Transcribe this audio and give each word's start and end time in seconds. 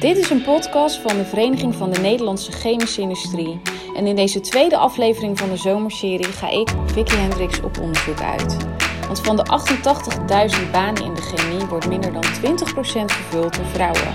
Dit 0.00 0.16
is 0.16 0.30
een 0.30 0.42
podcast 0.42 0.96
van 0.96 1.16
de 1.16 1.24
Vereniging 1.24 1.74
van 1.74 1.90
de 1.90 2.00
Nederlandse 2.00 2.52
Chemische 2.52 3.00
Industrie. 3.00 3.60
En 3.96 4.06
in 4.06 4.16
deze 4.16 4.40
tweede 4.40 4.76
aflevering 4.76 5.38
van 5.38 5.48
de 5.48 5.56
zomerserie 5.56 6.32
ga 6.32 6.50
ik, 6.50 6.68
Vicky 6.86 7.16
Hendricks, 7.16 7.60
op 7.60 7.78
onderzoek 7.80 8.20
uit. 8.20 8.56
Want 9.06 9.20
van 9.20 9.36
de 9.36 9.46
88.000 10.64 10.70
banen 10.70 11.04
in 11.04 11.14
de 11.14 11.22
chemie 11.22 11.66
wordt 11.66 11.88
minder 11.88 12.12
dan 12.12 12.22
20% 12.22 12.26
vervuld 13.04 13.56
door 13.56 13.64
vrouwen. 13.64 14.14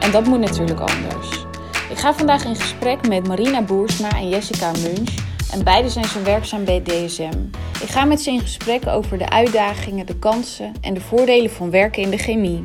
En 0.00 0.10
dat 0.10 0.24
moet 0.24 0.40
natuurlijk 0.40 0.80
anders. 0.80 1.44
Ik 1.90 1.98
ga 1.98 2.14
vandaag 2.14 2.44
in 2.44 2.56
gesprek 2.56 3.08
met 3.08 3.26
Marina 3.26 3.62
Boersma 3.62 4.10
en 4.10 4.28
Jessica 4.28 4.70
Munch. 4.70 5.14
En 5.52 5.64
beide 5.64 5.88
zijn 5.88 6.04
zo 6.04 6.22
werkzaam 6.22 6.64
bij 6.64 6.82
DSM. 6.82 7.38
Ik 7.82 7.88
ga 7.88 8.04
met 8.04 8.20
ze 8.20 8.30
in 8.30 8.40
gesprek 8.40 8.86
over 8.86 9.18
de 9.18 9.30
uitdagingen, 9.30 10.06
de 10.06 10.18
kansen 10.18 10.72
en 10.80 10.94
de 10.94 11.00
voordelen 11.00 11.50
van 11.50 11.70
werken 11.70 12.02
in 12.02 12.10
de 12.10 12.18
chemie. 12.18 12.64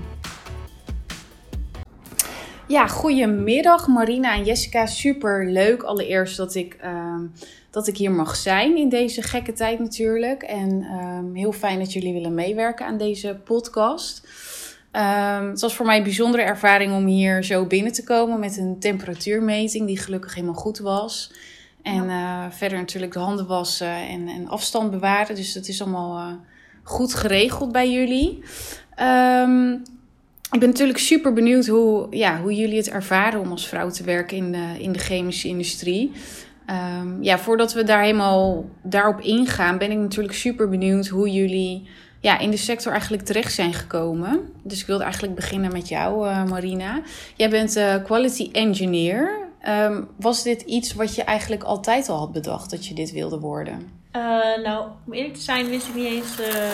Ja, 2.67 2.87
goedemiddag 2.87 3.87
Marina 3.87 4.33
en 4.33 4.43
Jessica. 4.43 4.85
Super 4.85 5.51
leuk 5.51 5.83
allereerst 5.83 6.37
dat 6.37 6.55
ik, 6.55 6.73
ehm, 6.73 7.25
dat 7.69 7.87
ik 7.87 7.97
hier 7.97 8.11
mag 8.11 8.35
zijn 8.35 8.77
in 8.77 8.89
deze 8.89 9.21
gekke 9.21 9.53
tijd 9.53 9.79
natuurlijk. 9.79 10.43
En 10.43 10.81
ehm, 10.81 11.33
heel 11.33 11.51
fijn 11.51 11.79
dat 11.79 11.93
jullie 11.93 12.13
willen 12.13 12.33
meewerken 12.33 12.85
aan 12.85 12.97
deze 12.97 13.39
podcast. 13.43 14.27
Ehm, 14.91 15.49
het 15.49 15.61
was 15.61 15.75
voor 15.75 15.85
mij 15.85 15.97
een 15.97 16.03
bijzondere 16.03 16.43
ervaring 16.43 16.93
om 16.93 17.05
hier 17.05 17.43
zo 17.43 17.65
binnen 17.65 17.91
te 17.91 18.03
komen 18.03 18.39
met 18.39 18.57
een 18.57 18.79
temperatuurmeting 18.79 19.87
die 19.87 19.99
gelukkig 19.99 20.33
helemaal 20.33 20.55
goed 20.55 20.77
was. 20.77 21.31
En 21.81 22.09
eh, 22.09 22.45
verder 22.49 22.77
natuurlijk 22.77 23.13
de 23.13 23.19
handen 23.19 23.47
wassen 23.47 24.07
en, 24.07 24.27
en 24.27 24.47
afstand 24.47 24.91
bewaren. 24.91 25.35
Dus 25.35 25.53
dat 25.53 25.67
is 25.67 25.81
allemaal 25.81 26.17
uh, 26.17 26.33
goed 26.83 27.13
geregeld 27.13 27.71
bij 27.71 27.91
jullie. 27.91 28.43
Um, 28.99 29.83
ik 30.51 30.59
ben 30.59 30.69
natuurlijk 30.69 30.99
super 30.99 31.33
benieuwd 31.33 31.65
hoe, 31.65 32.07
ja, 32.09 32.41
hoe 32.41 32.55
jullie 32.55 32.77
het 32.77 32.89
ervaren 32.89 33.39
om 33.39 33.51
als 33.51 33.67
vrouw 33.67 33.89
te 33.89 34.03
werken 34.03 34.37
in 34.37 34.51
de, 34.51 34.75
in 34.79 34.91
de 34.91 34.99
chemische 34.99 35.47
industrie. 35.47 36.11
Um, 37.01 37.23
ja, 37.23 37.39
voordat 37.39 37.73
we 37.73 37.83
daar 37.83 38.01
helemaal 38.01 38.65
daarop 38.83 39.21
ingaan, 39.21 39.77
ben 39.77 39.91
ik 39.91 39.97
natuurlijk 39.97 40.35
super 40.35 40.69
benieuwd 40.69 41.07
hoe 41.07 41.31
jullie 41.31 41.87
ja, 42.19 42.39
in 42.39 42.51
de 42.51 42.57
sector 42.57 42.91
eigenlijk 42.91 43.23
terecht 43.23 43.53
zijn 43.53 43.73
gekomen. 43.73 44.39
Dus 44.63 44.79
ik 44.79 44.87
wilde 44.87 45.03
eigenlijk 45.03 45.35
beginnen 45.35 45.71
met 45.71 45.87
jou, 45.87 46.27
uh, 46.27 46.43
Marina. 46.43 47.01
Jij 47.35 47.49
bent 47.49 47.77
uh, 47.77 48.03
quality 48.03 48.49
engineer. 48.51 49.45
Um, 49.67 50.07
was 50.19 50.43
dit 50.43 50.61
iets 50.61 50.93
wat 50.93 51.15
je 51.15 51.23
eigenlijk 51.23 51.63
altijd 51.63 52.09
al 52.09 52.17
had 52.17 52.31
bedacht 52.31 52.69
dat 52.69 52.85
je 52.85 52.93
dit 52.93 53.11
wilde 53.11 53.39
worden? 53.39 53.96
Uh, 54.17 54.63
nou, 54.63 54.89
om 55.05 55.13
eerlijk 55.13 55.33
te 55.33 55.41
zijn 55.41 55.69
wist 55.69 55.87
ik 55.87 55.95
niet 55.95 56.05
eens 56.05 56.39
uh, 56.39 56.71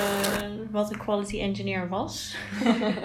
wat 0.71 0.91
een 0.91 0.97
quality 0.97 1.39
engineer 1.39 1.89
was. 1.89 2.35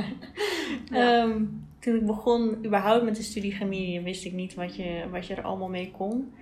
ja. 0.92 1.22
um, 1.22 1.67
toen 1.80 1.95
ik 1.95 2.06
begon 2.06 2.58
überhaupt 2.64 3.05
met 3.05 3.17
de 3.17 3.22
studie 3.22 3.53
chemie 3.53 4.00
wist 4.00 4.25
ik 4.25 4.33
niet 4.33 4.55
wat 4.55 4.77
je, 4.77 5.05
wat 5.11 5.27
je 5.27 5.34
er 5.34 5.42
allemaal 5.42 5.69
mee 5.69 5.91
kon. 5.91 6.33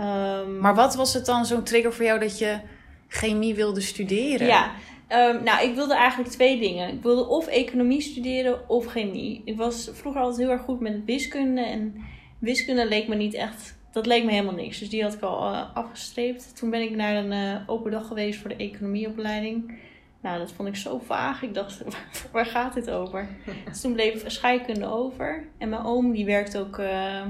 Um, 0.00 0.58
maar 0.58 0.74
wat 0.74 0.94
was 0.94 1.14
het 1.14 1.26
dan 1.26 1.46
zo'n 1.46 1.62
trigger 1.62 1.92
voor 1.92 2.04
jou 2.04 2.20
dat 2.20 2.38
je 2.38 2.60
chemie 3.08 3.54
wilde 3.54 3.80
studeren? 3.80 4.46
Ja, 4.46 4.70
Um, 5.12 5.42
nou, 5.42 5.68
ik 5.68 5.74
wilde 5.74 5.94
eigenlijk 5.94 6.30
twee 6.30 6.60
dingen. 6.60 6.88
Ik 6.88 7.02
wilde 7.02 7.28
of 7.28 7.46
economie 7.46 8.00
studeren 8.00 8.68
of 8.68 8.86
chemie. 8.86 9.42
Ik 9.44 9.56
was 9.56 9.90
vroeger 9.92 10.20
altijd 10.20 10.40
heel 10.40 10.50
erg 10.50 10.62
goed 10.62 10.80
met 10.80 11.04
wiskunde. 11.04 11.60
En 11.60 11.94
wiskunde 12.38 12.88
leek 12.88 13.08
me 13.08 13.14
niet 13.14 13.34
echt. 13.34 13.78
Dat 13.92 14.06
leek 14.06 14.24
me 14.24 14.30
helemaal 14.30 14.54
niks. 14.54 14.78
Dus 14.78 14.90
die 14.90 15.02
had 15.02 15.14
ik 15.14 15.20
al 15.20 15.52
uh, 15.52 15.74
afgestreept. 15.74 16.56
Toen 16.56 16.70
ben 16.70 16.82
ik 16.82 16.96
naar 16.96 17.16
een 17.16 17.32
uh, 17.32 17.60
open 17.66 17.90
dag 17.90 18.06
geweest 18.06 18.40
voor 18.40 18.48
de 18.48 18.56
economieopleiding. 18.56 19.78
Nou, 20.20 20.38
dat 20.38 20.52
vond 20.52 20.68
ik 20.68 20.76
zo 20.76 20.98
vaag. 20.98 21.42
Ik 21.42 21.54
dacht, 21.54 21.82
waar 22.32 22.46
gaat 22.46 22.74
dit 22.74 22.90
over? 22.90 23.28
dus 23.64 23.80
toen 23.80 23.92
bleef 23.92 24.24
scheikunde 24.26 24.86
over. 24.86 25.44
En 25.58 25.68
mijn 25.68 25.84
oom, 25.84 26.12
die 26.12 26.24
werkt 26.24 26.58
ook 26.58 26.78
uh, 26.78 27.26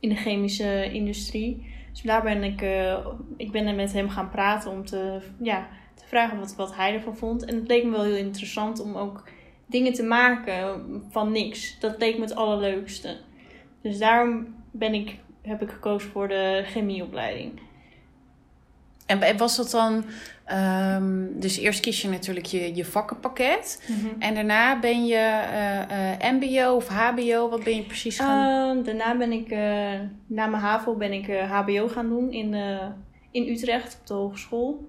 in 0.00 0.08
de 0.08 0.16
chemische 0.16 0.92
industrie. 0.92 1.76
Dus 1.92 2.02
daar 2.02 2.22
ben 2.22 2.42
ik, 2.42 2.62
ik 3.36 3.52
ben 3.52 3.76
met 3.76 3.92
hem 3.92 4.08
gaan 4.08 4.30
praten 4.30 4.70
om 4.70 4.84
te, 4.84 5.20
ja, 5.42 5.68
te 5.94 6.06
vragen 6.06 6.38
wat, 6.38 6.56
wat 6.56 6.76
hij 6.76 6.94
ervan 6.94 7.16
vond. 7.16 7.44
En 7.44 7.56
het 7.56 7.68
leek 7.68 7.84
me 7.84 7.90
wel 7.90 8.04
heel 8.04 8.16
interessant 8.16 8.80
om 8.80 8.96
ook 8.96 9.24
dingen 9.68 9.92
te 9.92 10.02
maken 10.02 10.82
van 11.10 11.32
niks. 11.32 11.78
Dat 11.78 11.98
leek 11.98 12.16
me 12.16 12.22
het 12.22 12.34
allerleukste. 12.34 13.16
Dus 13.82 13.98
daarom 13.98 14.54
ben 14.70 14.94
ik, 14.94 15.16
heb 15.48 15.62
ik 15.62 15.70
gekozen 15.70 16.10
voor 16.10 16.28
de 16.28 16.62
chemieopleiding. 16.66 17.60
En 19.06 19.36
was 19.36 19.56
dat 19.56 19.70
dan... 19.70 20.04
Um, 20.52 21.40
dus 21.40 21.56
eerst 21.56 21.80
kies 21.80 22.02
je 22.02 22.08
natuurlijk 22.08 22.46
je, 22.46 22.74
je 22.74 22.84
vakkenpakket. 22.84 23.84
Mm 23.88 23.96
-hmm. 23.96 24.20
En 24.20 24.34
daarna 24.34 24.78
ben 24.78 25.06
je 25.06 25.42
uh, 25.52 26.22
uh, 26.22 26.32
mbo 26.32 26.74
of 26.74 26.88
hbo? 26.88 27.48
Wat 27.48 27.64
ben 27.64 27.76
je 27.76 27.82
precies 27.82 28.18
gaan 28.18 28.78
uh, 28.78 28.84
Daarna 28.84 29.16
ben 29.16 29.32
ik... 29.32 29.50
na 30.26 30.46
mijn 30.46 30.62
HAVO 30.62 30.94
ben 30.94 31.12
ik 31.12 31.26
hbo 31.26 31.88
gaan 31.88 32.08
doen 32.08 32.32
in, 32.32 32.54
in 33.30 33.48
Utrecht 33.48 33.98
op 34.00 34.06
de 34.06 34.14
hogeschool. 34.14 34.88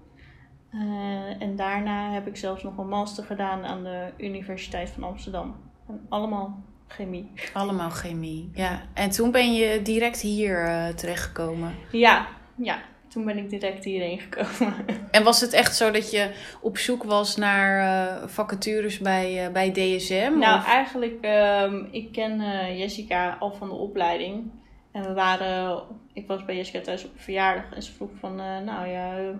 en 1.38 1.56
daarna 1.56 2.12
heb 2.12 2.26
ik 2.26 2.36
zelfs 2.36 2.62
nog 2.62 2.78
een 2.78 2.88
master 2.88 3.24
gedaan 3.24 3.64
aan 3.64 3.82
de 3.82 4.12
Universiteit 4.16 4.90
van 4.90 5.02
Amsterdam. 5.02 5.56
En 5.88 6.06
allemaal 6.08 6.64
chemie. 6.90 7.30
Allemaal 7.52 7.90
chemie, 7.90 8.50
ja. 8.54 8.82
En 8.94 9.10
toen 9.10 9.30
ben 9.30 9.54
je 9.54 9.82
direct 9.82 10.20
hier 10.20 10.64
uh, 10.64 10.88
terechtgekomen? 10.88 11.74
Ja, 11.90 12.26
ja. 12.54 12.78
Toen 13.08 13.24
ben 13.24 13.38
ik 13.38 13.50
direct 13.50 13.84
hierheen 13.84 14.20
gekomen. 14.20 14.74
En 15.10 15.24
was 15.24 15.40
het 15.40 15.52
echt 15.52 15.76
zo 15.76 15.90
dat 15.90 16.10
je 16.10 16.30
op 16.60 16.78
zoek 16.78 17.02
was 17.04 17.36
naar 17.36 17.80
uh, 17.80 18.28
vacatures 18.28 18.98
bij, 18.98 19.46
uh, 19.46 19.52
bij 19.52 19.72
DSM? 19.72 20.32
Nou, 20.38 20.58
of? 20.58 20.66
eigenlijk, 20.66 21.26
um, 21.62 21.88
ik 21.90 22.12
ken 22.12 22.36
Jessica 22.76 23.36
al 23.40 23.52
van 23.52 23.68
de 23.68 23.74
opleiding. 23.74 24.50
En 24.92 25.02
we 25.02 25.12
waren, 25.12 25.82
ik 26.12 26.26
was 26.26 26.44
bij 26.44 26.56
Jessica 26.56 26.80
thuis 26.80 27.04
op 27.04 27.10
een 27.14 27.20
verjaardag. 27.20 27.72
En 27.74 27.82
ze 27.82 27.92
vroeg 27.92 28.10
van, 28.20 28.36
nou 28.64 28.88
ja, 28.88 29.32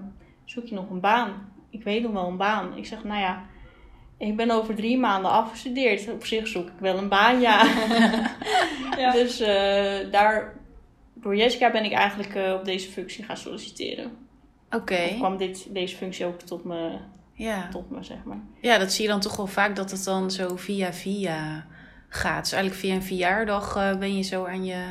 zoek 0.45 0.67
je 0.67 0.75
nog 0.75 0.91
een 0.91 1.01
baan? 1.01 1.53
Ik 1.71 1.83
weet 1.83 2.03
nog 2.03 2.13
wel 2.13 2.27
een 2.27 2.37
baan. 2.37 2.77
Ik 2.77 2.87
zeg, 2.87 3.05
nou 3.05 3.21
ja, 3.21 3.45
ik 4.21 4.37
ben 4.37 4.51
over 4.51 4.75
drie 4.75 4.99
maanden 4.99 5.31
afgestudeerd. 5.31 6.09
Op 6.09 6.27
zich 6.27 6.49
zoek 6.49 6.67
ik 6.67 6.79
wel 6.79 6.99
een 6.99 7.09
baan, 7.09 7.41
ja. 7.41 7.65
ja. 9.03 9.13
Dus 9.13 9.41
uh, 9.41 10.13
daar, 10.13 10.57
door 11.15 11.37
Jessica 11.37 11.71
ben 11.71 11.85
ik 11.85 11.93
eigenlijk 11.93 12.35
uh, 12.35 12.53
op 12.53 12.65
deze 12.65 12.91
functie 12.91 13.25
gaan 13.25 13.37
solliciteren. 13.37 14.05
Oké. 14.67 14.77
Okay. 14.77 15.15
kwam 15.15 15.37
dit, 15.37 15.67
deze 15.71 15.97
functie 15.97 16.27
ook 16.27 16.41
tot 16.41 16.65
me, 16.65 16.99
ja. 17.35 17.69
tot 17.69 17.91
me, 17.91 18.03
zeg 18.03 18.25
maar. 18.25 18.41
Ja, 18.61 18.79
dat 18.79 18.93
zie 18.93 19.05
je 19.05 19.11
dan 19.11 19.21
toch 19.21 19.37
wel 19.37 19.47
vaak 19.47 19.77
dat 19.77 19.91
het 19.91 20.05
dan 20.05 20.31
zo 20.31 20.57
via 20.57 20.93
via 20.93 21.67
gaat. 22.09 22.43
Dus 22.43 22.53
eigenlijk 22.53 22.83
via 22.83 22.95
een 22.95 23.03
verjaardag 23.03 23.77
uh, 23.77 23.99
ben 23.99 24.17
je 24.17 24.23
zo 24.23 24.45
aan 24.45 24.65
je 24.65 24.85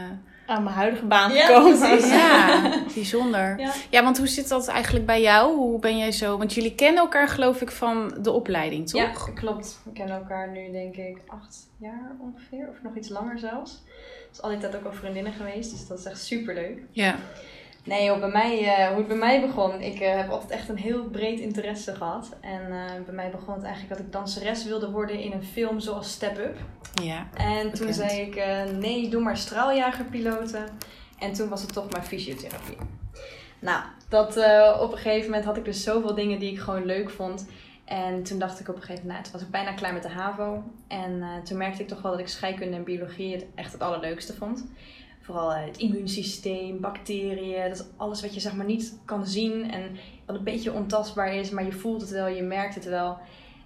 aan 0.49 0.63
mijn 0.63 0.75
huidige 0.75 1.05
baan 1.05 1.31
gekomen. 1.31 1.77
Ja, 1.99 2.05
ja 2.05 2.83
bijzonder. 2.93 3.59
Ja. 3.59 3.73
ja. 3.89 4.03
want 4.03 4.17
hoe 4.17 4.27
zit 4.27 4.47
dat 4.47 4.67
eigenlijk 4.67 5.05
bij 5.05 5.21
jou? 5.21 5.55
Hoe 5.55 5.79
ben 5.79 5.97
jij 5.97 6.11
zo? 6.11 6.37
Want 6.37 6.53
jullie 6.53 6.75
kennen 6.75 7.01
elkaar 7.01 7.27
geloof 7.27 7.61
ik 7.61 7.71
van 7.71 8.17
de 8.21 8.31
opleiding, 8.31 8.89
toch? 8.89 9.27
Ja, 9.27 9.33
klopt. 9.33 9.79
We 9.83 9.91
kennen 9.91 10.15
elkaar 10.15 10.51
nu 10.51 10.71
denk 10.71 10.95
ik 10.95 11.17
acht 11.27 11.69
jaar 11.77 12.15
ongeveer. 12.19 12.69
Of 12.69 12.75
nog 12.83 12.95
iets 12.95 13.09
langer 13.09 13.39
zelfs. 13.39 13.83
Dus 14.29 14.41
al 14.41 14.49
die 14.49 14.59
tijd 14.59 14.75
ook 14.75 14.85
al 14.85 14.93
vriendinnen 14.93 15.33
geweest. 15.33 15.71
Dus 15.71 15.87
dat 15.87 15.99
is 15.99 16.05
echt 16.05 16.23
super 16.25 16.53
leuk. 16.53 16.79
Ja. 16.91 17.15
Nee 17.83 18.05
joh, 18.05 18.19
bij 18.19 18.29
mij, 18.29 18.61
uh, 18.61 18.87
hoe 18.87 18.97
het 18.97 19.07
bij 19.07 19.17
mij 19.17 19.41
begon. 19.41 19.81
Ik 19.81 20.01
uh, 20.01 20.15
heb 20.15 20.29
altijd 20.29 20.51
echt 20.51 20.69
een 20.69 20.77
heel 20.77 21.03
breed 21.03 21.39
interesse 21.39 21.95
gehad. 21.95 22.35
En 22.41 22.61
uh, 22.69 23.05
bij 23.05 23.13
mij 23.13 23.29
begon 23.29 23.53
het 23.53 23.63
eigenlijk 23.63 23.97
dat 23.97 24.05
ik 24.05 24.11
danseres 24.11 24.63
wilde 24.63 24.91
worden 24.91 25.19
in 25.19 25.31
een 25.31 25.43
film 25.43 25.79
zoals 25.79 26.11
Step 26.11 26.37
Up. 26.37 26.57
Ja. 27.03 27.27
En 27.33 27.61
toen 27.61 27.87
bekend. 27.87 27.95
zei 27.95 28.21
ik, 28.21 28.43
nee, 28.79 29.09
doe 29.09 29.21
maar 29.21 29.37
straaljagerpiloten. 29.37 30.65
En 31.19 31.33
toen 31.33 31.49
was 31.49 31.61
het 31.61 31.73
toch 31.73 31.91
maar 31.91 32.03
fysiotherapie. 32.03 32.77
Nou, 33.59 33.83
dat, 34.09 34.37
op 34.79 34.91
een 34.91 34.97
gegeven 34.97 35.25
moment 35.25 35.45
had 35.45 35.57
ik 35.57 35.65
dus 35.65 35.83
zoveel 35.83 36.15
dingen 36.15 36.39
die 36.39 36.51
ik 36.51 36.59
gewoon 36.59 36.85
leuk 36.85 37.09
vond. 37.09 37.47
En 37.85 38.23
toen 38.23 38.39
dacht 38.39 38.59
ik 38.59 38.69
op 38.69 38.75
een 38.75 38.81
gegeven 38.81 39.07
moment, 39.07 39.11
nou, 39.11 39.23
toen 39.23 39.31
was 39.31 39.41
ik 39.41 39.51
bijna 39.51 39.73
klaar 39.73 39.93
met 39.93 40.03
de 40.03 40.09
HAVO. 40.09 40.63
En 40.87 41.23
toen 41.43 41.57
merkte 41.57 41.81
ik 41.81 41.87
toch 41.87 42.01
wel 42.01 42.11
dat 42.11 42.19
ik 42.19 42.27
scheikunde 42.27 42.77
en 42.77 42.83
biologie 42.83 43.33
het 43.33 43.45
echt 43.55 43.71
het 43.71 43.81
allerleukste 43.81 44.33
vond 44.33 44.65
vooral 45.33 45.53
het 45.53 45.77
immuunsysteem, 45.77 46.79
bacteriën, 46.79 47.69
dat 47.69 47.79
is 47.79 47.85
alles 47.97 48.21
wat 48.21 48.33
je 48.33 48.39
zeg 48.39 48.55
maar 48.55 48.65
niet 48.65 48.99
kan 49.05 49.27
zien 49.27 49.71
en 49.71 49.97
wat 50.25 50.35
een 50.35 50.43
beetje 50.43 50.73
ontastbaar 50.73 51.33
is, 51.33 51.49
maar 51.49 51.65
je 51.65 51.71
voelt 51.71 52.01
het 52.01 52.09
wel, 52.09 52.27
je 52.27 52.41
merkt 52.41 52.75
het 52.75 52.85
wel. 52.85 53.17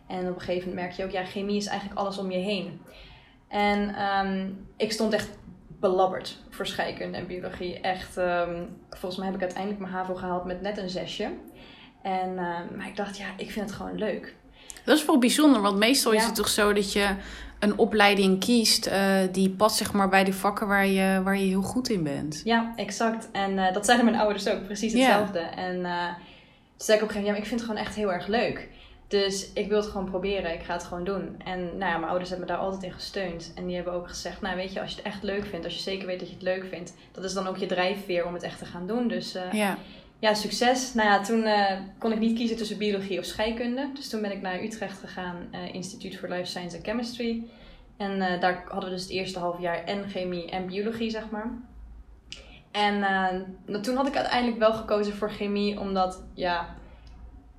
En 0.08 0.30
op 0.30 0.36
een 0.36 0.42
gegeven 0.42 0.70
moment 0.70 0.86
merk 0.86 0.98
je 0.98 1.04
ook, 1.04 1.12
ja, 1.12 1.26
chemie 1.26 1.58
is 1.58 1.66
eigenlijk 1.66 2.00
alles 2.00 2.18
om 2.18 2.32
je 2.32 2.38
heen. 2.38 2.82
En 3.48 4.02
um, 4.04 4.68
ik 4.78 4.92
stond 4.92 5.14
echt 5.14 5.38
belabberd 5.68 6.40
voor 6.50 6.68
scheikunde 6.68 7.18
en 7.18 7.28
biologie. 7.28 7.80
Echt, 7.80 8.18
um, 8.18 8.78
volgens 8.90 9.18
mij 9.18 9.26
heb 9.26 9.36
ik 9.36 9.42
uiteindelijk 9.42 9.82
mijn 9.82 9.94
HAVO 9.94 10.16
gehaald 10.16 10.46
met 10.46 10.62
net 10.62 10.78
een 10.78 10.90
zesje. 10.90 11.34
En, 12.02 12.30
um, 12.30 12.78
maar 12.78 12.88
ik 12.88 12.96
dacht, 12.96 13.18
ja, 13.18 13.28
ik 13.38 13.52
vind 13.52 13.66
het 13.66 13.76
gewoon 13.76 13.98
leuk. 13.98 14.36
Dat 14.84 14.98
is 14.98 15.06
wel 15.06 15.20
bijzonder, 15.20 15.62
want 15.62 15.78
meestal 15.78 16.14
ja. 16.14 16.20
is 16.20 16.26
het 16.26 16.36
toch 16.36 16.48
zo 16.48 16.74
dat 16.74 16.94
je 16.94 17.16
een 17.60 17.78
opleiding 17.78 18.40
kiest 18.40 18.88
uh, 18.88 19.18
die 19.32 19.50
past 19.50 19.78
zeg 19.78 19.94
maar 19.94 20.10
bij 20.10 20.24
de 20.24 20.34
vakken 20.34 20.68
waar 20.68 20.88
je, 20.88 21.22
waar 21.24 21.38
je 21.38 21.46
heel 21.46 21.62
goed 21.62 21.90
in 21.90 22.04
bent. 22.04 22.42
Ja, 22.44 22.74
exact. 22.76 23.30
En 23.32 23.52
uh, 23.52 23.74
dat 23.74 23.86
zeiden 23.86 24.06
mijn 24.06 24.18
ouders 24.20 24.48
ook, 24.48 24.66
precies 24.66 24.94
hetzelfde. 24.94 25.40
Ja. 25.40 25.56
En 25.56 25.76
uh, 25.80 26.06
toen 26.06 26.86
zei 26.86 26.98
ik 26.98 27.04
op 27.04 27.10
een 27.10 27.14
gegeven 27.14 27.20
moment, 27.20 27.36
ja, 27.36 27.42
ik 27.42 27.46
vind 27.46 27.60
het 27.60 27.70
gewoon 27.70 27.86
echt 27.86 27.96
heel 27.96 28.14
erg 28.14 28.28
leuk. 28.28 28.70
Dus 29.08 29.54
ik 29.54 29.68
wil 29.68 29.78
het 29.78 29.88
gewoon 29.88 30.10
proberen. 30.10 30.54
Ik 30.54 30.64
ga 30.64 30.74
het 30.74 30.84
gewoon 30.84 31.04
doen. 31.04 31.36
En 31.46 31.60
nou 31.60 31.92
ja, 31.92 31.98
mijn 31.98 32.10
ouders 32.10 32.30
hebben 32.30 32.48
me 32.48 32.54
daar 32.54 32.64
altijd 32.64 32.84
in 32.84 32.94
gesteund. 32.94 33.52
En 33.56 33.66
die 33.66 33.76
hebben 33.76 33.94
ook 33.94 34.08
gezegd, 34.08 34.42
nou 34.42 34.56
weet 34.56 34.74
je, 34.74 34.82
als 34.82 34.90
je 34.90 34.96
het 34.96 35.06
echt 35.06 35.24
leuk 35.24 35.46
vindt, 35.46 35.66
als 35.66 35.76
je 35.76 35.82
zeker 35.82 36.08
weet 36.08 36.20
dat 36.20 36.28
je 36.28 36.34
het 36.34 36.44
leuk 36.44 36.66
vindt, 36.70 36.94
dat 37.12 37.24
is 37.24 37.34
dan 37.34 37.48
ook 37.48 37.58
je 37.58 37.66
drijfveer 37.66 38.26
om 38.26 38.34
het 38.34 38.44
echt 38.44 38.60
te 38.60 38.66
gaan 38.66 38.88
doen. 38.88 39.08
Dus 39.08 39.36
Ja. 39.52 39.78
Ja, 40.24 40.34
succes. 40.34 40.94
Nou 40.94 41.10
ja, 41.10 41.22
toen 41.22 41.44
eh, 41.44 41.80
kon 41.98 42.12
ik 42.12 42.20
niet 42.20 42.38
kiezen 42.38 42.58
tussen 42.58 42.78
biologie 42.78 43.20
of 43.20 43.26
scheikunde. 43.26 43.90
Dus 43.94 44.10
toen 44.10 44.22
ben 44.22 44.32
ik 44.32 44.42
naar 44.42 44.64
Utrecht 44.64 45.00
gegaan, 45.00 45.48
eh, 45.52 45.74
Instituut 45.74 46.18
voor 46.18 46.30
Life 46.30 46.46
Science 46.46 46.76
and 46.76 46.86
Chemistry. 46.86 47.44
En 47.98 48.22
eh, 48.22 48.42
daar 48.42 48.64
hadden 48.68 48.90
we 48.90 48.96
dus 48.96 49.04
het 49.04 49.12
eerste 49.12 49.40
half 49.40 49.60
jaar 49.60 49.84
en 49.84 50.10
chemie 50.10 50.50
en 50.50 50.68
biologie, 50.68 51.10
zeg 51.10 51.30
maar. 51.30 51.52
En 52.72 53.00
nou, 53.66 53.82
toen 53.82 53.96
had 53.96 54.08
ik 54.08 54.16
uiteindelijk 54.16 54.60
wel 54.60 54.74
gekozen 54.74 55.14
voor 55.14 55.32
chemie, 55.32 55.80
omdat 55.80 56.24
ja, 56.34 56.76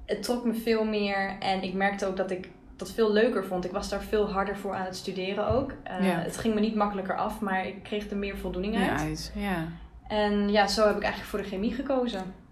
het 0.07 0.23
trok 0.23 0.45
me 0.45 0.55
veel 0.55 0.85
meer. 0.85 1.37
En 1.39 1.63
ik 1.63 1.75
merkte 1.75 2.07
ook 2.07 2.17
dat 2.17 2.31
ik 2.31 2.51
dat 2.77 2.93
veel 2.93 3.13
leuker 3.13 3.45
vond. 3.45 3.65
Ik 3.65 3.73
was 3.73 3.89
daar 3.89 4.03
veel 4.03 4.31
harder 4.31 4.57
voor 4.57 4.75
aan 4.75 4.85
het 4.85 4.97
studeren 4.97 5.49
ook. 5.49 5.73
Ja. 5.85 6.19
Het 6.19 6.37
ging 6.37 6.55
me 6.55 6.61
niet 6.61 6.75
makkelijker 6.75 7.17
af, 7.17 7.41
maar 7.41 7.67
ik 7.67 7.83
kreeg 7.83 8.11
er 8.11 8.17
meer 8.17 8.37
voldoening 8.37 8.77
uit. 8.77 9.01
Ja, 9.01 9.07
uit. 9.07 9.33
Ja. 9.35 9.69
En 10.09 10.51
ja, 10.51 10.67
zo 10.67 10.87
heb 10.87 10.97
ik 10.97 11.03
eigenlijk 11.03 11.31
voor 11.31 11.43
de 11.43 11.49
chemie 11.49 11.73
gekozen. 11.73 12.43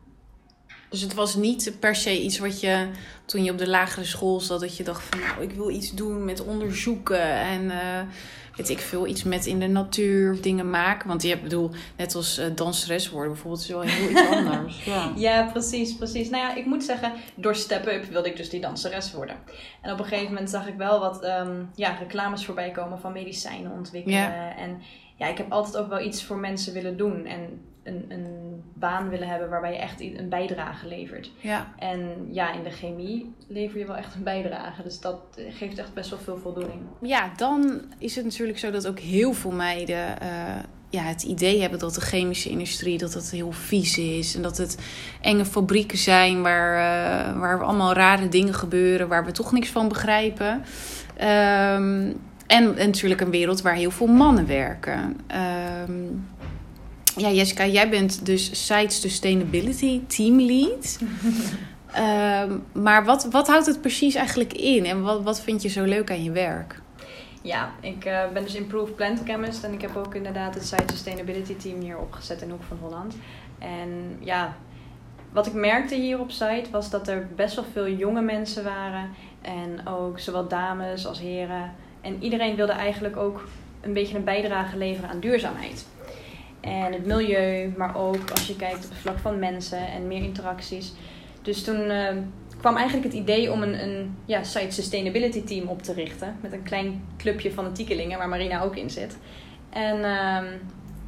Dus 0.93 1.01
het 1.01 1.15
was 1.15 1.35
niet 1.35 1.77
per 1.81 1.97
se 1.97 2.23
iets 2.23 2.39
wat 2.39 2.61
je 2.61 2.87
toen 3.25 3.45
je 3.45 3.51
op 3.51 3.59
de 3.59 3.69
lagere 3.69 4.05
school 4.05 4.41
zat, 4.41 4.61
dat 4.61 4.77
je 4.77 4.85
dacht 4.85 5.05
van 5.05 5.21
nou, 5.21 5.43
ik 5.43 5.53
wil 5.53 5.71
iets 5.71 5.95
doen 5.95 6.25
met 6.25 6.45
onderzoeken 6.45 7.33
en 7.33 7.71
eh, 7.71 8.01
weet 8.57 8.69
ik 8.69 8.79
veel, 8.79 9.07
iets 9.07 9.23
met 9.23 9.47
in 9.47 9.59
de 9.59 9.67
natuur 9.67 10.33
of 10.33 10.41
dingen 10.41 10.71
maken. 10.71 11.09
Want 11.09 11.23
je 11.23 11.29
hebt, 11.29 11.43
bedoel, 11.43 11.71
net 11.97 12.15
als 12.15 12.39
eh, 12.39 12.47
danseres 12.55 13.11
worden 13.11 13.33
bijvoorbeeld, 13.33 13.63
is 13.63 13.69
wel 13.69 13.81
heel 13.81 14.11
iets 14.11 14.29
anders. 14.37 14.85
Ja. 14.85 15.13
Ja, 15.17 15.51
precies, 15.53 15.97
precies. 15.97 16.31
Nou 16.31 16.43
ja, 16.43 16.55
ik 16.55 16.67
moet 16.67 16.85
zeggen, 16.85 17.13
door 17.35 17.55
Step 17.55 17.87
Up 17.87 18.05
wilde 18.05 18.29
ik 18.29 18.37
dus 18.37 18.51
die 18.51 18.61
danseres 18.61 19.13
worden. 19.13 19.37
En 19.83 19.93
op 19.93 19.99
een 19.99 20.05
gegeven 20.05 20.33
moment 20.33 20.51
zag 20.51 20.67
ik 20.67 20.77
wel 20.77 21.01
wat 21.01 21.23
ehm, 21.23 21.63
ja, 21.75 21.97
reclames 21.99 22.45
voorbij 22.45 22.71
komen 22.71 23.01
van 23.01 23.13
medicijnen 23.13 23.73
ontwikkelen. 23.73 24.19
Ja. 24.19 24.57
En 24.57 24.83
ja, 25.17 25.27
ik 25.27 25.39
heb 25.39 25.53
altijd 25.53 25.77
ook 25.77 25.89
wel 25.89 26.01
iets 26.01 26.25
voor 26.25 26.37
mensen 26.37 26.73
willen 26.73 26.97
doen. 26.97 27.27
En 27.27 27.61
een, 27.83 28.05
een 28.09 28.63
baan 28.75 29.09
willen 29.09 29.29
hebben 29.29 29.49
waarbij 29.49 29.73
je 29.73 29.79
echt 29.79 30.01
een 30.01 30.29
bijdrage 30.29 30.89
levert. 30.89 31.31
ja. 31.41 31.75
En 31.79 32.29
ja, 32.31 32.53
in 32.53 32.63
de 32.63 32.71
chemie 32.71 33.35
lever 33.49 33.79
je 33.79 33.87
wel 33.87 33.97
echt 33.97 34.15
een 34.15 34.23
bijdrage. 34.23 34.83
Dus 34.83 35.01
dat 35.01 35.21
geeft 35.51 35.79
echt 35.79 35.95
best 35.95 36.11
wel 36.11 36.19
veel 36.19 36.39
voldoening. 36.39 36.81
Ja, 37.01 37.33
dan 37.37 37.83
is 37.99 38.17
het 38.17 38.25
natuurlijk 38.25 38.59
zo 38.59 38.71
dat 38.71 38.87
ook 38.87 38.99
heel 38.99 39.33
veel 39.33 39.51
meiden 39.51 40.21
eh, 40.21 40.29
ja, 40.93 41.03
het 41.03 41.23
idee 41.23 41.61
hebben 41.61 41.79
dat 41.79 41.95
de 41.95 42.01
chemische 42.01 42.49
industrie 42.49 42.99
dat 42.99 43.15
het 43.15 43.31
heel 43.31 43.53
vies 43.53 43.99
is. 43.99 44.35
En 44.35 44.43
dat 44.43 44.57
het 44.57 44.79
enge 45.21 45.45
fabrieken 45.45 45.99
zijn 45.99 46.43
waar, 46.43 46.75
eh, 46.75 47.39
waar 47.39 47.63
allemaal 47.63 47.93
rare 47.93 48.29
dingen 48.29 48.55
gebeuren, 48.55 49.09
waar 49.09 49.25
we 49.25 49.33
toch 49.33 49.53
niks 49.53 49.69
van 49.69 49.89
begrijpen. 49.89 50.63
Ehm, 51.17 52.13
en, 52.47 52.77
en 52.77 52.87
natuurlijk 52.87 53.21
een 53.21 53.31
wereld 53.31 53.63
waar 53.63 53.75
heel 53.75 53.91
veel 53.91 54.07
mannen 54.07 54.47
werken. 54.47 55.17
Ehm, 55.27 55.93
ja, 57.17 57.31
Jessica, 57.31 57.67
jij 57.67 57.89
bent 57.89 58.27
dus 58.27 58.67
Site 58.67 58.95
Sustainability 58.95 60.01
Team 60.07 60.41
Lead. 60.41 60.99
Ehm, 61.93 62.59
maar 62.73 63.05
wat, 63.05 63.29
wat 63.31 63.49
houdt 63.49 63.67
het 63.67 63.81
precies 63.81 64.15
eigenlijk 64.15 64.53
in? 64.53 64.87
En 64.87 65.03
wat, 65.03 65.23
wat 65.23 65.41
vind 65.41 65.63
je 65.63 65.69
zo 65.69 65.85
leuk 65.85 66.11
aan 66.11 66.23
je 66.23 66.31
werk? 66.31 66.81
Ja, 67.43 67.73
ik 67.81 68.05
eh, 68.05 68.21
ben 68.33 68.43
dus 68.43 68.55
Improved 68.55 68.97
Plant 68.97 69.21
Chemist 69.25 69.65
en 69.65 69.73
ik 69.73 69.81
heb 69.81 69.97
ook 69.97 70.15
inderdaad 70.15 70.55
het 70.55 70.67
Site 70.67 70.93
Sustainability 70.93 71.57
Team 71.57 71.81
hier 71.81 71.99
opgezet 71.99 72.43
in 72.43 72.51
Hoek 72.51 72.63
van 72.69 72.79
Holland. 72.81 73.15
En 73.59 74.17
ja, 74.21 74.57
wat 75.33 75.47
ik 75.47 75.53
merkte 75.53 75.95
hier 75.95 76.21
op 76.21 76.31
site 76.31 76.71
was 76.71 76.91
dat 76.91 77.09
er 77.09 77.29
best 77.37 77.55
wel 77.55 77.65
veel 77.73 77.89
jonge 77.89 78.23
mensen 78.23 78.65
waren 78.65 79.11
en 79.41 79.87
ook 79.87 80.19
zowel 80.19 80.49
dames 80.49 81.07
als 81.07 81.21
heren. 81.21 81.75
En 82.01 82.23
iedereen 82.23 82.57
wilde 82.57 82.73
eigenlijk 82.73 83.17
ook 83.17 83.45
een 83.81 83.93
beetje 83.93 84.17
een 84.17 84.25
bijdrage 84.25 84.77
leveren 84.77 85.11
aan 85.11 85.21
duurzaamheid. 85.21 85.87
En 86.63 86.93
het 86.93 87.07
milieu, 87.07 87.73
maar 87.77 87.97
ook 87.97 88.31
als 88.31 88.47
je 88.47 88.57
kijkt 88.57 88.85
op 88.85 88.91
het 88.91 88.99
vlak 88.99 89.19
van 89.19 89.39
mensen 89.39 89.87
en 89.87 90.07
meer 90.07 90.23
interacties. 90.23 90.93
Dus 91.43 91.65
toen 91.65 91.91
eh, 91.91 92.17
kwam 92.61 92.77
eigenlijk 92.77 93.07
het 93.07 93.23
idee 93.23 93.53
om 93.53 93.63
een, 93.63 93.83
een 93.83 94.17
ja, 94.25 94.43
site 94.43 94.71
sustainability 94.71 95.43
team 95.43 95.69
op 95.69 95.83
te 95.83 95.93
richten. 95.93 96.37
Met 96.41 96.53
een 96.53 96.63
klein 96.63 97.05
clubje 97.17 97.51
fanatiekelingen 97.51 98.19
waar 98.19 98.29
Marina 98.29 98.63
ook 98.63 98.77
in 98.77 98.91
zit. 98.91 99.17
En 99.71 100.05
ehm, 100.05 100.47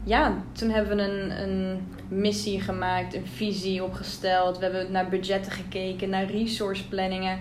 ja, 0.04 0.42
toen 0.52 0.70
hebben 0.70 0.96
we 0.96 1.02
een, 1.02 1.42
een 1.42 1.86
missie 2.08 2.60
gemaakt, 2.60 3.14
een 3.14 3.26
visie 3.26 3.84
opgesteld. 3.84 4.58
We 4.58 4.64
hebben 4.64 4.92
naar 4.92 5.08
budgetten 5.08 5.52
gekeken, 5.52 6.10
naar 6.10 6.24
resource 6.24 6.88
planningen. 6.88 7.38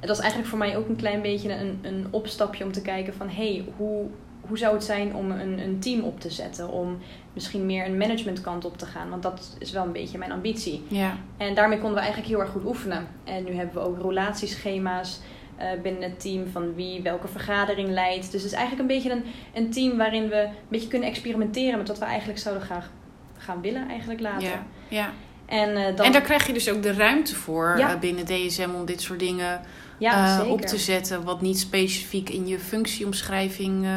Het 0.00 0.08
was 0.08 0.18
eigenlijk 0.18 0.50
voor 0.50 0.58
mij 0.58 0.76
ook 0.76 0.88
een 0.88 0.96
klein 0.96 1.22
beetje 1.22 1.52
een, 1.52 1.78
een 1.82 2.06
opstapje 2.10 2.64
om 2.64 2.72
te 2.72 2.82
kijken 2.82 3.14
van... 3.14 3.28
hé, 3.28 3.52
hey, 3.54 3.64
hoe, 3.76 4.06
hoe 4.48 4.58
zou 4.58 4.74
het 4.74 4.84
zijn 4.84 5.14
om 5.14 5.30
een, 5.30 5.58
een 5.58 5.78
team 5.78 6.00
op 6.00 6.20
te 6.20 6.30
zetten? 6.30 6.68
Om 6.68 6.98
misschien 7.32 7.66
meer 7.66 7.86
een 7.86 7.96
managementkant 7.96 8.64
op 8.64 8.78
te 8.78 8.86
gaan. 8.86 9.10
Want 9.10 9.22
dat 9.22 9.56
is 9.58 9.70
wel 9.70 9.84
een 9.84 9.92
beetje 9.92 10.18
mijn 10.18 10.32
ambitie. 10.32 10.82
Ja, 10.88 11.16
En 11.36 11.54
daarmee 11.54 11.78
konden 11.78 11.94
we 11.96 12.00
eigenlijk 12.04 12.30
heel 12.30 12.40
erg 12.40 12.50
goed 12.50 12.64
oefenen. 12.64 13.06
En 13.24 13.44
nu 13.44 13.52
hebben 13.54 13.74
we 13.74 13.88
ook 13.88 14.02
relatieschema's 14.02 15.20
eh, 15.56 15.68
binnen 15.82 16.02
het 16.02 16.20
team 16.20 16.46
van 16.46 16.74
wie 16.74 17.02
welke 17.02 17.28
vergadering 17.28 17.88
leidt. 17.88 18.32
Dus 18.32 18.42
het 18.42 18.52
is 18.52 18.58
eigenlijk 18.58 18.80
een 18.80 18.96
beetje 18.96 19.10
een, 19.10 19.24
een 19.54 19.70
team 19.70 19.96
waarin 19.96 20.28
we 20.28 20.36
een 20.36 20.52
beetje 20.68 20.88
kunnen 20.88 21.08
experimenteren 21.08 21.78
met 21.78 21.88
wat 21.88 21.98
we 21.98 22.04
eigenlijk 22.04 22.38
zouden 22.38 22.64
graag 22.64 22.90
gaan 23.38 23.60
willen 23.60 23.88
eigenlijk 23.88 24.20
later. 24.20 24.48
ja, 24.48 24.66
ja. 24.88 25.12
En, 25.46 25.76
eh, 25.76 25.96
dan, 25.96 26.06
En 26.06 26.12
daar 26.12 26.20
krijg 26.20 26.46
je 26.46 26.52
dus 26.52 26.70
ook 26.70 26.82
de 26.82 26.92
ruimte 26.92 27.34
voor 27.34 27.74
Ja. 27.78 27.90
eh, 27.94 27.98
binnen 27.98 28.24
DSM 28.24 28.68
om 28.74 28.84
dit 28.84 29.00
soort 29.00 29.18
dingen 29.18 29.60
ja, 29.98 30.40
eh, 30.40 30.50
op 30.50 30.60
te 30.60 30.78
zetten, 30.78 31.24
wat 31.24 31.40
niet 31.40 31.58
specifiek 31.58 32.30
in 32.30 32.46
je 32.46 32.58
functieomschrijving 32.58 33.84
eh, 33.84 33.90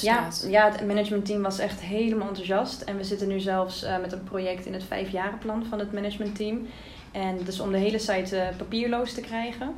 Ja, 0.00 0.30
staat. 0.30 0.46
ja, 0.50 0.70
het 0.70 0.86
managementteam 0.86 1.42
was 1.42 1.58
echt 1.58 1.80
helemaal 1.80 2.28
enthousiast. 2.28 2.80
En 2.82 2.96
we 2.96 3.04
zitten 3.04 3.28
nu 3.28 3.40
zelfs 3.40 3.84
met 4.00 4.12
een 4.12 4.24
project 4.24 4.66
in 4.66 4.72
het 4.72 4.84
vijfjarenplan 4.84 5.66
van 5.68 5.78
het 5.78 5.92
managementteam. 5.92 6.66
En 7.12 7.38
dus 7.44 7.60
om 7.60 7.72
de 7.72 7.78
hele 7.78 7.98
site 7.98 8.50
papierloos 8.56 9.12
te 9.14 9.20
krijgen. 9.20 9.74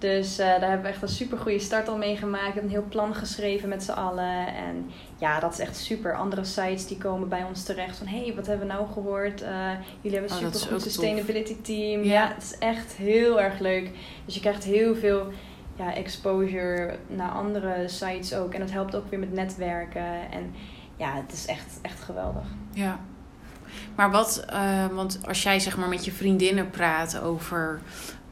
Dus 0.00 0.38
eh, 0.38 0.46
daar 0.46 0.60
hebben 0.68 0.82
we 0.82 0.88
echt 0.88 1.02
een 1.02 1.08
super 1.08 1.38
goede 1.38 1.58
start 1.58 1.88
al 1.88 1.96
mee 1.96 2.16
gemaakt. 2.16 2.44
Hebben 2.44 2.62
een 2.62 2.70
heel 2.70 2.88
plan 2.88 3.14
geschreven 3.14 3.68
met 3.68 3.82
z'n 3.82 3.90
allen. 3.90 4.46
En 4.46 4.90
ja, 5.18 5.40
dat 5.40 5.52
is 5.52 5.58
echt 5.58 5.76
super. 5.76 6.14
Andere 6.16 6.44
sites 6.44 6.86
die 6.86 6.98
komen 6.98 7.28
bij 7.28 7.44
ons 7.44 7.62
terecht 7.64 7.96
van... 7.96 8.06
hé, 8.06 8.22
hey, 8.24 8.34
wat 8.34 8.46
hebben 8.46 8.66
we 8.66 8.72
nou 8.72 8.86
gehoord? 8.92 9.42
Eh, 9.42 9.50
jullie 10.00 10.18
hebben 10.18 10.36
Oh, 10.36 10.42
een 10.42 10.48
is 10.50 10.60
super 10.60 10.72
goed 10.74 10.82
tof. 10.82 10.92
sustainability 10.92 11.56
team. 11.62 12.04
Ja. 12.04 12.12
Ja. 12.12 12.28
het 12.34 12.42
is 12.42 12.58
echt 12.58 12.92
heel 12.92 13.40
erg 13.40 13.58
leuk. 13.58 13.90
Dus 14.24 14.34
je 14.34 14.40
krijgt 14.40 14.64
heel 14.64 14.94
veel 14.96 15.26
ja, 15.76 15.94
exposure 15.94 16.98
naar 17.06 17.30
andere 17.30 17.88
sites 17.88 18.34
ook. 18.34 18.54
En 18.54 18.60
dat 18.60 18.70
helpt 18.70 18.96
ook 18.96 19.10
weer 19.10 19.18
met 19.18 19.32
netwerken. 19.32 20.30
En 20.30 20.54
ja, 20.96 21.14
het 21.14 21.32
is 21.32 21.46
echt, 21.46 21.78
echt 21.82 22.00
geweldig. 22.00 22.44
Ja. 22.72 23.00
Maar 23.96 24.10
wat, 24.10 24.44
eh, 24.48 24.86
want 24.86 25.20
als 25.26 25.42
jij 25.42 25.58
zeg 25.60 25.76
maar 25.76 25.88
met 25.88 26.04
je 26.04 26.12
vriendinnen 26.12 26.70
praat 26.70 27.20
over, 27.20 27.80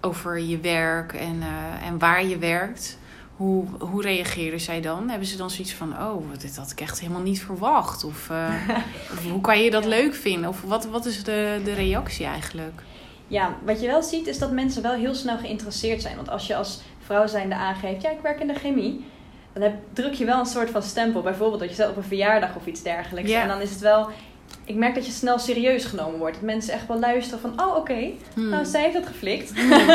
over 0.00 0.38
je 0.38 0.59
werk 0.59 1.12
en, 1.12 1.43
eh, 1.43 1.87
en 1.87 1.99
waar 1.99 2.25
je 2.25 2.38
werkt, 2.38 2.99
hoe, 3.37 3.64
hoe 3.78 4.02
reageren 4.02 4.61
zij 4.61 4.81
dan? 4.81 5.09
Hebben 5.09 5.28
ze 5.28 5.37
dan 5.37 5.50
zoiets 5.50 5.75
van, 5.75 5.93
oh, 5.93 6.25
dit 6.38 6.57
had 6.57 6.71
ik 6.71 6.81
echt 6.81 7.00
helemaal 7.00 7.23
niet 7.23 7.43
verwacht? 7.43 8.05
Of, 8.05 8.31
eh, 8.31 8.55
of 9.12 9.25
hoe 9.33 9.40
kan 9.40 9.62
je 9.62 9.71
dat 9.71 9.85
leuk 9.85 10.14
vinden? 10.14 10.49
Of 10.49 10.62
wat, 10.62 10.87
wat 10.87 11.07
is 11.07 11.25
de, 11.25 11.61
de 11.64 11.73
reactie 11.73 12.26
eigenlijk? 12.26 12.83
Ja, 13.26 13.57
wat 13.64 13.81
je 13.81 13.87
wel 13.87 14.02
ziet 14.02 14.26
is 14.26 14.38
dat 14.38 14.52
mensen 14.52 14.83
wel 14.83 14.93
heel 14.93 15.14
snel 15.14 15.38
geïnteresseerd 15.38 16.02
zijn. 16.02 16.17
Want 16.17 16.31
als 16.31 16.47
je 16.47 16.57
als 16.57 16.81
vrouw 17.05 17.26
zijnde 17.26 17.55
aangeeft, 17.55 18.02
ja, 18.02 18.11
ik 18.11 18.21
werk 18.23 18.40
in 18.40 18.47
de 18.47 18.55
chemie. 18.55 19.05
Dan 19.52 19.62
heb, 19.62 19.75
druk 19.93 20.12
je 20.12 20.25
wel 20.25 20.38
een 20.38 20.47
soort 20.47 20.71
van 20.71 20.83
stempel. 20.83 21.23
Bijvoorbeeld 21.23 21.61
dat 21.61 21.69
je 21.69 21.75
zit 21.75 21.88
op 21.88 21.97
een 21.97 22.02
verjaardag 22.02 22.57
of 22.57 22.67
iets 22.67 22.83
dergelijks. 22.83 23.31
Ja. 23.31 23.43
En 23.43 23.49
dan 23.49 23.61
is 23.61 23.71
het 23.71 23.81
wel... 23.81 24.09
Ik 24.68 24.75
merk 24.75 24.94
dat 24.94 25.06
je 25.06 25.12
snel 25.12 25.38
serieus 25.38 25.84
genomen 25.84 26.18
wordt. 26.18 26.34
Dat 26.34 26.44
mensen 26.44 26.72
echt 26.75 26.87
wel 26.87 26.98
luisteren 26.98 27.40
van, 27.40 27.60
oh 27.66 27.76
oké, 27.76 28.10
Hmm. 28.34 28.48
nou 28.48 28.64
zij 28.64 28.82
heeft 28.82 28.94
dat 28.94 29.06
geflikt. 29.06 29.52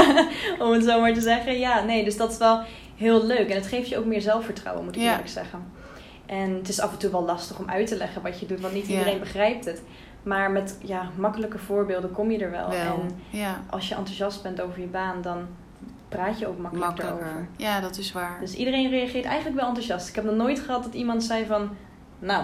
Om 0.63 0.71
het 0.71 0.83
zo 0.83 0.99
maar 1.01 1.13
te 1.13 1.21
zeggen. 1.21 1.59
Ja, 1.59 1.83
nee, 1.83 2.03
dus 2.03 2.17
dat 2.17 2.31
is 2.31 2.37
wel 2.37 2.61
heel 2.95 3.25
leuk. 3.25 3.49
En 3.49 3.55
het 3.55 3.67
geeft 3.67 3.89
je 3.89 3.97
ook 3.97 4.05
meer 4.05 4.21
zelfvertrouwen, 4.21 4.83
moet 4.85 4.95
ik 4.95 5.01
Ja. 5.01 5.09
eerlijk 5.11 5.29
zeggen. 5.29 5.63
En 6.25 6.53
het 6.55 6.69
is 6.69 6.79
af 6.79 6.91
en 6.91 6.97
toe 6.97 7.11
wel 7.11 7.23
lastig 7.25 7.59
om 7.59 7.69
uit 7.69 7.87
te 7.87 7.97
leggen 7.97 8.21
wat 8.21 8.39
je 8.39 8.45
doet, 8.45 8.59
want 8.61 8.73
niet 8.73 8.87
Ja. 8.87 8.91
iedereen 8.97 9.19
begrijpt 9.19 9.65
het. 9.65 9.81
Maar 10.23 10.51
met 10.51 10.77
ja, 10.81 11.09
makkelijke 11.17 11.57
voorbeelden 11.57 12.11
kom 12.11 12.31
je 12.31 12.37
er 12.39 12.51
wel. 12.51 12.69
Wel, 12.69 12.79
En 12.79 13.19
ja, 13.29 13.61
als 13.69 13.89
je 13.89 13.95
enthousiast 13.95 14.43
bent 14.43 14.61
over 14.61 14.79
je 14.79 14.87
baan, 14.87 15.21
dan 15.21 15.37
praat 16.09 16.39
je 16.39 16.47
ook 16.47 16.57
makkelijker 16.57 17.03
makkelijker. 17.05 17.27
over. 17.37 17.47
Ja, 17.57 17.79
dat 17.79 17.97
is 17.97 18.11
waar. 18.11 18.37
Dus 18.39 18.53
iedereen 18.55 18.89
reageert 18.89 19.25
eigenlijk 19.25 19.55
wel 19.57 19.67
enthousiast. 19.67 20.09
Ik 20.09 20.15
heb 20.15 20.23
nog 20.23 20.35
nooit 20.35 20.59
gehad 20.59 20.83
dat 20.83 20.93
iemand 20.93 21.23
zei 21.23 21.45
van, 21.45 21.69
nou, 22.19 22.43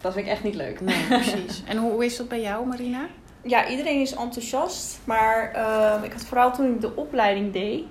dat 0.00 0.12
vind 0.12 0.26
ik 0.26 0.32
echt 0.32 0.42
niet 0.44 0.54
leuk. 0.54 0.80
Nee, 0.80 1.06
precies. 1.08 1.62
En 1.66 1.76
hoe, 1.76 1.90
hoe 1.92 2.04
is 2.04 2.16
dat 2.16 2.28
bij 2.28 2.40
jou, 2.40 2.66
Marina? 2.66 3.06
Ja, 3.42 3.68
iedereen 3.68 4.00
is 4.00 4.14
enthousiast. 4.14 5.00
Maar 5.04 5.52
ehm, 5.52 6.04
ik 6.04 6.12
had 6.12 6.24
vooral 6.24 6.52
toen 6.52 6.74
ik 6.74 6.80
de 6.80 6.96
opleiding 6.96 7.52
deed. 7.52 7.82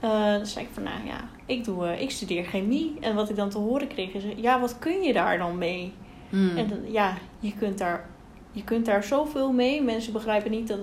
eh, 0.00 0.32
dan 0.32 0.46
zei 0.46 0.64
ik 0.64 0.70
van, 0.74 0.82
nou 0.82 1.06
ja, 1.06 1.28
ik, 1.46 1.64
doe, 1.64 1.86
eh, 1.86 2.00
ik 2.00 2.10
studeer 2.10 2.44
chemie. 2.44 2.96
En 3.00 3.14
wat 3.14 3.30
ik 3.30 3.36
dan 3.36 3.50
te 3.50 3.58
horen 3.58 3.88
kreeg 3.88 4.12
is, 4.12 4.22
ja, 4.36 4.60
wat 4.60 4.78
kun 4.78 5.02
je 5.02 5.12
daar 5.12 5.38
dan 5.38 5.58
mee? 5.58 5.92
Hmm. 6.30 6.56
En 6.56 6.68
dan- 6.68 6.92
ja, 6.92 7.14
je 7.40 7.52
kunt, 7.58 7.78
daar, 7.78 8.06
je 8.52 8.64
kunt 8.64 8.86
daar 8.86 9.04
zoveel 9.04 9.52
mee. 9.52 9.82
Mensen 9.82 10.12
begrijpen 10.12 10.50
niet 10.50 10.68
dat 10.68 10.78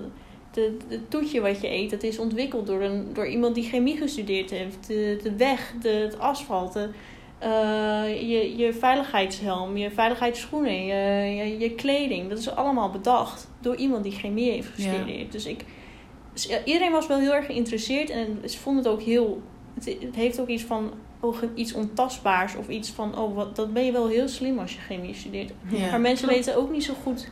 de, 0.52 0.76
de 0.88 1.08
toetje 1.08 1.40
wat 1.40 1.60
je 1.60 1.68
eet, 1.70 1.90
dat 1.90 2.02
is 2.02 2.18
ontwikkeld 2.18 2.66
door, 2.66 2.82
een, 2.82 3.10
door 3.12 3.26
iemand 3.26 3.54
die 3.54 3.64
chemie 3.68 3.96
gestudeerd 3.96 4.50
heeft. 4.50 4.86
De, 4.86 5.18
de 5.22 5.36
weg, 5.36 5.72
de, 5.82 5.88
het 5.88 6.18
asfalt, 6.18 6.72
de, 6.72 6.88
eh, 7.40 8.30
je, 8.30 8.56
je 8.56 8.72
veiligheidshelm, 8.72 9.76
je 9.76 9.90
veiligheidsschoenen, 9.90 10.84
je, 10.84 11.34
je, 11.34 11.58
je 11.58 11.74
kleding. 11.74 12.28
Dat 12.28 12.38
is 12.38 12.50
allemaal 12.50 12.90
bedacht 12.90 13.48
door 13.60 13.76
iemand 13.76 14.02
die 14.02 14.12
chemie 14.12 14.50
heeft 14.50 14.68
gestudeerd. 14.68 15.32
Dus 15.32 15.46
ik, 15.46 15.64
iedereen 16.64 16.92
was 16.92 17.06
wel 17.06 17.18
heel 17.18 17.34
erg 17.34 17.46
geïnteresseerd 17.46 18.10
en 18.10 18.42
ze 18.44 18.58
vonden 18.58 18.84
het 18.84 18.92
ook 18.92 19.02
heel. 19.02 19.42
Het, 19.74 19.96
het 20.00 20.14
heeft 20.14 20.40
ook 20.40 20.48
iets 20.48 20.62
van 20.62 20.92
oh, 21.20 21.36
iets 21.54 21.72
ontastbaars 21.72 22.56
of 22.56 22.68
iets 22.68 22.90
van, 22.90 23.18
oh, 23.18 23.34
wat, 23.34 23.56
dat 23.56 23.72
ben 23.72 23.84
je 23.84 23.92
wel 23.92 24.08
heel 24.08 24.28
slim 24.28 24.58
als 24.58 24.72
je 24.72 24.80
chemie 24.80 25.14
studeert. 25.14 25.52
Ja. 25.68 25.90
Maar 25.90 26.00
mensen 26.00 26.28
weten 26.28 26.56
ook 26.56 26.70
niet 26.70 26.84
zo 26.84 26.94
goed 27.02 27.28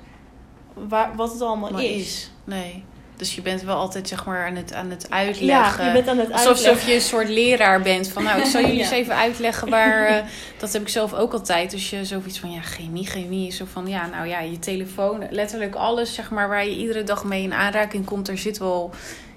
waar, 0.74 1.16
wat 1.16 1.32
het 1.32 1.40
allemaal 1.40 1.70
Maar 1.70 1.84
is. 1.84 2.30
Nee. 2.44 2.84
Dus 3.18 3.34
je 3.34 3.42
bent 3.42 3.62
wel 3.62 3.76
altijd 3.76 4.08
zeg 4.08 4.24
maar 4.26 4.46
aan 4.46 4.56
het, 4.56 4.72
aan 4.72 4.90
het 4.90 5.06
Ja, 5.10 5.16
uitleggen. 5.16 5.84
je 5.86 5.92
bent 5.92 6.08
aan 6.08 6.18
het 6.18 6.32
Alsof 6.32 6.46
uitleggen. 6.56 6.88
je 6.88 6.94
een 6.94 7.00
soort 7.00 7.28
leraar 7.28 7.82
bent. 7.82 8.08
Van 8.08 8.22
nou, 8.22 8.38
ik 8.40 8.44
zal 8.46 8.60
jullie 8.66 8.76
Ja. 8.76 8.82
eens 8.82 8.90
even 8.90 9.14
uitleggen 9.16 9.68
waar... 9.70 10.06
eh, 10.16 10.24
dat 10.58 10.72
heb 10.72 10.82
ik 10.82 10.88
zelf 10.88 11.14
ook 11.14 11.32
altijd. 11.32 11.70
Dus 11.70 11.90
je 11.90 12.04
zoiets 12.04 12.38
van, 12.38 12.50
ja, 12.50 12.60
chemie, 12.60 13.06
chemie 13.06 13.52
zo 13.52 13.64
van... 13.64 13.86
Ja, 13.86 14.06
nou 14.06 14.26
ja, 14.26 14.40
je 14.40 14.58
telefoon, 14.58 15.26
letterlijk 15.30 15.74
alles 15.74 16.14
zeg 16.14 16.30
maar... 16.30 16.48
waar 16.48 16.64
je 16.64 16.76
iedere 16.76 17.02
dag 17.04 17.24
mee 17.24 17.42
in 17.42 17.52
aanraking 17.52 18.04
komt... 18.04 18.26
daar 18.26 18.38
zit 18.38 18.58
wel 18.58 18.90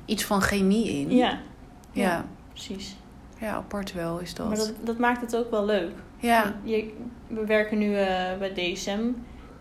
iets 0.05 0.23
van 0.23 0.41
chemie 0.41 0.89
in. 0.91 1.15
Ja, 1.15 1.39
Ja, 1.91 2.01
ja. 2.03 2.25
precies. 2.53 2.95
apart 3.41 3.93
wel 3.93 4.19
is 4.19 4.33
dat. 4.33 4.47
Maar 4.47 4.57
dat, 4.57 4.73
dat 4.83 4.97
maakt 4.97 5.21
het 5.21 5.35
ook 5.35 5.51
wel 5.51 5.65
leuk. 5.65 5.91
Ja, 6.19 6.55
Je, 6.63 6.93
we 7.27 7.45
werken 7.45 7.77
nu 7.77 7.95
eh, 7.95 8.37
bij 8.39 8.53
DSM, 8.53 8.99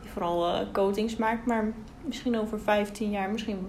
die 0.00 0.10
vooral 0.12 0.46
eh, 0.54 0.60
coatings 0.72 1.16
maakt, 1.16 1.46
maar 1.46 1.64
misschien 2.04 2.38
over 2.38 2.60
15 2.60 3.10
jaar, 3.10 3.30
misschien 3.30 3.68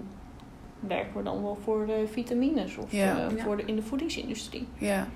werken 0.88 1.16
we 1.16 1.22
dan 1.22 1.42
wel 1.42 1.58
voor 1.64 1.86
de 1.86 2.04
vitamines 2.12 2.76
of 2.76 2.92
Ja. 2.92 3.28
eh, 3.36 3.42
voor 3.44 3.56
de, 3.56 3.62
in 3.66 3.76
de 3.76 3.82
voedingsindustrie. 3.82 4.66
ja. 4.78 5.08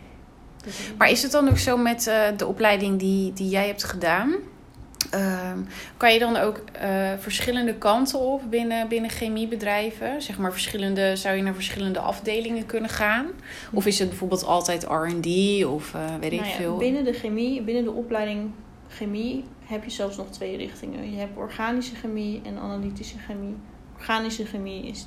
Dus, 0.65 0.79
eh, 0.91 0.99
Maar 0.99 1.11
is 1.11 1.23
het 1.23 1.33
dan 1.33 1.49
ook 1.49 1.59
zo 1.59 1.77
met 1.77 2.07
eh, 2.07 2.23
de 2.37 2.47
opleiding 2.47 2.99
die, 2.99 3.33
die 3.33 3.49
jij 3.49 3.67
hebt 3.67 3.85
gedaan? 3.85 4.35
Ehm, 5.11 5.59
kan 5.97 6.13
je 6.13 6.19
dan 6.19 6.37
ook 6.37 6.57
eh, 6.73 7.13
verschillende 7.19 7.75
kanten 7.75 8.19
op 8.19 8.43
binnen, 8.51 8.89
binnen 8.89 9.11
chemiebedrijven? 9.11 10.23
Zeg 10.23 10.39
maar 10.39 10.53
verschillende, 10.53 11.17
zou 11.17 11.37
je 11.37 11.43
naar 11.43 11.55
verschillende 11.55 11.99
afdelingen 11.99 12.67
kunnen 12.67 12.91
gaan? 12.91 13.27
Of 13.73 13.87
is 13.87 13.99
het 13.99 14.09
bijvoorbeeld 14.09 14.45
altijd 14.45 14.83
R&D 14.85 15.65
of 15.65 15.95
eh, 15.95 16.01
weet 16.21 16.33
ik 16.33 16.39
nou 16.41 16.51
ja, 16.51 16.57
veel? 16.57 16.77
binnen 16.77 17.05
de 17.05 17.13
chemie, 17.13 17.63
binnen 17.63 17.85
de 17.85 17.93
opleiding 17.93 18.51
chemie 18.89 19.45
heb 19.65 19.85
je 19.85 19.91
zelfs 19.91 20.17
nog 20.17 20.27
twee 20.31 20.57
richtingen. 20.57 21.11
Je 21.11 21.17
hebt 21.19 21.37
organische 21.37 21.95
chemie 21.95 22.41
en 22.45 22.59
analytische 22.59 23.19
chemie. 23.19 23.55
Organische 23.99 24.45
chemie 24.47 24.87
is 24.87 25.07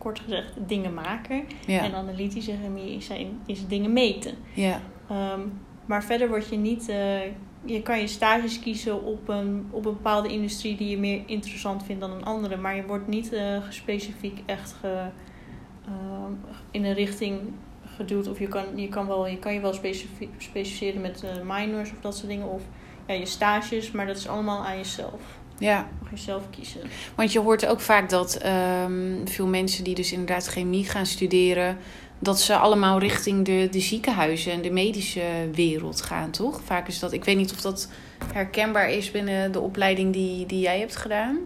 kort 0.00 0.20
gezegd 0.20 0.52
dingen 0.66 0.94
maken. 0.94 1.44
Ja, 1.66 1.82
En 1.82 1.94
analytische 1.94 2.54
chemie 2.62 2.94
is, 2.96 3.06
zijn, 3.06 3.40
is 3.46 3.66
dingen 3.66 3.92
meten. 3.92 4.34
ja, 4.54 4.80
Ehm, 5.08 5.40
maar 5.86 6.04
verder 6.04 6.28
word 6.28 6.48
je 6.48 6.56
niet. 6.56 6.88
eh, 6.88 7.20
je 7.64 7.82
kan 7.82 8.00
je 8.00 8.06
stages 8.06 8.60
kiezen 8.60 9.04
op 9.04 9.28
een, 9.28 9.66
op 9.70 9.86
een 9.86 9.92
bepaalde 9.92 10.28
industrie 10.28 10.76
die 10.76 10.88
je 10.88 10.98
meer 10.98 11.22
interessant 11.26 11.84
vindt 11.84 12.00
dan 12.00 12.10
een 12.10 12.24
andere. 12.24 12.56
Maar 12.56 12.76
je 12.76 12.86
wordt 12.86 13.06
niet 13.08 13.32
eh 13.32 13.56
specifiek 13.68 14.42
echt 14.46 14.72
ge, 14.80 15.06
ehm, 15.84 16.32
in 16.70 16.84
een 16.84 16.94
richting 16.94 17.40
geduwd. 17.96 18.28
Of 18.28 18.38
je 18.38 18.48
kan 18.48 18.64
je, 18.76 18.88
kan 18.88 19.06
wel, 19.06 19.26
je, 19.26 19.38
kan 19.38 19.52
je 19.54 19.60
wel 19.60 19.72
specifi- 19.72 20.30
specificeren 20.38 21.00
met 21.00 21.22
eh, 21.24 21.30
minors 21.56 21.90
of 21.90 22.00
dat 22.00 22.16
soort 22.16 22.28
dingen. 22.28 22.48
Of 22.48 22.62
ja, 23.06 23.14
je 23.14 23.26
stages, 23.26 23.90
maar 23.90 24.06
dat 24.06 24.16
is 24.16 24.28
allemaal 24.28 24.64
aan 24.64 24.76
jezelf. 24.76 25.38
Ja. 25.60 25.88
Mag 26.00 26.10
je 26.10 26.16
zelf 26.16 26.42
kiezen. 26.50 26.80
Want 27.14 27.32
je 27.32 27.40
hoort 27.40 27.66
ook 27.66 27.80
vaak 27.80 28.10
dat 28.10 28.34
ehm, 28.34 29.26
veel 29.26 29.46
mensen 29.46 29.84
die 29.84 29.94
dus 29.94 30.12
inderdaad 30.12 30.46
chemie 30.46 30.84
gaan 30.84 31.06
studeren... 31.06 31.78
dat 32.18 32.40
ze 32.40 32.56
allemaal 32.56 32.98
richting 32.98 33.44
de, 33.44 33.68
de 33.70 33.80
ziekenhuizen 33.80 34.52
en 34.52 34.62
de 34.62 34.70
medische 34.70 35.48
wereld 35.52 36.02
gaan, 36.02 36.30
toch? 36.30 36.60
Vaak 36.64 36.88
is 36.88 36.98
dat... 36.98 37.12
Ik 37.12 37.24
weet 37.24 37.36
niet 37.36 37.52
of 37.52 37.60
dat 37.60 37.88
herkenbaar 38.32 38.90
is 38.90 39.10
binnen 39.10 39.52
de 39.52 39.60
opleiding 39.60 40.12
die, 40.12 40.46
die 40.46 40.60
jij 40.60 40.78
hebt 40.78 40.96
gedaan. 40.96 41.38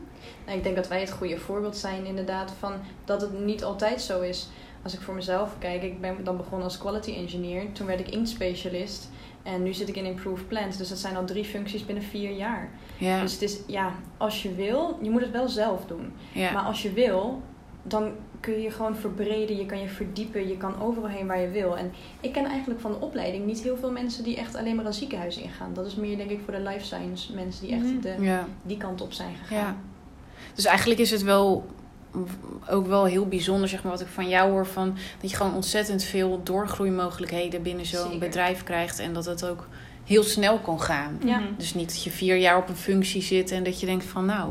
Nou, 0.44 0.56
ik 0.59 0.64
denk 0.64 0.76
dat 0.76 0.88
wij 0.88 1.00
het 1.00 1.11
goede 1.11 1.38
voorbeeld 1.38 1.76
zijn 1.76 2.06
inderdaad 2.06 2.52
van 2.59 2.73
dat 3.04 3.21
het 3.21 3.44
niet 3.44 3.64
altijd 3.64 4.02
zo 4.02 4.21
is. 4.21 4.49
Als 4.83 4.94
ik 4.94 5.00
voor 5.00 5.14
mezelf 5.14 5.50
kijk, 5.59 5.83
ik 5.83 6.00
ben 6.00 6.25
dan 6.25 6.37
begonnen 6.37 6.64
als 6.64 6.78
quality 6.78 7.14
engineer. 7.14 7.73
Toen 7.73 7.87
werd 7.87 8.00
ik 8.00 8.09
inkt 8.09 8.28
specialist. 8.28 9.11
En 9.44 9.62
nu 9.62 9.72
zit 9.74 9.88
ik 9.88 9.96
in 9.96 10.04
improved 10.04 10.48
plants. 10.48 10.76
Dus 10.76 10.88
dat 10.88 10.98
zijn 10.98 11.16
al 11.16 11.24
drie 11.24 11.44
functies 11.44 11.84
binnen 11.86 12.04
vier 12.04 12.30
jaar. 12.30 12.68
Ja, 12.98 13.20
Dus 13.20 13.32
het 13.32 13.42
is, 13.42 13.58
ja, 13.66 13.92
als 14.16 14.42
je 14.42 14.54
wil, 14.54 14.98
je 15.02 15.10
moet 15.10 15.20
het 15.20 15.30
wel 15.30 15.48
zelf 15.48 15.84
doen. 15.86 16.12
ja. 16.32 16.52
Maar 16.52 16.62
als 16.62 16.82
je 16.82 16.92
wil, 16.92 17.42
dan 17.82 18.10
kun 18.40 18.52
je 18.52 18.60
je 18.62 18.70
gewoon 18.70 18.96
verbreden. 18.96 19.56
Je 19.56 19.66
kan 19.66 19.78
je 19.80 19.88
verdiepen. 19.88 20.48
Je 20.48 20.56
kan 20.56 20.80
overal 20.82 21.08
heen 21.08 21.26
waar 21.26 21.40
je 21.40 21.48
wil. 21.48 21.76
En 21.76 21.92
ik 22.20 22.32
ken 22.32 22.44
eigenlijk 22.44 22.80
van 22.80 22.90
de 22.92 23.00
opleiding 23.00 23.46
niet 23.46 23.60
heel 23.62 23.76
veel 23.76 23.90
mensen 23.90 24.24
die 24.24 24.36
echt 24.36 24.54
alleen 24.56 24.76
maar 24.76 24.86
een 24.86 24.92
ziekenhuis 24.94 25.36
ingaan. 25.36 25.74
Dat 25.74 25.86
is 25.86 25.94
meer 25.94 26.16
denk 26.16 26.30
ik 26.30 26.40
voor 26.44 26.52
de 26.54 26.60
life 26.60 26.84
science 26.84 27.34
mensen 27.34 27.66
die 27.66 27.74
echt 27.74 27.84
Mhm. 27.84 28.00
de, 28.00 28.14
ja. 28.20 28.46
die 28.62 28.76
kant 28.76 29.00
op 29.00 29.12
zijn 29.12 29.34
gegaan. 29.36 29.58
Ja. 29.58 29.76
Dus 30.54 30.64
eigenlijk 30.64 31.00
is 31.00 31.10
het 31.10 31.22
wel 31.22 31.64
ook 32.71 32.87
wel 32.87 33.04
heel 33.04 33.26
bijzonder, 33.26 33.68
zeg 33.68 33.83
maar, 33.83 33.92
wat 33.92 34.00
ik 34.00 34.06
van 34.06 34.28
jou 34.28 34.50
hoor. 34.50 34.66
Van, 34.66 34.97
dat 35.21 35.30
je 35.30 35.37
gewoon 35.37 35.54
ontzettend 35.54 36.02
veel 36.02 36.40
doorgroeimogelijkheden 36.42 37.62
binnen 37.62 37.87
zo'n 37.87 38.18
bedrijf 38.18 38.62
krijgt. 38.64 38.99
En 38.99 39.12
dat 39.12 39.25
het 39.25 39.47
ook 39.47 39.68
heel 40.04 40.23
snel 40.23 40.59
kan 40.59 40.80
gaan. 40.80 41.18
Ja. 41.25 41.38
Mhm. 41.38 41.49
Dus 41.56 41.75
niet 41.75 41.88
dat 41.88 42.02
je 42.04 42.11
vier 42.11 42.37
jaar 42.37 42.56
op 42.56 42.68
een 42.68 42.76
functie 42.76 43.23
zit 43.23 43.50
en 43.50 43.62
dat 43.64 43.80
je 43.80 43.87
denkt 43.87 44.04
van 44.04 44.25
nou. 44.25 44.50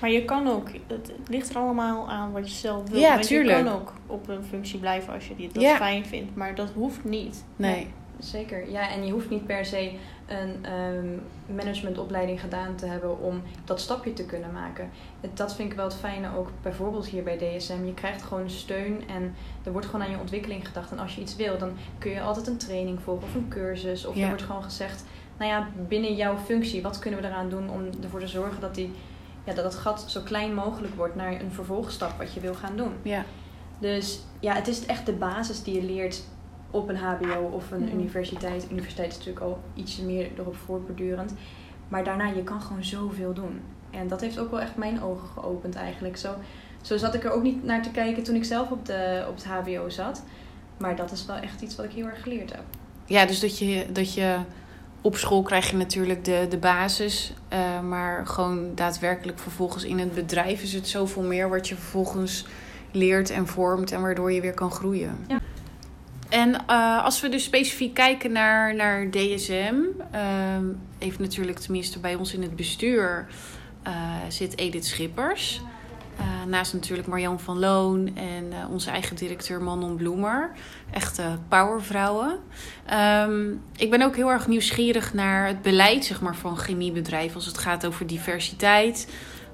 Maar 0.00 0.10
je 0.10 0.24
kan 0.24 0.48
ook, 0.48 0.68
het 0.86 1.12
ligt 1.28 1.50
er 1.50 1.56
allemaal 1.56 2.10
aan 2.10 2.32
wat 2.32 2.48
je 2.50 2.54
zelf 2.56 2.88
wil. 2.90 3.00
Ja, 3.00 3.18
tuurlijk. 3.18 3.58
Je 3.58 3.64
kan 3.64 3.72
ook 3.72 3.92
op 4.06 4.28
een 4.28 4.44
functie 4.44 4.78
blijven 4.78 5.12
als 5.14 5.28
je 5.28 5.36
die- 5.36 5.50
dat 5.52 5.62
Ja. 5.62 5.76
fijn 5.76 6.06
vindt, 6.06 6.36
maar 6.36 6.54
dat 6.54 6.70
hoeft 6.74 7.04
niet. 7.04 7.44
Nee. 7.56 7.86
Zeker, 8.18 8.70
ja. 8.70 8.90
En 8.90 9.06
je 9.06 9.12
hoeft 9.12 9.30
niet 9.30 9.46
per 9.46 9.64
se 9.64 9.92
een 10.30 10.64
ehm, 10.64 11.06
managementopleiding 11.56 12.40
gedaan 12.40 12.74
te 12.74 12.86
hebben 12.86 13.20
om 13.20 13.42
dat 13.64 13.80
stapje 13.80 14.12
te 14.12 14.24
kunnen 14.24 14.52
maken. 14.52 14.90
Dat 15.34 15.54
vind 15.54 15.70
ik 15.70 15.76
wel 15.76 15.84
het 15.84 15.94
fijne 15.94 16.36
ook 16.36 16.50
bijvoorbeeld 16.62 17.06
hier 17.06 17.22
bij 17.22 17.36
DSM. 17.36 17.84
Je 17.84 17.94
krijgt 17.94 18.22
gewoon 18.22 18.50
steun 18.50 19.08
en 19.08 19.34
er 19.64 19.72
wordt 19.72 19.86
gewoon 19.86 20.04
aan 20.04 20.10
je 20.10 20.18
ontwikkeling 20.18 20.66
gedacht. 20.66 20.90
En 20.90 20.98
als 20.98 21.14
je 21.14 21.20
iets 21.20 21.36
wil, 21.36 21.58
dan 21.58 21.72
kun 21.98 22.10
je 22.10 22.20
altijd 22.20 22.46
een 22.46 22.56
training 22.56 23.00
volgen 23.02 23.24
of 23.28 23.34
een 23.34 23.48
cursus. 23.48 24.06
Of 24.06 24.14
Ja. 24.14 24.22
er 24.22 24.28
wordt 24.28 24.42
gewoon 24.42 24.62
gezegd, 24.62 25.04
nou 25.38 25.50
ja, 25.50 25.68
binnen 25.88 26.14
jouw 26.14 26.36
functie, 26.38 26.82
wat 26.82 26.98
kunnen 26.98 27.20
we 27.20 27.26
eraan 27.26 27.48
doen 27.48 27.70
om 27.70 27.82
ervoor 28.02 28.20
te 28.20 28.28
zorgen 28.28 28.60
dat, 28.60 28.74
die, 28.74 28.92
ja, 29.44 29.54
dat 29.54 29.64
dat 29.64 29.74
gat 29.74 30.04
zo 30.08 30.20
klein 30.20 30.54
mogelijk 30.54 30.94
wordt 30.94 31.14
naar 31.14 31.40
een 31.40 31.52
vervolgstap 31.52 32.18
wat 32.18 32.32
je 32.34 32.40
wil 32.40 32.54
gaan 32.54 32.76
doen. 32.76 32.92
Ja. 33.02 33.24
Dus 33.78 34.20
ja, 34.40 34.54
het 34.54 34.68
is 34.68 34.86
echt 34.86 35.06
de 35.06 35.12
basis 35.12 35.62
die 35.62 35.74
je 35.74 35.82
leert 35.82 36.22
op 36.70 36.88
een 36.88 36.96
HBO 36.96 37.50
of 37.52 37.70
een 37.70 37.94
universiteit. 37.94 38.66
Universiteit 38.70 39.10
is 39.10 39.16
natuurlijk 39.16 39.44
al 39.44 39.60
iets 39.74 40.00
meer 40.00 40.30
erop 40.38 40.56
voortbordurend. 40.56 41.32
Maar 41.88 42.04
daarna, 42.04 42.26
je 42.26 42.42
kan 42.42 42.60
gewoon 42.60 42.84
zoveel 42.84 43.32
doen. 43.32 43.60
En 43.90 44.08
dat 44.08 44.20
heeft 44.20 44.38
ook 44.38 44.50
wel 44.50 44.60
echt 44.60 44.76
mijn 44.76 45.02
ogen 45.02 45.28
geopend 45.28 45.74
eigenlijk. 45.74 46.16
Zo, 46.16 46.34
zo 46.80 46.96
zat 46.96 47.14
ik 47.14 47.24
er 47.24 47.30
ook 47.30 47.42
niet 47.42 47.64
naar 47.64 47.82
te 47.82 47.90
kijken 47.90 48.22
toen 48.22 48.34
ik 48.34 48.44
zelf 48.44 48.70
op, 48.70 48.86
de, 48.86 49.24
op 49.28 49.34
het 49.34 49.44
HBO 49.44 49.88
zat. 49.88 50.22
Maar 50.76 50.96
dat 50.96 51.12
is 51.12 51.26
wel 51.26 51.36
echt 51.36 51.60
iets 51.60 51.76
wat 51.76 51.84
ik 51.84 51.92
heel 51.92 52.06
erg 52.06 52.22
geleerd 52.22 52.50
heb. 52.50 52.62
Ja, 53.06 53.26
dus 53.26 53.40
dat 53.40 53.58
je, 53.58 53.86
dat 53.92 54.14
je 54.14 54.36
op 55.00 55.16
school 55.16 55.42
krijg 55.42 55.70
je 55.70 55.76
natuurlijk 55.76 56.24
de, 56.24 56.46
de 56.48 56.58
basis. 56.58 57.32
eh, 57.48 57.80
maar 57.80 58.26
gewoon 58.26 58.74
daadwerkelijk 58.74 59.38
vervolgens 59.38 59.84
in 59.84 59.98
het 59.98 60.14
bedrijf 60.14 60.62
is 60.62 60.72
het 60.72 60.88
zoveel 60.88 61.22
meer 61.22 61.48
wat 61.48 61.68
je 61.68 61.74
vervolgens 61.74 62.46
leert 62.92 63.30
en 63.30 63.46
vormt 63.46 63.92
en 63.92 64.00
waardoor 64.00 64.32
je 64.32 64.40
weer 64.40 64.54
kan 64.54 64.70
groeien. 64.70 65.18
Ja. 65.28 65.38
En 66.30 66.66
eh, 66.66 67.04
als 67.04 67.20
we 67.20 67.28
dus 67.28 67.44
specifiek 67.44 67.94
kijken 67.94 68.32
naar, 68.32 68.74
naar 68.74 69.10
DSM, 69.10 69.74
ehm, 70.10 70.64
even 70.98 71.22
natuurlijk 71.22 71.58
tenminste 71.58 71.98
bij 71.98 72.14
ons 72.14 72.34
in 72.34 72.42
het 72.42 72.56
bestuur 72.56 73.26
eh, 73.82 73.92
zit 74.28 74.58
Edith 74.58 74.86
Schippers. 74.86 75.60
Eh, 76.18 76.26
naast 76.46 76.72
natuurlijk 76.72 77.08
Marjan 77.08 77.40
van 77.40 77.58
Loon 77.58 78.16
en 78.16 78.52
onze 78.70 78.90
eigen 78.90 79.16
directeur 79.16 79.62
Manon 79.62 79.96
Bloemer. 79.96 80.50
Echte 80.90 81.38
powervrouwen. 81.48 82.38
Ehm, 82.86 83.50
ik 83.76 83.90
ben 83.90 84.02
ook 84.02 84.16
heel 84.16 84.30
erg 84.30 84.46
nieuwsgierig 84.46 85.14
naar 85.14 85.46
het 85.46 85.62
beleid 85.62 86.04
zeg 86.04 86.20
maar, 86.20 86.36
van 86.36 86.58
chemiebedrijven 86.58 87.34
als 87.34 87.46
het 87.46 87.58
gaat 87.58 87.86
over 87.86 88.06
diversiteit. 88.06 89.08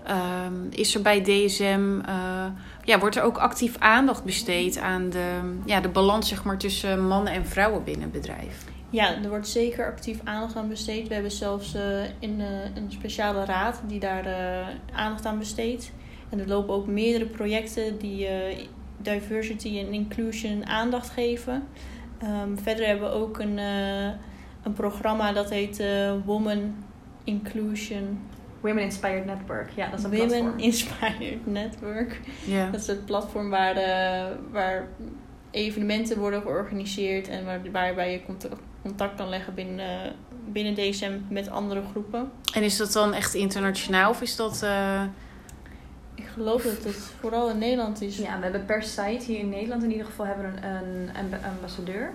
Ehm, 0.05 0.55
is 0.71 0.95
er 0.95 1.03
bij 1.03 1.23
DSM, 1.23 2.01
ja, 2.87 2.99
wordt 2.99 3.17
er 3.17 3.23
ook 3.23 3.39
actief 3.39 3.79
aandacht 3.79 4.25
besteed 4.25 4.79
aan 4.79 5.11
de, 5.11 5.55
ja, 5.65 5.81
de 5.81 5.89
balans 5.89 6.29
zeg 6.29 6.45
maar, 6.45 6.59
tussen 6.59 7.07
mannen 7.07 7.33
en 7.33 7.47
vrouwen 7.47 7.85
binnen 7.85 8.03
het 8.03 8.13
bedrijf? 8.13 8.65
Ja, 8.91 9.23
er 9.23 9.29
wordt 9.29 9.49
zeker 9.49 9.87
actief 9.87 10.21
aandacht 10.25 10.57
aan 10.57 10.69
besteed. 10.69 11.09
We 11.09 11.15
hebben 11.15 11.33
zelfs 11.33 11.75
eh, 11.75 12.05
in, 12.19 12.41
eh, 12.41 12.47
een 12.75 12.93
speciale 12.93 13.45
raad 13.45 13.81
die 13.87 14.01
daar 14.01 14.27
eh, 14.27 14.67
aandacht 14.93 15.27
aan 15.27 15.39
besteedt. 15.39 15.93
En 16.29 16.39
er 16.39 16.49
lopen 16.49 16.75
ook 16.75 16.87
meerdere 16.87 17.27
projecten 17.27 17.99
die 17.99 18.29
diversity 18.97 19.79
en 19.79 19.93
inclusion 19.93 20.67
aandacht 20.67 21.11
geven. 21.11 21.63
Ehm, 22.19 22.57
verder 22.57 22.87
hebben 22.87 23.11
we 23.11 23.15
ook 23.15 23.39
een, 23.39 23.59
een 24.63 24.73
programma 24.75 25.33
dat 25.33 25.51
heet 25.51 25.85
Woman 26.25 26.75
Inclusion 27.25 28.19
Women 28.67 28.83
Inspired 28.83 29.25
Network. 29.27 29.71
Ja, 29.75 29.89
dat 29.91 29.99
is 29.99 30.05
een 30.05 30.11
Women 30.11 30.29
platform. 30.29 30.59
Inspired 30.59 31.47
Network. 31.47 32.21
Ja. 32.47 32.71
Dat 32.71 32.81
is 32.81 32.87
het 32.87 33.05
platform 33.05 33.51
waar, 33.51 33.77
eh, 33.77 34.25
waar 34.51 34.87
evenementen 35.51 36.19
worden 36.19 36.43
georganiseerd 36.43 37.29
en 37.29 37.45
waar, 37.45 37.61
waarbij 37.73 38.13
je 38.13 38.21
contact, 38.83 39.15
kan 39.17 39.29
leggen 39.29 39.55
binnen, 39.55 40.13
binnen 40.49 40.75
DSM 40.75 41.13
met 41.29 41.49
andere 41.51 41.83
groepen. 41.91 42.31
En 42.55 42.63
is 42.63 42.77
dat 42.77 42.93
dan 42.93 43.13
echt 43.15 43.35
internationaal 43.35 44.11
of 44.11 44.23
is 44.23 44.37
dat... 44.37 44.63
eh, 44.63 45.03
Ik 46.15 46.27
geloof 46.27 46.63
dat 46.63 46.85
het 46.85 46.97
vooral 47.21 47.51
in 47.51 47.59
Nederland 47.59 48.01
is. 48.03 48.17
Ja, 48.19 48.37
we 48.37 48.43
hebben 48.43 48.65
per 48.65 48.83
site 48.83 49.25
hier 49.27 49.39
in 49.39 49.49
Nederland 49.49 49.83
in 49.83 49.91
ieder 49.91 50.07
geval 50.07 50.27
hebben 50.27 50.53
we 50.55 50.67
een, 50.67 50.75
een, 50.75 51.09
amb- 51.17 51.45
ambassadeur. 51.55 52.11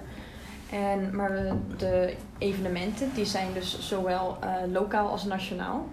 En, 0.72 1.15
maar 1.15 1.55
de 1.77 2.13
evenementen 2.38 3.10
die 3.15 3.25
zijn 3.25 3.48
dus 3.53 3.79
zowel 3.88 4.38
eh, 4.41 4.50
lokaal 4.72 5.10
als 5.10 5.24
nationaal 5.24 5.88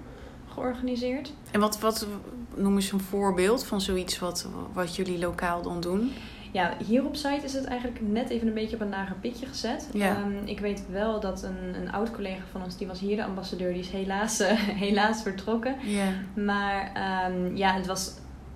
georganiseerd. 0.60 1.32
En 1.50 1.60
wat, 1.60 1.80
wat 1.80 2.06
noem 2.54 2.74
eens 2.74 2.92
een 2.92 3.00
voorbeeld 3.00 3.64
van 3.64 3.80
zoiets 3.80 4.18
wat, 4.18 4.48
wat 4.72 4.96
jullie 4.96 5.18
lokaal 5.18 5.62
dan 5.62 5.80
doen? 5.80 6.12
Ja, 6.52 6.76
hier 6.86 7.04
op 7.04 7.16
site 7.16 7.44
is 7.44 7.52
het 7.52 7.64
eigenlijk 7.64 8.00
net 8.00 8.28
even 8.30 8.48
een 8.48 8.54
beetje 8.54 8.76
op 8.76 8.82
een 8.82 8.88
lager 8.88 9.16
pitje 9.16 9.46
gezet. 9.46 9.88
Ja. 9.92 10.16
Ehm, 10.16 10.44
ik 10.44 10.60
weet 10.60 10.84
wel 10.90 11.20
dat 11.20 11.42
een, 11.42 11.74
een 11.82 11.92
oud 11.92 12.10
collega 12.10 12.42
van 12.50 12.62
ons, 12.62 12.76
die 12.76 12.86
was 12.86 13.00
hier 13.00 13.16
de 13.16 13.24
ambassadeur, 13.24 13.72
die 13.72 13.82
is 13.82 13.90
helaas, 13.90 14.40
eh, 14.40 14.52
helaas 14.86 15.22
vertrokken. 15.22 15.76
Ja. 15.82 16.06
Maar 16.34 16.90
ehm, 16.94 17.56
ja, 17.56 17.74
het 17.74 17.86
was 17.86 18.12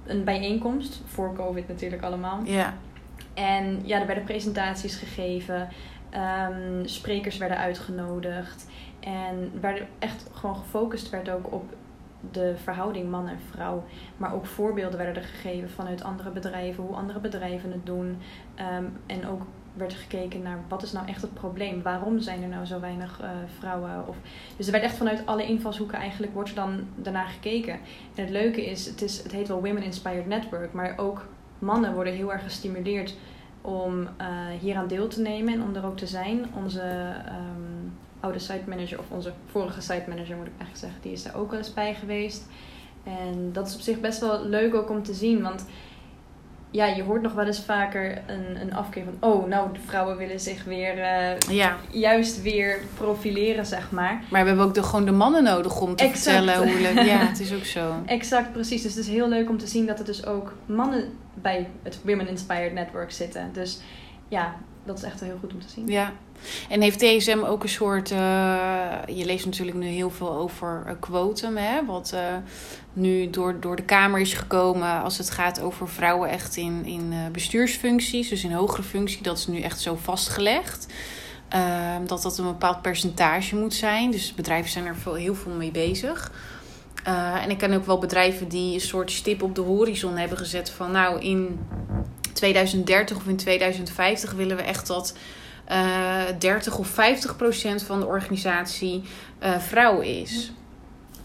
een 0.06 0.24
bijeenkomst, 0.24 1.02
voor 1.06 1.34
COVID 1.34 1.68
natuurlijk 1.68 2.02
allemaal. 2.02 2.40
Ja. 2.44 2.74
En 3.34 3.80
ja, 3.84 4.00
er 4.00 4.06
werden 4.06 4.24
presentaties 4.24 4.96
gegeven, 4.96 5.68
ehm, 6.10 6.84
sprekers 6.84 7.36
werden 7.36 7.58
uitgenodigd. 7.58 8.66
En 9.00 9.52
werden 9.60 9.88
echt 9.98 10.26
gewoon 10.32 10.56
gefocust 10.56 11.10
werd 11.10 11.30
ook 11.30 11.52
op 11.52 11.74
de 12.30 12.54
verhouding 12.56 13.10
man 13.10 13.28
en 13.28 13.38
vrouw. 13.50 13.84
Maar 14.16 14.34
ook 14.34 14.46
voorbeelden 14.46 14.98
werden 14.98 15.22
er 15.22 15.28
gegeven 15.28 15.70
vanuit 15.70 16.02
andere 16.02 16.30
bedrijven, 16.30 16.84
hoe 16.84 16.96
andere 16.96 17.20
bedrijven 17.20 17.72
het 17.72 17.86
doen. 17.86 18.18
Ehm, 18.54 18.84
en 19.06 19.26
ook 19.28 19.42
werd 19.72 19.94
gekeken 19.94 20.42
naar 20.42 20.58
wat 20.68 20.82
is 20.82 20.92
nou 20.92 21.08
echt 21.08 21.22
het 21.22 21.34
probleem? 21.34 21.82
Waarom 21.82 22.20
zijn 22.20 22.42
er 22.42 22.48
nou 22.48 22.64
zo 22.64 22.80
weinig 22.80 23.20
eh, 23.20 23.30
vrouwen? 23.58 24.08
Of, 24.08 24.16
dus 24.56 24.66
er 24.66 24.72
werd 24.72 24.84
echt 24.84 24.96
vanuit 24.96 25.26
alle 25.26 25.46
invalshoeken 25.46 25.98
eigenlijk 25.98 26.34
wordt 26.34 26.48
er 26.48 26.54
dan 26.54 26.86
daarna 26.96 27.24
gekeken. 27.24 27.72
En 28.14 28.22
het 28.22 28.30
leuke 28.30 28.66
is, 28.66 28.86
het, 28.86 29.02
is, 29.02 29.22
het 29.22 29.32
heet 29.32 29.48
wel 29.48 29.62
Women 29.62 29.82
Inspired 29.82 30.26
Network, 30.26 30.72
maar 30.72 30.98
ook 30.98 31.26
mannen 31.58 31.94
worden 31.94 32.12
heel 32.12 32.32
erg 32.32 32.42
gestimuleerd 32.42 33.16
om 33.60 34.08
eh 34.16 34.26
hier 34.60 34.76
aan 34.76 34.86
deel 34.86 35.08
te 35.08 35.20
nemen 35.20 35.54
en 35.54 35.62
om 35.62 35.74
er 35.74 35.86
ook 35.86 35.96
te 35.96 36.06
zijn. 36.06 36.46
Onze 36.54 36.80
ehm, 37.26 37.71
oude 38.22 38.38
site 38.38 38.62
manager, 38.66 38.98
of 38.98 39.04
onze 39.08 39.32
vorige 39.46 39.80
site 39.80 40.04
manager 40.08 40.36
moet 40.36 40.46
ik 40.46 40.52
eigenlijk 40.58 40.78
zeggen, 40.78 40.98
die 41.02 41.12
is 41.12 41.22
daar 41.22 41.36
ook 41.36 41.50
wel 41.50 41.58
eens 41.58 41.74
bij 41.74 41.94
geweest. 41.94 42.46
En 43.04 43.50
dat 43.52 43.68
is 43.68 43.74
op 43.74 43.80
zich 43.80 44.00
best 44.00 44.20
wel 44.20 44.44
leuk 44.44 44.74
ook 44.74 44.90
om 44.90 45.02
te 45.02 45.14
zien, 45.14 45.42
want 45.42 45.64
ja, 46.72 46.86
je 46.86 47.02
hoort 47.02 47.22
nog 47.22 47.32
wel 47.32 47.46
eens 47.46 47.60
vaker 47.60 48.22
een, 48.26 48.60
een 48.60 48.74
afkeer 48.74 49.04
van, 49.04 49.30
oh, 49.30 49.46
nou, 49.46 49.72
de 49.72 49.80
vrouwen 49.86 50.16
willen 50.16 50.40
zich 50.40 50.64
weer, 50.64 50.98
eh, 50.98 51.38
ja. 51.38 51.76
juist 51.90 52.42
weer 52.42 52.78
profileren, 52.94 53.66
zeg 53.66 53.90
maar. 53.90 54.22
Maar 54.30 54.42
we 54.42 54.48
hebben 54.48 54.66
ook 54.66 54.74
de, 54.74 54.82
gewoon 54.82 55.04
de 55.04 55.12
mannen 55.12 55.42
nodig 55.42 55.80
om 55.80 55.96
te 55.96 56.04
Exact. 56.04 56.36
vertellen 56.36 56.68
hoe 56.72 56.80
leuk... 56.80 57.06
Ja, 57.06 57.26
het 57.28 57.40
is 57.40 57.54
ook 57.54 57.64
zo. 57.64 57.94
Exact, 58.06 58.52
precies. 58.52 58.82
Dus 58.82 58.94
het 58.94 59.04
is 59.04 59.10
heel 59.10 59.28
leuk 59.28 59.48
om 59.48 59.58
te 59.58 59.66
zien 59.66 59.86
dat 59.86 59.98
er 59.98 60.04
dus 60.04 60.26
ook 60.26 60.54
mannen 60.66 61.04
bij 61.34 61.68
het 61.82 61.98
Women 62.04 62.28
Inspired 62.28 62.72
Network 62.72 63.10
zitten. 63.10 63.50
Dus 63.52 63.80
ja, 64.28 64.54
dat 64.84 64.96
is 64.96 65.02
echt 65.02 65.20
heel 65.20 65.36
goed 65.40 65.52
om 65.52 65.60
te 65.60 65.68
zien. 65.68 65.86
Ja. 65.86 66.12
En 66.68 66.80
heeft 66.80 66.98
DSM 66.98 67.38
ook 67.44 67.62
een 67.62 67.68
soort... 67.68 68.10
eh, 68.10 68.18
je 69.06 69.24
leest 69.24 69.44
natuurlijk 69.44 69.76
nu 69.76 69.86
heel 69.86 70.10
veel 70.10 70.32
over 70.32 70.82
eh, 70.86 70.94
quotum, 71.00 71.56
hè? 71.56 71.84
Wat 71.84 72.12
eh, 72.14 72.20
nu 72.92 73.30
door, 73.30 73.60
door 73.60 73.76
de 73.76 73.82
Kamer 73.82 74.20
is 74.20 74.34
gekomen 74.34 75.02
als 75.02 75.18
het 75.18 75.30
gaat 75.30 75.60
over 75.60 75.88
vrouwen 75.88 76.28
echt 76.28 76.56
in, 76.56 76.84
in 76.84 77.12
eh, 77.12 77.18
bestuursfuncties. 77.32 78.28
Dus 78.28 78.44
in 78.44 78.52
hogere 78.52 78.82
functie. 78.82 79.22
Dat 79.22 79.38
is 79.38 79.46
nu 79.46 79.60
echt 79.60 79.80
zo 79.80 79.96
vastgelegd. 80.02 80.86
Ehm, 81.48 82.06
dat 82.06 82.22
dat 82.22 82.38
een 82.38 82.44
bepaald 82.44 82.82
percentage 82.82 83.56
moet 83.56 83.74
zijn. 83.74 84.10
Dus 84.10 84.34
bedrijven 84.34 84.70
zijn 84.70 84.86
er 84.86 84.96
veel, 84.96 85.14
heel 85.14 85.34
veel 85.34 85.52
mee 85.52 85.70
bezig. 85.70 86.32
Eh, 87.04 87.42
en 87.42 87.50
ik 87.50 87.58
ken 87.58 87.72
ook 87.72 87.86
wel 87.86 87.98
bedrijven 87.98 88.48
die 88.48 88.74
een 88.74 88.80
soort 88.80 89.10
stip 89.10 89.42
op 89.42 89.54
de 89.54 89.60
horizon 89.60 90.16
hebben 90.16 90.38
gezet 90.38 90.70
van 90.70 90.90
nou 90.90 91.20
in 91.20 91.58
2030 92.42 93.16
of 93.16 93.26
in 93.26 93.36
2050 93.36 94.32
willen 94.32 94.56
we 94.56 94.62
echt 94.62 94.86
dat 94.86 95.16
eh 95.64 96.22
30 96.38 96.78
of 96.78 96.86
50 96.86 97.36
procent 97.36 97.82
van 97.82 98.00
de 98.00 98.06
organisatie 98.06 99.02
eh, 99.38 99.58
vrouw 99.58 100.00
is. 100.00 100.52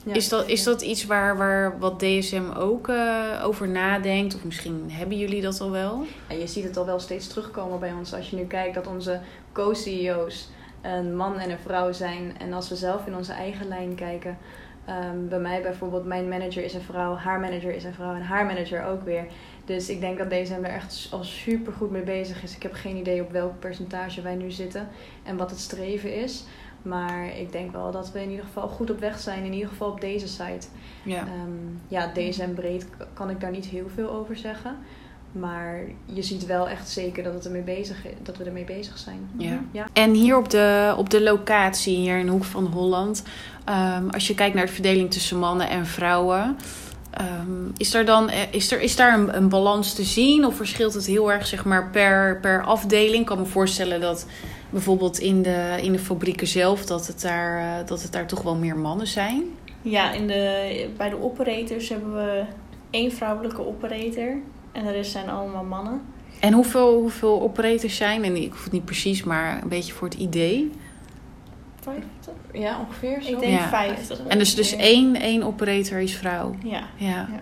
Ja, 0.03 0.13
is, 0.13 0.29
dat, 0.29 0.47
is 0.47 0.63
dat 0.63 0.81
iets 0.81 1.05
waar, 1.05 1.37
waar 1.37 1.79
wat 1.79 1.99
DSM 1.99 2.51
ook 2.57 2.87
eh, 2.87 3.43
over 3.43 3.67
nadenkt? 3.67 4.35
Of 4.35 4.43
misschien 4.43 4.85
hebben 4.91 5.17
jullie 5.17 5.41
dat 5.41 5.61
al 5.61 5.71
wel? 5.71 6.05
Ja, 6.29 6.35
je 6.35 6.47
ziet 6.47 6.63
het 6.63 6.77
al 6.77 6.85
wel 6.85 6.99
steeds 6.99 7.27
terugkomen 7.27 7.79
bij 7.79 7.93
ons. 7.93 8.13
Als 8.13 8.29
je 8.29 8.35
nu 8.35 8.45
kijkt 8.45 8.75
dat 8.75 8.87
onze 8.87 9.19
co-CEO's 9.51 10.49
een 10.81 11.15
man 11.15 11.39
en 11.39 11.49
een 11.49 11.59
vrouw 11.59 11.91
zijn. 11.91 12.35
En 12.39 12.53
als 12.53 12.69
we 12.69 12.75
zelf 12.75 13.05
in 13.07 13.15
onze 13.15 13.33
eigen 13.33 13.67
lijn 13.67 13.95
kijken. 13.95 14.37
ehm, 14.85 15.27
bij 15.29 15.39
mij 15.39 15.61
bijvoorbeeld, 15.61 16.05
mijn 16.05 16.27
manager 16.27 16.63
is 16.63 16.73
een 16.73 16.81
vrouw, 16.81 17.15
haar 17.15 17.39
manager 17.39 17.75
is 17.75 17.83
een 17.83 17.93
vrouw 17.93 18.15
en 18.15 18.21
haar 18.21 18.45
manager 18.45 18.85
ook 18.85 19.03
weer. 19.03 19.25
Dus 19.67 19.89
ik 19.89 19.99
denk 19.99 20.17
dat 20.17 20.29
DSM 20.29 20.63
er 20.63 20.73
echt 20.73 21.07
al 21.11 21.23
super 21.23 21.73
goed 21.73 21.91
mee 21.91 22.01
bezig 22.01 22.43
is. 22.43 22.55
Ik 22.55 22.63
heb 22.63 22.73
geen 22.73 22.95
idee 22.95 23.21
op 23.21 23.31
welk 23.31 23.59
percentage 23.59 24.21
wij 24.21 24.35
nu 24.35 24.51
zitten 24.51 24.87
en 25.23 25.37
wat 25.37 25.49
het 25.49 25.59
streven 25.59 26.15
is. 26.15 26.43
Maar 26.81 27.37
ik 27.37 27.51
denk 27.51 27.71
wel 27.71 27.91
dat 27.91 28.11
we 28.11 28.21
in 28.21 28.29
ieder 28.29 28.45
geval 28.45 28.67
goed 28.67 28.91
op 28.91 28.99
weg 28.99 29.19
zijn, 29.19 29.43
in 29.43 29.53
ieder 29.53 29.69
geval 29.69 29.89
op 29.89 30.01
deze 30.01 30.27
site. 30.27 30.67
Ja. 31.03 31.19
Ehm, 31.19 31.51
ja, 31.87 32.11
DSM 32.13 32.53
breed 32.53 32.87
kan 33.13 33.29
ik 33.29 33.39
daar 33.39 33.51
niet 33.51 33.65
heel 33.65 33.89
veel 33.95 34.09
over 34.09 34.37
zeggen. 34.37 34.77
Maar 35.31 35.79
je 36.05 36.21
ziet 36.21 36.45
wel 36.45 36.69
echt 36.69 36.89
zeker 36.89 37.23
dat, 37.23 37.33
het 37.33 37.45
ermee 37.45 37.61
bezig 37.61 38.05
is, 38.05 38.13
dat 38.23 38.37
we 38.37 38.43
ermee 38.43 38.63
bezig 38.63 38.97
zijn. 38.97 39.29
Ja. 39.37 39.59
ja. 39.71 39.85
En 39.93 40.13
hier 40.13 40.37
op 40.37 40.49
de, 40.49 40.93
op 40.97 41.09
de 41.09 41.21
locatie, 41.21 41.97
hier 41.97 42.17
in 42.17 42.25
de 42.25 42.31
Hoek 42.31 42.43
van 42.43 42.65
Holland, 42.65 43.23
ehm, 43.65 44.09
als 44.09 44.27
je 44.27 44.35
kijkt 44.35 44.55
naar 44.55 44.65
de 44.65 44.71
verdeling 44.71 45.11
tussen 45.11 45.39
mannen 45.39 45.69
en 45.69 45.85
vrouwen, 45.85 46.57
ehm, 47.17 47.69
is, 47.77 47.93
er 47.93 48.05
dan, 48.05 48.29
eh, 48.29 48.41
is, 48.51 48.71
er, 48.71 48.81
is 48.81 48.95
daar 48.95 49.19
een, 49.19 49.35
een 49.35 49.49
balans 49.49 49.93
te 49.93 50.03
zien? 50.03 50.45
Of 50.45 50.55
verschilt 50.55 50.93
het 50.93 51.05
heel 51.05 51.31
erg 51.31 51.47
zeg 51.47 51.65
maar, 51.65 51.89
per, 51.89 52.39
per 52.39 52.63
afdeling? 52.63 53.19
Ik 53.19 53.25
kan 53.25 53.37
me 53.39 53.45
voorstellen 53.45 54.01
dat 54.01 54.25
bijvoorbeeld 54.69 55.19
in 55.19 55.41
de, 55.41 55.77
in 55.81 55.91
de 55.91 55.99
fabrieken 55.99 56.47
zelf, 56.47 56.85
dat 56.85 57.07
het, 57.07 57.21
daar, 57.21 57.59
eh, 57.59 57.87
dat 57.87 58.01
het 58.01 58.11
daar 58.11 58.27
toch 58.27 58.41
wel 58.41 58.55
meer 58.55 58.77
mannen 58.77 59.07
zijn. 59.07 59.43
Ja, 59.81 60.11
in 60.11 60.27
de, 60.27 60.89
bij 60.97 61.09
de 61.09 61.21
operators 61.21 61.89
hebben 61.89 62.13
we 62.13 62.43
één 62.89 63.11
vrouwelijke 63.11 63.67
operator. 63.67 64.37
En 64.71 64.85
de 64.85 64.91
rest 64.91 65.11
zijn 65.11 65.29
allemaal 65.29 65.63
mannen. 65.63 66.01
En 66.39 66.53
hoeveel, 66.53 66.99
hoeveel 66.99 67.41
operators 67.41 67.95
zijn? 67.95 68.23
En 68.23 68.35
ik 68.35 68.51
hoef 68.51 68.63
het 68.63 68.73
niet 68.73 68.85
precies, 68.85 69.23
maar 69.23 69.61
een 69.61 69.69
beetje 69.69 69.93
voor 69.93 70.07
het 70.07 70.17
idee. 70.17 70.71
Vijftig? 71.93 72.33
Ja, 72.53 72.79
ongeveer 72.79 73.21
zo. 73.21 73.29
Ik 73.31 73.39
denk 73.39 73.59
Ja. 73.59 73.67
vijftig. 73.67 74.19
En 74.27 74.37
dus, 74.37 74.55
dus 74.55 74.75
één, 74.75 75.15
één 75.15 75.43
operator 75.43 75.99
is 75.99 76.15
vrouw. 76.15 76.55
Ja. 76.63 76.83
Ja. 76.95 77.07
Ja. 77.07 77.39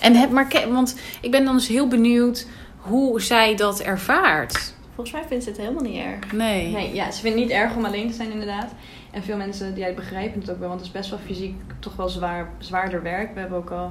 En 0.00 0.14
het, 0.14 0.30
maar, 0.30 0.48
want 0.72 1.00
ik 1.20 1.30
ben 1.30 1.44
dan 1.44 1.54
dus 1.56 1.68
heel 1.68 1.88
benieuwd 1.88 2.46
hoe 2.76 3.20
zij 3.20 3.54
dat 3.56 3.80
ervaart. 3.80 4.74
Volgens 4.94 5.16
mij 5.16 5.28
vindt 5.28 5.44
ze 5.44 5.50
het 5.50 5.58
helemaal 5.58 5.82
niet 5.82 6.02
erg. 6.02 6.32
Nee. 6.32 6.72
Nee, 6.72 6.94
ja, 6.94 7.10
ze 7.10 7.20
vindt 7.20 7.38
het 7.38 7.46
niet 7.48 7.56
erg 7.56 7.76
om 7.76 7.84
alleen 7.84 8.08
te 8.08 8.14
zijn 8.14 8.30
inderdaad. 8.30 8.72
En 9.10 9.22
veel 9.22 9.36
mensen 9.36 9.74
die 9.74 9.94
begrijpen 9.94 10.40
het 10.40 10.50
ook 10.50 10.58
wel, 10.58 10.68
want 10.68 10.80
het 10.80 10.88
is 10.88 10.94
best 10.94 11.10
wel 11.10 11.18
fysiek 11.18 11.54
toch 11.78 11.96
wel 11.96 12.08
zwaar, 12.08 12.48
zwaarder 12.58 13.02
werk. 13.02 13.34
We 13.34 13.40
hebben 13.40 13.58
ook 13.58 13.70
al, 13.70 13.90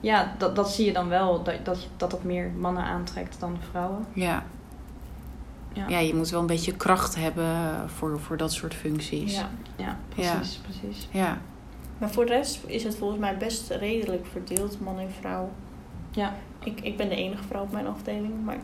ja, 0.00 0.34
dat, 0.38 0.56
dat 0.56 0.70
zie 0.70 0.86
je 0.86 0.92
dan 0.92 1.08
wel, 1.08 1.42
dat, 1.42 1.64
dat 1.64 1.88
dat 1.96 2.10
dat 2.10 2.24
meer 2.24 2.50
mannen 2.58 2.82
aantrekt 2.84 3.40
dan 3.40 3.56
vrouwen. 3.70 4.06
Ja. 4.12 4.44
Ja. 5.72 5.88
ja, 5.88 5.98
je 5.98 6.14
moet 6.14 6.30
wel 6.30 6.40
een 6.40 6.46
beetje 6.46 6.76
kracht 6.76 7.14
hebben 7.14 7.46
voor, 7.86 8.20
voor 8.20 8.36
dat 8.36 8.52
soort 8.52 8.74
functies. 8.74 9.34
Ja. 9.34 9.50
Ja, 9.76 9.98
precies, 10.08 10.60
precies. 10.62 11.08
Ja. 11.10 11.40
Maar 11.98 12.10
voor 12.10 12.26
de 12.26 12.32
rest 12.32 12.60
is 12.66 12.84
het 12.84 12.96
volgens 12.96 13.20
mij 13.20 13.36
best 13.36 13.70
redelijk 13.70 14.26
verdeeld, 14.32 14.80
man 14.80 14.98
en 14.98 15.10
vrouw. 15.20 15.50
Ja, 16.10 16.34
Ik, 16.64 16.80
ik 16.80 16.96
ben 16.96 17.08
de 17.08 17.14
enige 17.14 17.42
vrouw 17.48 17.62
op 17.62 17.72
mijn 17.72 17.86
afdeling, 17.86 18.44
maar... 18.44 18.56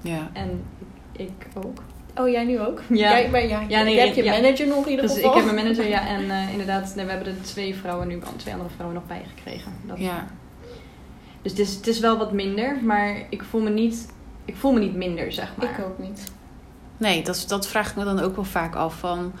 ja. 0.00 0.30
en 0.32 0.64
ik 1.12 1.46
ook. 1.54 1.82
Oh, 2.16 2.28
jij 2.28 2.44
nu 2.44 2.60
ook? 2.60 2.82
Ja. 2.88 2.94
Jij, 2.96 3.30
maar 3.30 3.46
ja, 3.46 3.64
Ja, 3.68 3.82
nee, 3.82 3.94
jij 3.94 4.04
hebt 4.04 4.16
je 4.16 4.22
ja. 4.24 4.32
manager 4.40 4.66
nog 4.66 4.84
in 4.84 4.90
ieder 4.90 5.06
Dus 5.06 5.14
geval. 5.14 5.30
ik 5.30 5.36
heb 5.36 5.52
mijn 5.52 5.64
manager, 5.64 5.88
ja, 5.88 6.06
en 6.16 6.30
eh, 6.30 6.50
inderdaad, 6.50 6.94
nee, 6.94 7.04
we 7.04 7.10
hebben 7.10 7.28
er 7.36 7.42
twee 7.42 7.74
vrouwen 7.74 8.08
nu, 8.08 8.20
twee 8.36 8.54
andere 8.54 8.70
vrouwen 8.74 8.98
nog 8.98 9.06
bij 9.06 9.22
gekregen. 9.36 9.72
Dat, 9.86 9.98
Ja. 9.98 10.26
Dus 11.42 11.50
het 11.50 11.60
is, 11.60 11.74
het 11.74 11.86
is 11.86 12.00
wel 12.00 12.18
wat 12.18 12.32
minder, 12.32 12.78
maar 12.82 13.26
ik 13.30 13.42
voel 13.42 13.60
me 13.60 13.70
niet, 13.70 14.08
ik 14.44 14.56
voel 14.56 14.72
me 14.72 14.78
niet 14.78 14.94
minder, 14.94 15.32
zeg 15.32 15.56
maar. 15.56 15.70
Ik 15.70 15.84
ook 15.84 15.98
niet. 15.98 16.32
Nee, 16.98 17.22
dat, 17.24 17.44
dat 17.48 17.68
vraag 17.68 17.90
ik 17.90 17.96
me 17.96 18.04
dan 18.04 18.20
ook 18.20 18.34
wel 18.34 18.44
vaak 18.44 18.74
af. 18.74 18.98
Van, 18.98 19.32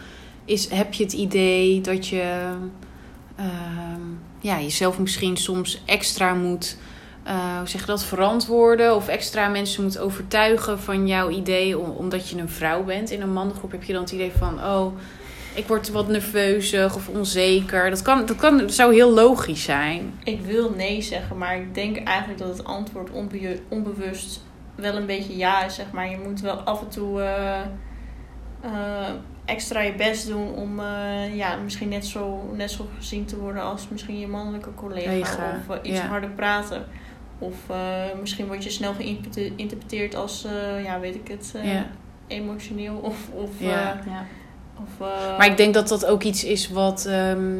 is, 0.44 0.68
heb 0.70 0.94
je 0.94 1.04
het 1.04 1.12
idee 1.12 1.80
dat 1.80 2.08
je 2.08 2.52
ehm, 3.36 4.00
ja, 4.40 4.60
jezelf 4.60 4.98
misschien 4.98 5.36
soms 5.36 5.82
extra 5.84 6.34
moet 6.34 6.76
je 7.66 7.78
dat, 7.86 8.04
verantwoorden 8.04 8.94
of 8.94 9.08
extra 9.08 9.48
mensen 9.48 9.82
moet 9.82 9.98
overtuigen 9.98 10.78
van 10.80 11.06
jouw 11.06 11.30
idee, 11.30 11.78
om- 11.78 11.90
omdat 11.90 12.28
je 12.28 12.38
een 12.38 12.48
vrouw 12.48 12.84
bent. 12.84 13.10
In 13.10 13.20
een 13.22 13.32
mannengroep 13.32 13.70
heb 13.70 13.82
je 13.82 13.92
dan 13.92 14.02
het 14.02 14.12
idee 14.12 14.32
van, 14.38 14.64
oh, 14.64 14.96
ik 15.54 15.66
word 15.66 15.90
wat 15.90 16.08
nerveuzig 16.08 16.94
of 16.96 17.08
onzeker. 17.08 17.90
Dat, 17.90 18.02
kan, 18.02 18.26
dat, 18.26 18.36
kan, 18.36 18.58
dat 18.58 18.72
zou 18.72 18.94
heel 18.94 19.12
logisch 19.12 19.62
zijn. 19.62 20.14
Ik 20.24 20.40
wil 20.40 20.72
nee 20.76 21.02
zeggen, 21.02 21.38
maar 21.38 21.56
ik 21.56 21.74
denk 21.74 21.96
eigenlijk 21.96 22.38
dat 22.38 22.48
het 22.48 22.64
antwoord 22.64 23.10
onbe 23.10 23.60
onbewust 23.68 24.40
wel 24.76 24.96
een 24.96 25.06
beetje 25.06 25.36
ja 25.36 25.64
is, 25.64 25.74
zeg 25.74 25.90
maar. 25.92 26.10
Je 26.10 26.18
moet 26.18 26.40
wel 26.40 26.56
af 26.56 26.80
en 26.80 26.88
toe 26.88 27.20
uh, 27.20 27.60
uh, 28.64 29.08
extra 29.44 29.80
je 29.80 29.94
best 29.94 30.26
doen 30.26 30.54
om 30.54 30.80
uh, 30.80 31.36
ja, 31.36 31.56
misschien 31.56 31.88
net 31.88 32.06
zo, 32.06 32.50
net 32.54 32.70
zo 32.70 32.88
gezien 32.96 33.24
te 33.24 33.36
worden 33.38 33.62
als 33.62 33.88
misschien 33.88 34.18
je 34.18 34.28
mannelijke 34.28 34.74
collega. 34.74 35.62
Of 35.68 35.78
iets 35.82 35.98
ja. 35.98 36.06
harder 36.06 36.30
praten. 36.30 36.84
Of 37.38 37.54
misschien 38.20 38.46
word 38.46 38.64
je 38.64 38.70
snel 38.70 38.94
geïnterpreteerd 38.94 40.14
als, 40.14 40.46
ja, 40.82 41.00
weet 41.00 41.14
ik 41.14 41.28
het, 41.28 41.54
Ja. 41.62 41.86
emotioneel 42.26 42.96
of... 42.96 43.16
of 43.34 43.50
Ja. 43.58 44.00
Ja. 44.06 44.26
of, 44.82 45.06
eh, 45.08 45.38
Maar 45.38 45.46
ik 45.46 45.56
denk 45.56 45.74
dat 45.74 45.88
dat 45.88 46.06
ook 46.06 46.22
iets 46.22 46.44
is 46.44 46.68
wat 46.68 47.06
ehm, 47.06 47.56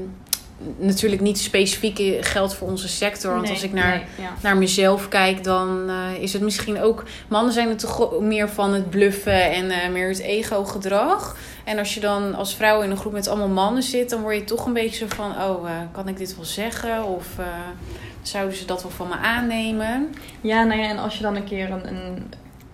natuurlijk 0.78 1.22
niet 1.22 1.38
specifiek 1.38 2.24
geldt 2.26 2.54
voor 2.54 2.68
onze 2.68 2.88
sector. 2.88 3.30
Want 3.30 3.42
Nee, 3.42 3.52
als 3.52 3.62
ik 3.62 3.72
naar, 3.72 3.90
Nee, 3.96 4.04
ja. 4.26 4.32
naar 4.42 4.56
mezelf 4.56 5.08
kijk, 5.08 5.44
dan 5.44 5.88
eh, 5.88 6.22
is 6.22 6.32
het 6.32 6.42
misschien 6.42 6.80
ook... 6.80 7.04
Mannen 7.28 7.52
zijn 7.52 7.68
er 7.68 7.76
toch 7.76 8.20
meer 8.20 8.48
van 8.48 8.74
het 8.74 8.90
bluffen 8.90 9.52
en 9.52 9.70
eh, 9.70 9.88
meer 9.90 10.08
het 10.08 10.18
ego-gedrag. 10.18 11.36
En 11.64 11.78
als 11.78 11.94
je 11.94 12.00
dan 12.00 12.34
als 12.34 12.54
vrouw 12.54 12.82
in 12.82 12.90
een 12.90 12.96
groep 12.96 13.12
met 13.12 13.28
allemaal 13.28 13.48
mannen 13.48 13.82
zit... 13.82 14.10
dan 14.10 14.20
word 14.20 14.34
je 14.36 14.44
toch 14.44 14.66
een 14.66 14.72
beetje 14.72 15.06
zo 15.08 15.14
van... 15.16 15.30
oh, 15.30 15.70
eh, 15.70 15.76
kan 15.92 16.08
ik 16.08 16.16
dit 16.16 16.36
wel 16.36 16.44
zeggen? 16.44 17.04
Of 17.04 17.26
zouden 18.22 18.56
ze 18.56 18.64
dat 18.64 18.82
wel 18.82 18.90
van 18.90 19.08
me 19.08 19.14
aannemen? 19.16 20.14
Ja, 20.40 20.62
nou 20.64 20.80
ja, 20.80 20.88
en 20.88 20.98
als 20.98 21.16
je 21.16 21.22
dan 21.22 21.36
een 21.36 21.44
keer 21.44 21.70
een, 21.70 21.88
een, 21.88 22.32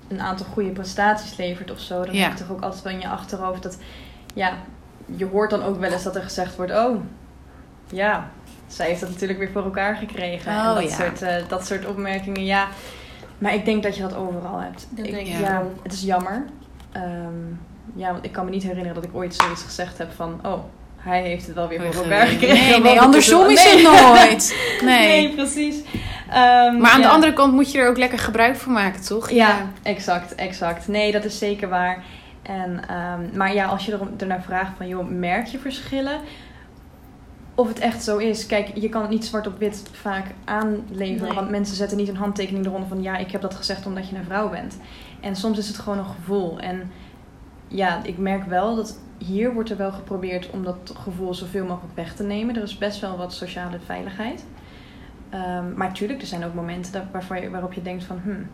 een 0.09 0.21
aantal 0.21 0.47
goede 0.47 0.71
prestaties 0.71 1.37
levert 1.37 1.71
of 1.71 1.81
zo, 1.81 2.05
dan 2.05 2.15
Ja. 2.15 2.23
heb 2.23 2.33
je 2.33 2.45
toch 2.45 2.53
ook 2.53 2.63
altijd 2.63 2.83
wel 2.83 2.93
in 2.93 3.01
je 3.01 3.09
achterhoofd 3.09 3.63
dat, 3.63 3.79
ja, 4.35 4.53
je 5.17 5.27
hoort 5.27 5.51
dan 5.51 5.63
ook 5.63 5.81
wel 5.81 5.93
eens 5.93 6.03
dat 6.03 6.17
er 6.17 6.23
gezegd 6.23 6.57
wordt, 6.57 6.73
oh, 6.73 7.01
ja, 7.93 8.31
zij 8.67 8.87
heeft 8.87 9.01
dat 9.01 9.09
natuurlijk 9.09 9.39
weer 9.39 9.51
voor 9.53 9.65
elkaar 9.65 9.97
gekregen. 9.97 10.53
Oh, 10.53 10.69
en 10.69 10.75
dat, 10.75 10.91
ja. 10.91 10.97
soort, 10.97 11.23
eh, 11.23 11.35
dat 11.49 11.67
soort 11.67 11.87
opmerkingen, 11.87 12.45
ja. 12.45 12.69
Maar 13.39 13.55
ik 13.55 13.65
denk 13.65 13.83
dat 13.83 13.97
je 13.97 14.03
dat 14.03 14.15
overal 14.15 14.59
hebt. 14.59 14.87
Dat 14.91 15.07
ik, 15.07 15.13
denk 15.13 15.27
ik 15.27 15.39
ja, 15.39 15.63
het 15.83 15.93
is 15.93 16.03
jammer. 16.03 16.45
Ehm, 16.93 17.05
ja, 17.95 18.13
want 18.13 18.25
ik 18.25 18.33
kan 18.33 18.45
me 18.45 18.51
niet 18.51 18.63
herinneren 18.63 18.95
dat 18.95 19.05
ik 19.05 19.15
ooit 19.15 19.35
zoiets 19.35 19.63
gezegd 19.63 19.99
heb 19.99 20.13
van, 20.13 20.41
oh, 20.43 20.65
hij 20.97 21.23
heeft 21.23 21.47
het 21.47 21.55
wel 21.55 21.69
weer 21.69 21.93
voor 21.93 22.03
elkaar 22.03 22.27
gekregen. 22.27 22.71
Nee, 22.71 22.81
nee, 22.81 23.01
andersom 23.01 23.49
is 23.49 23.65
nee. 23.65 23.75
het 23.75 23.83
nooit. 23.83 24.57
Nee. 24.85 25.07
Nee, 25.07 25.35
precies. 25.35 25.77
Ehm, 26.31 26.79
Maar 26.79 26.91
aan 26.91 27.01
de 27.01 27.09
andere 27.09 27.33
kant 27.33 27.53
moet 27.53 27.73
je 27.73 27.79
er 27.79 27.89
ook 27.89 27.97
lekker 27.97 28.19
gebruik 28.19 28.57
van 28.57 28.73
maken, 28.73 29.03
toch? 29.03 29.31
Ja, 29.31 29.71
exact, 29.83 30.35
exact. 30.35 30.89
Nee, 30.89 31.13
dat 31.13 31.25
is 31.25 31.39
zeker 31.39 31.69
waar. 31.69 32.05
En, 32.43 32.81
ehm, 32.89 33.37
maar 33.37 33.55
ja, 33.55 33.67
als 33.67 33.87
je 33.87 33.93
er, 33.93 34.01
ernaar 34.19 34.43
vraagt 34.43 34.73
van, 34.77 34.89
joh, 34.89 35.09
merk 35.09 35.47
je 35.47 35.59
verschillen? 35.59 36.21
Of 37.55 37.69
het 37.69 37.79
echt 37.79 38.03
zo 38.03 38.17
is. 38.17 38.47
Kijk, 38.47 38.77
je 38.79 38.89
kan 38.89 39.01
het 39.01 39.11
niet 39.11 39.25
zwart 39.25 39.47
op 39.47 39.59
wit 39.59 39.83
vaak 39.93 40.27
aanleveren. 40.45 41.27
Nee. 41.27 41.35
Want 41.35 41.51
mensen 41.51 41.77
zetten 41.77 41.97
niet 41.97 42.09
een 42.09 42.17
handtekening 42.17 42.67
eronder 42.67 42.89
van, 42.89 43.03
ja, 43.03 43.17
ik 43.17 43.31
heb 43.31 43.41
dat 43.41 43.55
gezegd 43.55 43.87
omdat 43.87 44.09
je 44.09 44.17
een 44.17 44.25
vrouw 44.25 44.51
bent. 44.51 44.79
En 45.21 45.37
soms 45.37 45.59
is 45.59 45.69
het 45.69 45.79
gewoon 45.79 45.99
een 45.99 46.05
gevoel. 46.05 46.59
En 46.59 46.91
ja, 47.69 48.05
ik 48.05 48.19
merk 48.19 48.45
wel 48.45 48.77
dat 48.77 48.99
hier 49.19 49.55
wordt 49.55 49.71
er 49.71 49.77
wel 49.77 49.93
geprobeerd 49.93 50.51
om 50.51 50.65
dat 50.65 50.95
gevoel 50.99 51.35
zoveel 51.35 51.65
mogelijk 51.67 51.97
weg 51.97 52.15
te 52.15 52.23
nemen. 52.23 52.57
Er 52.57 52.63
is 52.63 52.79
best 52.79 53.01
wel 53.01 53.17
wat 53.17 53.33
sociale 53.33 53.79
veiligheid. 53.85 54.45
Ehm, 55.31 55.75
maar 55.75 55.93
tuurlijk, 55.93 56.21
er 56.21 56.27
zijn 56.27 56.45
ook 56.45 56.55
momenten 56.55 56.93
dat, 56.93 57.03
waarvan 57.13 57.41
je, 57.41 57.51
waarop 57.51 57.73
je 57.73 57.83
denkt 57.83 58.05
van... 58.05 58.21
Hmm, 58.23 58.47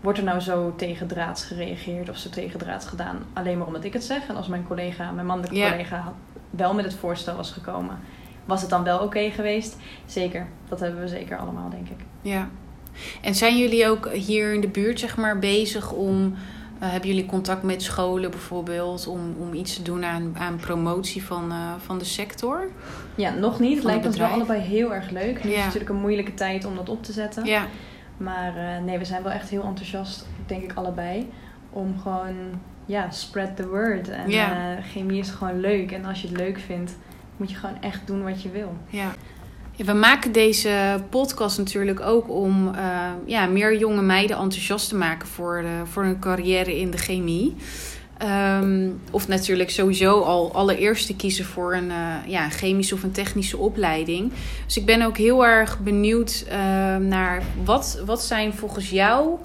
wordt 0.00 0.18
er 0.18 0.24
nou 0.24 0.40
zo 0.40 0.74
tegendraads 0.76 1.44
gereageerd 1.44 2.08
of 2.08 2.16
zo 2.16 2.30
tegendraads 2.30 2.86
gedaan? 2.86 3.18
Alleen 3.32 3.58
maar 3.58 3.66
omdat 3.66 3.84
ik 3.84 3.92
het 3.92 4.04
zeg. 4.04 4.28
En 4.28 4.36
als 4.36 4.48
mijn 4.48 4.66
collega, 4.66 5.10
mijn 5.10 5.26
mannelijke 5.26 5.70
collega 5.70 6.12
wel 6.52 6.74
met 6.74 6.84
het 6.84 6.94
voorstel 6.94 7.36
was 7.36 7.50
gekomen... 7.50 7.98
Was 8.44 8.60
het 8.60 8.70
dan 8.70 8.84
wel 8.84 8.98
oké 8.98 9.30
geweest? 9.30 9.76
Zeker. 10.06 10.46
Dat 10.68 10.80
hebben 10.80 11.00
we 11.00 11.08
zeker 11.08 11.38
allemaal, 11.38 11.70
denk 11.70 11.88
ik. 11.88 11.98
Ja. 12.22 12.48
En 13.20 13.34
zijn 13.34 13.58
jullie 13.58 13.88
ook 13.88 14.08
hier 14.12 14.52
in 14.54 14.60
de 14.60 14.68
buurt 14.68 15.00
zeg 15.00 15.16
maar 15.16 15.38
bezig 15.38 15.92
om... 15.92 16.34
eh, 16.78 16.90
hebben 16.90 17.08
jullie 17.08 17.26
contact 17.26 17.62
met 17.62 17.82
scholen 17.82 18.30
bijvoorbeeld 18.30 19.06
om, 19.06 19.34
om 19.38 19.54
iets 19.54 19.74
te 19.76 19.82
doen 19.82 20.04
aan, 20.04 20.34
aan 20.38 20.56
promotie 20.56 21.24
van, 21.24 21.50
eh, 21.50 21.72
van 21.78 21.98
de 21.98 22.04
sector? 22.04 22.68
Ja, 23.14 23.30
nog 23.34 23.60
niet. 23.60 23.74
Het 23.74 23.84
lijkt 23.84 24.04
het 24.04 24.12
ons 24.12 24.22
wel 24.22 24.30
allebei 24.30 24.60
heel 24.60 24.94
erg 24.94 25.10
leuk. 25.10 25.44
Nu 25.44 25.50
is 25.50 25.50
Ja. 25.50 25.54
het 25.56 25.64
natuurlijk 25.64 25.90
een 25.90 26.00
moeilijke 26.00 26.34
tijd 26.34 26.64
om 26.64 26.74
dat 26.76 26.88
op 26.88 27.02
te 27.04 27.12
zetten. 27.12 27.44
Ja, 27.44 27.66
Maar 28.16 28.56
eh, 28.56 28.82
nee, 28.84 28.98
we 28.98 29.04
zijn 29.04 29.22
wel 29.22 29.32
echt 29.32 29.48
heel 29.48 29.62
enthousiast, 29.64 30.26
denk 30.46 30.62
ik 30.62 30.72
allebei. 30.74 31.30
Om 31.70 31.98
gewoon, 32.02 32.34
ja, 32.86 33.10
spread 33.10 33.56
the 33.56 33.68
word. 33.68 34.08
En 34.08 34.30
Ja. 34.30 34.76
eh, 34.76 34.84
chemie 34.92 35.18
is 35.20 35.30
gewoon 35.30 35.60
leuk. 35.60 35.92
En 35.92 36.04
als 36.04 36.22
je 36.22 36.28
het 36.28 36.36
leuk 36.36 36.58
vindt, 36.66 36.96
moet 37.36 37.50
je 37.50 37.56
gewoon 37.56 37.80
echt 37.80 38.00
doen 38.06 38.22
wat 38.24 38.42
je 38.42 38.50
wil. 38.50 38.76
ja. 38.90 39.10
Ja, 39.76 39.84
we 39.84 39.92
maken 39.92 40.32
deze 40.32 41.02
podcast 41.08 41.58
natuurlijk 41.58 42.00
ook 42.00 42.30
om 42.30 42.74
eh, 42.74 43.10
ja, 43.24 43.46
meer 43.46 43.78
jonge 43.78 44.02
meiden 44.02 44.36
enthousiast 44.36 44.88
te 44.88 44.94
maken 44.96 45.28
voor, 45.28 45.62
de, 45.62 45.86
voor 45.90 46.02
hun 46.02 46.18
carrière 46.18 46.78
in 46.78 46.90
de 46.90 46.98
chemie. 46.98 47.56
Ehm, 48.18 48.88
of 49.10 49.28
natuurlijk 49.28 49.70
sowieso 49.70 50.20
al 50.20 50.54
allereerst 50.54 51.06
te 51.06 51.16
kiezen 51.16 51.44
voor 51.44 51.74
een 51.74 51.90
eh, 51.90 51.96
ja, 52.26 52.48
chemische 52.48 52.94
of 52.94 53.02
een 53.02 53.12
technische 53.12 53.56
opleiding. 53.56 54.32
Dus 54.66 54.76
ik 54.76 54.86
ben 54.86 55.02
ook 55.02 55.16
heel 55.16 55.46
erg 55.46 55.78
benieuwd 55.78 56.44
eh, 56.48 56.56
naar 56.96 57.42
wat, 57.64 58.02
wat 58.06 58.22
zijn 58.22 58.54
volgens 58.54 58.90
jou 58.90 59.38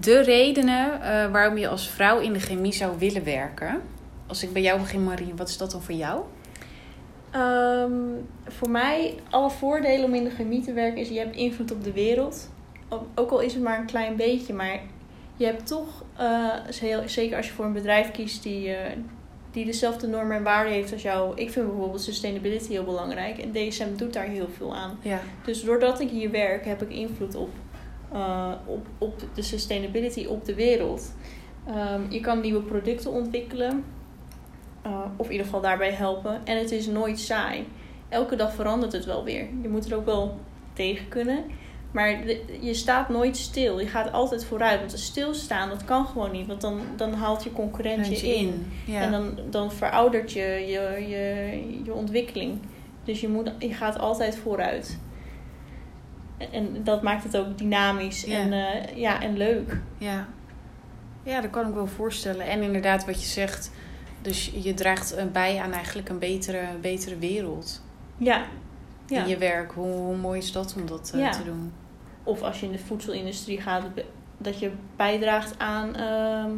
de 0.00 0.20
redenen 0.20 1.02
eh, 1.02 1.30
waarom 1.30 1.56
je 1.58 1.68
als 1.68 1.88
vrouw 1.88 2.18
in 2.20 2.32
de 2.32 2.40
chemie 2.40 2.72
zou 2.72 2.98
willen 2.98 3.24
werken. 3.24 3.82
Als 4.26 4.42
ik 4.42 4.52
bij 4.52 4.62
jou 4.62 4.80
begin, 4.80 5.04
Marie, 5.04 5.32
wat 5.36 5.48
is 5.48 5.56
dat 5.56 5.70
dan 5.70 5.82
voor 5.82 5.94
jou? 5.94 6.22
Ehm, 7.30 7.92
voor 8.46 8.70
mij, 8.70 9.14
alle 9.30 9.50
voordelen 9.50 10.04
om 10.04 10.14
in 10.14 10.24
de 10.24 10.30
chemie 10.30 10.62
te 10.62 10.72
werken 10.72 11.00
is, 11.00 11.08
je 11.08 11.18
hebt 11.18 11.36
invloed 11.36 11.72
op 11.72 11.84
de 11.84 11.92
wereld. 11.92 12.50
Ook- 13.14 13.30
al 13.30 13.40
is 13.40 13.54
het 13.54 13.62
maar 13.62 13.78
een 13.78 13.86
klein 13.86 14.16
beetje, 14.16 14.52
maar 14.52 14.80
je 15.36 15.44
hebt 15.44 15.66
toch, 15.66 16.04
eh, 16.16 16.48
zeker 17.06 17.36
als 17.36 17.46
je 17.46 17.52
voor 17.52 17.64
een 17.64 17.72
bedrijf 17.72 18.10
kiest 18.10 18.42
die, 18.42 18.74
eh, 18.74 18.96
die 19.50 19.64
dezelfde 19.64 20.06
normen 20.06 20.36
en 20.36 20.42
waarden 20.42 20.72
heeft 20.72 20.92
als 20.92 21.02
jou. 21.02 21.36
Ik 21.36 21.50
vind 21.50 21.66
bijvoorbeeld 21.66 22.02
sustainability 22.02 22.70
heel 22.70 22.84
belangrijk 22.84 23.38
en 23.38 23.52
DSM 23.52 23.96
doet 23.96 24.12
daar 24.12 24.24
heel 24.26 24.48
veel 24.56 24.76
aan. 24.76 24.98
Ja, 25.02 25.20
Dus 25.44 25.64
doordat 25.64 26.00
ik 26.00 26.10
hier 26.10 26.30
werk, 26.30 26.64
heb 26.64 26.82
ik 26.82 26.90
invloed 26.90 27.34
op, 27.34 27.50
eh, 28.12 28.52
op, 28.66 28.86
op 28.98 29.20
de 29.34 29.42
sustainability 29.42 30.26
op 30.26 30.44
de 30.44 30.54
wereld. 30.54 31.14
Ehm, 31.66 32.00
je 32.08 32.20
kan 32.20 32.40
nieuwe 32.40 32.62
producten 32.62 33.10
ontwikkelen. 33.12 33.84
eh, 34.82 35.00
of 35.16 35.26
in 35.26 35.30
ieder 35.32 35.46
geval 35.46 35.60
daarbij 35.60 35.90
helpen. 35.92 36.40
En 36.44 36.58
het 36.58 36.70
is 36.70 36.86
nooit 36.86 37.18
saai. 37.20 37.66
Elke 38.08 38.36
dag 38.36 38.54
verandert 38.54 38.92
het 38.92 39.04
wel 39.04 39.24
weer. 39.24 39.46
Je 39.62 39.68
moet 39.68 39.90
er 39.90 39.96
ook 39.96 40.04
wel 40.04 40.38
tegen 40.72 41.08
kunnen. 41.08 41.44
Maar 41.90 42.24
de- 42.26 42.40
je 42.60 42.74
staat 42.74 43.08
nooit 43.08 43.36
stil. 43.36 43.80
Je 43.80 43.86
gaat 43.86 44.12
altijd 44.12 44.44
vooruit. 44.44 44.78
Want 44.78 44.98
stilstaan, 44.98 45.68
dat 45.68 45.84
kan 45.84 46.06
gewoon 46.06 46.30
niet. 46.30 46.46
Want 46.46 46.60
dan, 46.60 46.80
dan 46.96 47.12
haalt 47.12 47.44
je 47.44 47.52
concurrent 47.52 48.06
je 48.20 48.34
in. 48.34 48.66
Ja. 48.86 49.00
En 49.00 49.10
dan, 49.10 49.38
dan 49.50 49.72
veroudert 49.72 50.32
je 50.32 50.40
je, 50.66 51.06
je 51.08 51.80
je 51.84 51.92
ontwikkeling. 51.92 52.58
Dus 53.04 53.20
je, 53.20 53.28
moet, 53.28 53.52
je 53.58 53.74
gaat 53.74 53.98
altijd 53.98 54.36
vooruit. 54.36 54.98
En, 56.52 56.84
dat 56.84 57.02
maakt 57.02 57.24
het 57.24 57.36
ook 57.36 57.58
dynamisch 57.58 58.24
Ja. 58.24 58.38
en, 58.38 58.52
eh, 58.52 58.96
ja, 58.96 59.20
en 59.22 59.36
leuk. 59.36 59.76
Ja. 59.98 60.26
ja, 61.22 61.40
dat 61.40 61.50
kan 61.50 61.68
ik 61.68 61.74
wel 61.74 61.86
voorstellen. 61.86 62.46
En 62.46 62.62
inderdaad, 62.62 63.04
wat 63.06 63.22
je 63.22 63.28
zegt, 63.28 63.70
dus 64.22 64.52
je 64.54 64.74
draagt 64.74 65.12
eh, 65.14 65.24
bij 65.32 65.58
aan 65.60 65.72
eigenlijk 65.72 66.08
een 66.08 66.18
betere, 66.18 66.62
betere 66.80 67.18
wereld 67.18 67.82
Ja. 68.16 68.44
ja. 69.06 69.22
in 69.22 69.28
je 69.28 69.36
werk. 69.38 69.72
Hoe, 69.72 69.92
hoe 69.92 70.16
mooi 70.16 70.38
is 70.38 70.52
dat 70.52 70.74
om 70.80 70.86
dat 70.86 71.10
eh, 71.14 71.20
Ja. 71.20 71.30
te 71.30 71.44
doen? 71.44 71.72
Of 72.24 72.42
als 72.42 72.60
je 72.60 72.66
in 72.66 72.72
de 72.72 72.78
voedselindustrie 72.78 73.60
gaat, 73.60 73.82
dat 74.38 74.58
je 74.58 74.70
bijdraagt 74.96 75.58
aan, 75.58 75.96
ehm, 75.96 76.50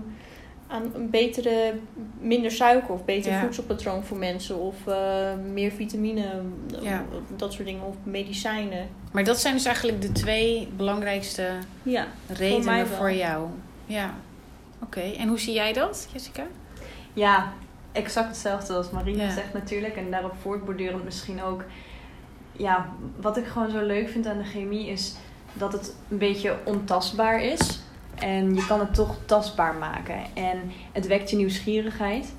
aan 0.74 0.90
een 0.94 1.10
betere, 1.10 1.74
minder 2.20 2.50
suiker 2.50 2.94
of 2.94 3.04
beter 3.04 3.32
Ja. 3.32 3.40
voedselpatroon 3.40 4.04
voor 4.04 4.16
mensen. 4.16 4.58
Of 4.58 4.86
eh, 4.86 5.32
meer 5.52 5.70
vitamine, 5.70 6.42
Ja. 6.80 7.04
dat 7.36 7.52
soort 7.52 7.66
dingen. 7.66 7.82
Of 7.86 7.94
medicijnen. 8.02 8.88
Maar 9.12 9.24
dat 9.24 9.38
zijn 9.40 9.54
dus 9.54 9.64
eigenlijk 9.64 10.00
de 10.02 10.12
twee 10.12 10.68
belangrijkste 10.76 11.48
Ja, 11.82 12.06
redenen 12.28 12.64
mij 12.64 12.86
voor, 12.86 13.12
jou. 13.12 13.46
Ja. 13.86 14.14
Oké, 14.82 15.00
en 15.00 15.28
hoe 15.28 15.38
zie 15.40 15.54
jij 15.54 15.72
dat, 15.72 16.08
Jessica? 16.12 16.42
Ja, 17.12 17.52
exact 17.92 18.28
hetzelfde 18.28 18.72
als 18.74 18.90
Marina 18.90 19.22
Ja. 19.22 19.30
zegt 19.30 19.52
natuurlijk. 19.52 19.96
En 19.96 20.10
daarop 20.10 20.34
voortbordurend 20.42 21.04
misschien 21.04 21.42
ook. 21.42 21.64
Ja, 22.52 22.88
wat 23.20 23.36
ik 23.36 23.46
gewoon 23.46 23.70
zo 23.70 23.82
leuk 23.82 24.08
vind 24.08 24.26
aan 24.26 24.38
de 24.38 24.44
chemie 24.44 24.86
is 24.86 25.14
dat 25.52 25.72
het 25.72 25.94
een 26.08 26.18
beetje 26.18 26.56
ontastbaar 26.64 27.42
is. 27.42 27.80
En 28.24 28.54
je 28.54 28.66
kan 28.66 28.80
het 28.80 28.94
toch 28.94 29.16
tastbaar 29.24 29.74
maken. 29.74 30.18
En 30.34 30.58
het 30.92 31.06
wekt 31.06 31.30
je 31.30 31.36
nieuwsgierigheid. 31.36 32.34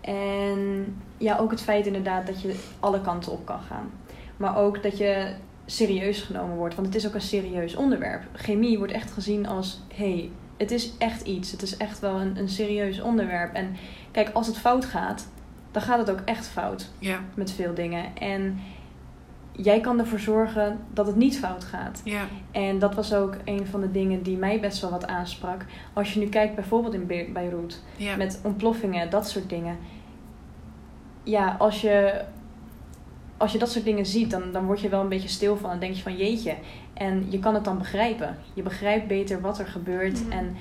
En 0.00 0.96
ja, 1.16 1.38
ook 1.38 1.50
het 1.50 1.62
feit 1.62 1.86
inderdaad 1.86 2.26
dat 2.26 2.42
je 2.42 2.60
alle 2.80 3.00
kanten 3.00 3.32
op 3.32 3.46
kan 3.46 3.60
gaan. 3.60 3.90
Maar 4.36 4.56
ook 4.56 4.82
dat 4.82 4.98
je 4.98 5.34
serieus 5.66 6.20
genomen 6.20 6.56
wordt. 6.56 6.74
Want 6.74 6.86
het 6.86 6.96
is 6.96 7.06
ook 7.06 7.14
een 7.14 7.20
serieus 7.20 7.76
onderwerp. 7.76 8.22
Chemie 8.32 8.78
wordt 8.78 8.92
echt 8.92 9.10
gezien 9.10 9.46
als... 9.46 9.80
hey, 9.94 10.30
het 10.56 10.70
is 10.70 10.92
echt 10.98 11.20
iets. 11.20 11.50
Het 11.50 11.62
is 11.62 11.76
echt 11.76 12.00
wel 12.00 12.20
een, 12.20 12.38
een 12.38 12.48
serieus 12.48 13.00
onderwerp. 13.00 13.54
En 13.54 13.76
kijk, 14.10 14.30
als 14.32 14.46
het 14.46 14.58
fout 14.58 14.84
gaat... 14.84 15.28
dan 15.70 15.82
gaat 15.82 15.98
het 15.98 16.10
ook 16.10 16.22
echt 16.24 16.46
fout 16.46 16.90
Ja, 16.98 17.20
met 17.34 17.50
veel 17.50 17.74
dingen. 17.74 18.16
En 18.16 18.58
jij 19.52 19.80
kan 19.80 19.98
ervoor 19.98 20.18
zorgen 20.18 20.78
dat 20.92 21.06
het 21.06 21.16
niet 21.16 21.38
fout 21.38 21.64
gaat. 21.64 22.00
ja, 22.04 22.22
En 22.50 22.78
dat 22.78 22.94
was 22.94 23.14
ook 23.14 23.36
een 23.44 23.66
van 23.66 23.80
de 23.80 23.90
dingen 23.90 24.22
die 24.22 24.36
mij 24.36 24.60
best 24.60 24.80
wel 24.80 24.90
wat 24.90 25.06
aansprak. 25.06 25.64
Als 25.92 26.14
je 26.14 26.20
nu 26.20 26.28
kijkt 26.28 26.54
bijvoorbeeld 26.54 26.94
in 26.94 27.06
Be- 27.06 27.30
Beirut, 27.32 27.82
ja. 27.96 28.16
met 28.16 28.40
ontploffingen, 28.44 29.10
dat 29.10 29.28
soort 29.28 29.48
dingen. 29.48 29.76
Ja, 31.22 31.56
als 31.58 31.80
je, 31.80 32.24
als 33.36 33.52
je 33.52 33.58
dat 33.58 33.70
soort 33.70 33.84
dingen 33.84 34.06
ziet, 34.06 34.30
dan, 34.30 34.42
dan 34.52 34.64
word 34.66 34.80
je 34.80 34.88
wel 34.88 35.00
een 35.00 35.08
beetje 35.08 35.28
stil 35.28 35.56
van. 35.56 35.70
Dan 35.70 35.78
denk 35.78 35.94
je 35.94 36.02
van 36.02 36.16
jeetje. 36.16 36.54
En 36.94 37.26
je 37.30 37.38
kan 37.38 37.54
het 37.54 37.64
dan 37.64 37.78
begrijpen. 37.78 38.36
Je 38.54 38.62
begrijpt 38.62 39.06
beter 39.06 39.40
wat 39.40 39.58
er 39.58 39.66
gebeurt. 39.66 40.22
Mhm. 40.22 40.32
En 40.32 40.56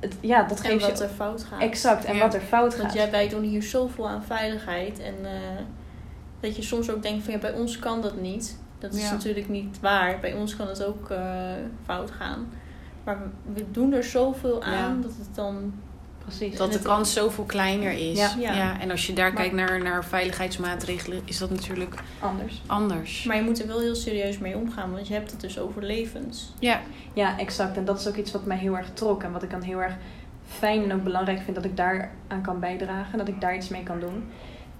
het, 0.00 0.16
ja, 0.20 0.42
dat 0.42 0.58
En 0.60 0.64
geeft 0.70 0.86
wat 0.88 0.98
je 0.98 1.04
er 1.04 1.10
fout 1.10 1.44
gaat. 1.44 1.60
exact. 1.60 2.04
En 2.04 2.14
Ja. 2.14 2.20
wat 2.20 2.34
er 2.34 2.40
fout 2.40 2.76
Want 2.76 2.82
gaat. 2.88 2.94
jij, 2.94 3.10
wij 3.10 3.28
doen 3.28 3.42
hier 3.42 3.62
zoveel 3.62 4.08
aan 4.08 4.22
veiligheid. 4.24 4.98
En 5.00 5.14
eh, 5.22 5.30
dat 6.46 6.56
je 6.56 6.62
soms 6.62 6.90
ook 6.90 7.02
denkt 7.02 7.24
van 7.24 7.32
ja, 7.32 7.38
bij 7.38 7.52
ons 7.52 7.78
kan 7.78 8.00
dat 8.02 8.20
niet. 8.20 8.58
Dat 8.78 8.94
is 8.94 9.02
Ja. 9.02 9.10
natuurlijk 9.10 9.48
niet 9.48 9.80
waar. 9.80 10.20
Bij 10.20 10.32
ons 10.34 10.56
kan 10.56 10.68
het 10.68 10.84
ook 10.84 11.10
eh, 11.10 11.20
fout 11.84 12.10
gaan. 12.10 12.48
Maar 13.04 13.18
we, 13.54 13.64
doen 13.70 13.92
er 13.92 14.04
zoveel 14.04 14.62
aan 14.62 14.72
Ja. 14.96 15.02
dat 15.02 15.10
het 15.18 15.34
dan... 15.34 15.72
Precies. 16.18 16.56
Dat 16.56 16.72
de 16.72 16.78
kans 16.78 17.12
zoveel 17.12 17.44
kleiner 17.44 17.92
is. 18.10 18.18
Ja. 18.18 18.30
Ja. 18.38 18.80
En 18.80 18.90
als 18.90 19.06
je 19.06 19.12
daar 19.12 19.32
Maar- 19.32 19.40
kijkt 19.42 19.54
naar, 19.54 19.82
naar 19.82 20.04
veiligheidsmaatregelen, 20.04 21.20
is 21.24 21.38
dat 21.38 21.50
natuurlijk 21.50 21.94
Anders. 22.20 22.62
anders. 22.66 23.24
Maar 23.24 23.36
je 23.36 23.42
moet 23.42 23.60
er 23.60 23.66
wel 23.66 23.80
heel 23.80 23.94
serieus 23.94 24.38
mee 24.38 24.56
omgaan. 24.56 24.92
Want 24.92 25.08
je 25.08 25.14
hebt 25.14 25.30
het 25.30 25.40
dus 25.40 25.58
over 25.58 25.82
levens. 25.82 26.52
Ja, 26.58 26.80
Ja, 27.12 27.38
exact. 27.38 27.76
En 27.76 27.84
dat 27.84 28.00
is 28.00 28.08
ook 28.08 28.16
iets 28.16 28.32
wat 28.32 28.44
mij 28.44 28.56
heel 28.58 28.76
erg 28.76 28.90
trok. 28.92 29.22
En 29.22 29.32
wat 29.32 29.42
ik 29.42 29.50
dan 29.50 29.62
heel 29.62 29.78
erg 29.82 29.94
fijn 30.46 30.82
en 30.82 30.92
ook 30.92 31.02
belangrijk 31.04 31.40
vind 31.40 31.56
dat 31.56 31.64
ik 31.64 31.76
daar 31.76 32.10
aan 32.28 32.42
kan 32.42 32.60
bijdragen. 32.60 33.18
Dat 33.18 33.28
ik 33.28 33.40
daar 33.40 33.56
iets 33.56 33.68
mee 33.68 33.82
kan 33.82 34.00
doen. 34.00 34.24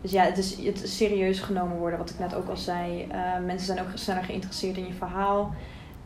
Dus 0.01 0.11
ja, 0.11 0.23
het 0.23 0.39
is, 0.39 0.65
het 0.65 0.83
is 0.83 0.97
serieus 0.97 1.41
genomen 1.41 1.77
worden, 1.77 1.99
wat 1.99 2.11
ik 2.11 2.19
net 2.19 2.35
ook 2.35 2.49
al 2.49 2.57
zei. 2.57 3.07
Eh, 3.11 3.39
mensen 3.47 3.67
zijn 3.67 3.81
ook 3.81 3.89
sneller 3.95 4.25
geïnteresseerd 4.25 4.77
in 4.77 4.87
je 4.87 4.93
verhaal. 4.93 5.55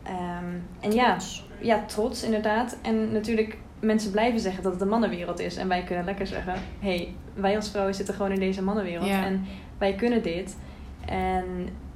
Ehm, 0.03 0.55
en 0.79 0.91
ja, 0.91 1.17
ja, 1.61 1.83
trots 1.85 2.23
inderdaad. 2.23 2.77
En 2.81 3.11
natuurlijk, 3.11 3.57
mensen 3.79 4.11
blijven 4.11 4.39
zeggen 4.39 4.63
dat 4.63 4.71
het 4.71 4.81
een 4.81 4.87
mannenwereld 4.87 5.39
is. 5.39 5.55
En 5.55 5.67
wij 5.67 5.83
kunnen 5.83 6.05
lekker 6.05 6.27
zeggen: 6.27 6.53
hé, 6.79 6.95
hey, 6.95 7.13
wij 7.33 7.55
als 7.55 7.69
vrouwen 7.69 7.95
zitten 7.95 8.13
gewoon 8.13 8.31
in 8.31 8.39
deze 8.39 8.63
mannenwereld. 8.63 9.07
Ja. 9.07 9.25
En 9.25 9.45
wij 9.77 9.95
kunnen 9.95 10.23
dit. 10.23 10.57
En 11.05 11.45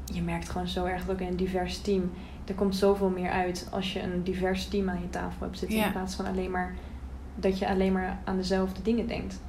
je 0.05 0.21
merkt 0.21 0.49
gewoon 0.49 0.67
zo 0.67 0.86
erg 0.86 1.05
dat 1.05 1.15
ook 1.15 1.21
in 1.21 1.27
een 1.27 1.36
divers 1.36 1.81
team. 1.81 2.12
Er 2.45 2.53
komt 2.53 2.75
zoveel 2.75 3.10
meer 3.10 3.29
uit 3.29 3.67
als 3.71 3.93
je 3.93 4.01
een 4.01 4.23
divers 4.23 4.67
team 4.67 4.89
aan 4.89 5.01
je 5.01 5.10
tafel 5.10 5.45
hebt 5.45 5.60
zitten. 5.60 5.77
Ja. 5.77 5.86
In 5.86 5.91
plaats 5.91 6.15
van 6.15 6.25
alleen 6.25 6.51
maar 6.51 6.75
dat 7.36 7.60
je 7.60 7.67
alleen 7.67 7.91
maar 7.91 8.19
aan 8.23 8.38
dezelfde 8.38 8.81
dingen 8.81 9.08
denkt. 9.08 9.41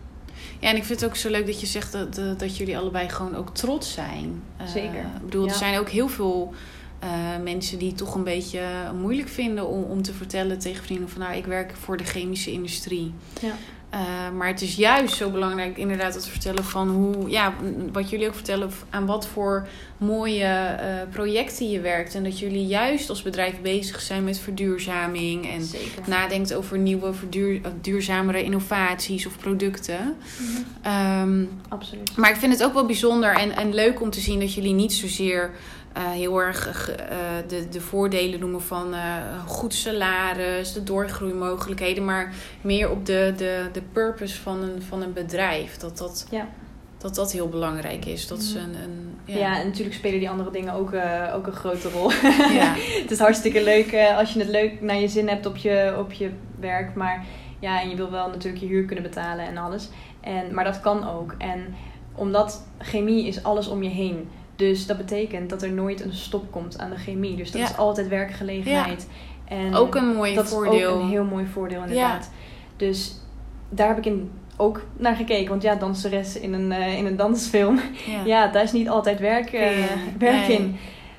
Ja, 0.61 0.69
en 0.69 0.77
ik 0.77 0.85
vind 0.85 1.01
het 1.01 1.09
ook 1.09 1.17
zo 1.17 1.31
leuk 1.31 1.47
dat 1.47 1.61
je 1.61 1.67
zegt 1.67 1.93
dat, 1.93 2.15
dat, 2.15 2.39
dat 2.39 2.57
jullie 2.57 2.79
allebei 2.79 3.09
gewoon 3.09 3.37
ook 3.37 3.55
trots 3.55 3.93
zijn. 3.93 4.43
Eh, 4.57 4.67
Zeker. 4.67 5.01
Ik 5.01 5.25
bedoel, 5.25 5.45
Ja. 5.45 5.51
er 5.53 5.57
zijn 5.59 5.79
ook 5.79 5.89
heel 5.89 6.09
veel 6.09 6.55
eh, 6.99 7.09
mensen 7.43 7.79
die 7.79 7.89
het 7.89 7.97
toch 7.97 8.15
een 8.15 8.25
beetje 8.25 8.61
moeilijk 9.01 9.29
vinden 9.29 9.67
om, 9.69 9.83
om 9.83 10.03
te 10.03 10.13
vertellen 10.13 10.59
tegen 10.59 10.85
vrienden 10.85 11.09
van 11.09 11.21
nou, 11.21 11.35
ik 11.35 11.47
werk 11.47 11.73
voor 11.77 11.97
de 11.97 12.05
chemische 12.05 12.53
industrie. 12.53 13.15
Ja. 13.41 13.55
Eh, 13.91 14.01
maar 14.37 14.49
het 14.49 14.63
is 14.63 14.75
juist 14.75 15.15
zo 15.15 15.31
belangrijk 15.31 15.77
inderdaad 15.77 16.15
het 16.15 16.29
vertellen 16.29 16.65
van 16.65 16.89
hoe, 16.89 17.31
ja, 17.31 17.55
wat 17.93 18.11
jullie 18.11 18.27
ook 18.27 18.35
vertellen, 18.35 18.71
aan 18.91 19.07
wat 19.07 19.27
voor 19.27 19.67
mooie 19.97 20.45
eh, 20.45 20.87
projecten 21.11 21.71
je 21.71 21.81
werkt. 21.81 22.15
En 22.15 22.25
dat 22.25 22.39
jullie 22.39 22.67
juist 22.67 23.09
als 23.09 23.23
bedrijf 23.23 23.61
bezig 23.61 24.01
zijn 24.01 24.25
met 24.25 24.39
verduurzaming 24.39 25.51
en 25.51 25.63
Zeker. 25.63 26.03
nadenkt 26.07 26.55
over 26.55 26.79
nieuwe 26.79 27.13
verduur, 27.13 27.61
duurzamere 27.81 28.43
innovaties 28.43 29.27
of 29.27 29.39
producten. 29.39 30.17
Ehm, 30.83 31.45
Absoluut. 31.69 32.17
maar 32.17 32.31
ik 32.31 32.37
vind 32.37 32.53
het 32.53 32.65
ook 32.65 32.75
wel 32.75 32.87
bijzonder 32.87 33.35
en, 33.37 33.57
en 33.57 33.75
leuk 33.75 34.01
om 34.01 34.11
te 34.11 34.21
zien 34.21 34.41
dat 34.41 34.55
jullie 34.55 34.75
niet 34.75 34.93
zozeer 34.93 35.51
eh, 35.97 36.11
heel 36.11 36.39
erg 36.43 36.91
eh, 36.91 37.17
de, 37.49 37.69
de 37.69 37.81
voordelen 37.81 38.41
noemen 38.41 38.63
van 38.63 38.95
eh, 38.95 39.01
goed 39.47 39.75
salaris, 39.75 40.73
de 40.73 40.83
doorgroeimogelijkheden, 40.83 42.05
maar 42.05 42.35
meer 42.61 42.91
op 42.91 43.07
de, 43.07 43.33
de, 43.37 43.69
de 43.73 43.83
purpose 43.93 44.41
van 44.43 44.63
een, 44.63 44.83
van 44.83 45.03
een 45.03 45.13
bedrijf. 45.13 45.77
Dat 45.77 45.99
dat, 45.99 46.27
Ja. 46.31 46.49
dat, 46.99 47.15
dat 47.15 47.33
heel 47.33 47.49
belangrijk 47.49 48.05
is. 48.05 48.27
Dat 48.27 48.39
is 48.39 48.55
Mhm. 48.55 48.65
een, 48.65 48.75
een, 48.75 49.15
Ja. 49.25 49.37
ja. 49.37 49.61
en 49.61 49.67
natuurlijk 49.67 49.97
spelen 49.97 50.19
die 50.19 50.31
andere 50.31 50.51
dingen 50.51 50.73
ook, 50.75 50.93
eh, 50.93 51.33
ook 51.35 51.47
een 51.47 51.53
grote 51.53 51.89
rol. 51.91 52.11
Ja. 52.53 52.75
het 53.03 53.11
is 53.11 53.19
hartstikke 53.19 53.63
leuk 53.65 53.93
eh, 53.93 54.19
als 54.19 54.33
je 54.33 54.39
het 54.39 54.49
leuk 54.49 54.81
naar 54.81 54.97
je 54.97 55.09
zin 55.09 55.29
hebt 55.29 55.47
op 55.47 55.57
je, 55.57 55.95
op 55.99 56.13
je 56.13 56.31
werk. 56.61 56.95
Maar 56.95 57.25
ja, 57.61 57.81
en 57.83 57.89
je 57.89 57.97
wil 57.97 58.11
wel 58.11 58.29
natuurlijk 58.29 58.63
je 58.63 58.69
huur 58.69 58.85
kunnen 58.85 59.05
betalen 59.05 59.47
en 59.47 59.57
alles. 59.57 59.89
En, 60.21 60.55
maar 60.55 60.65
dat 60.65 60.81
kan 60.81 61.09
ook. 61.09 61.35
En 61.39 61.75
omdat 62.15 62.67
chemie 62.79 63.27
is 63.27 63.43
alles 63.43 63.69
om 63.69 63.83
je 63.83 63.89
heen. 63.89 64.29
Dus 64.57 64.87
dat 64.87 64.97
betekent 64.97 65.51
dat 65.51 65.63
er 65.63 65.73
nooit 65.73 66.05
een 66.05 66.13
stop 66.13 66.51
komt 66.53 66.79
aan 66.79 66.91
de 66.91 66.97
chemie. 66.97 67.37
Dus 67.37 67.51
dat 67.51 67.61
Ja. 67.61 67.67
is 67.69 67.77
altijd 67.77 68.09
werkgelegenheid. 68.09 69.09
En 69.45 69.75
Ook 69.75 69.95
een 69.95 70.15
mooi 70.15 70.35
dat 70.35 70.49
voordeel. 70.49 70.75
is 70.79 70.87
ook 70.87 71.01
een 71.03 71.09
heel 71.09 71.25
mooi 71.25 71.47
voordeel 71.47 71.81
inderdaad. 71.81 72.31
Dus 72.77 73.15
daar 73.69 73.89
heb 73.89 73.99
ik 73.99 74.07
in 74.07 74.31
ook 74.57 74.83
naar 74.97 75.17
gekeken. 75.17 75.49
Want 75.49 75.63
ja, 75.63 75.75
danseres 75.75 76.39
in 76.39 76.53
een, 76.53 76.73
eh, 76.73 76.99
in 76.99 77.07
een 77.07 77.17
dansfilm. 77.17 77.81
ja. 78.25 78.47
Daar 78.53 78.63
is 78.63 78.73
niet 78.73 78.89
altijd 78.89 79.19
werk, 79.21 79.53
eh, 79.53 79.71
werk 80.19 80.49
in. 80.49 80.77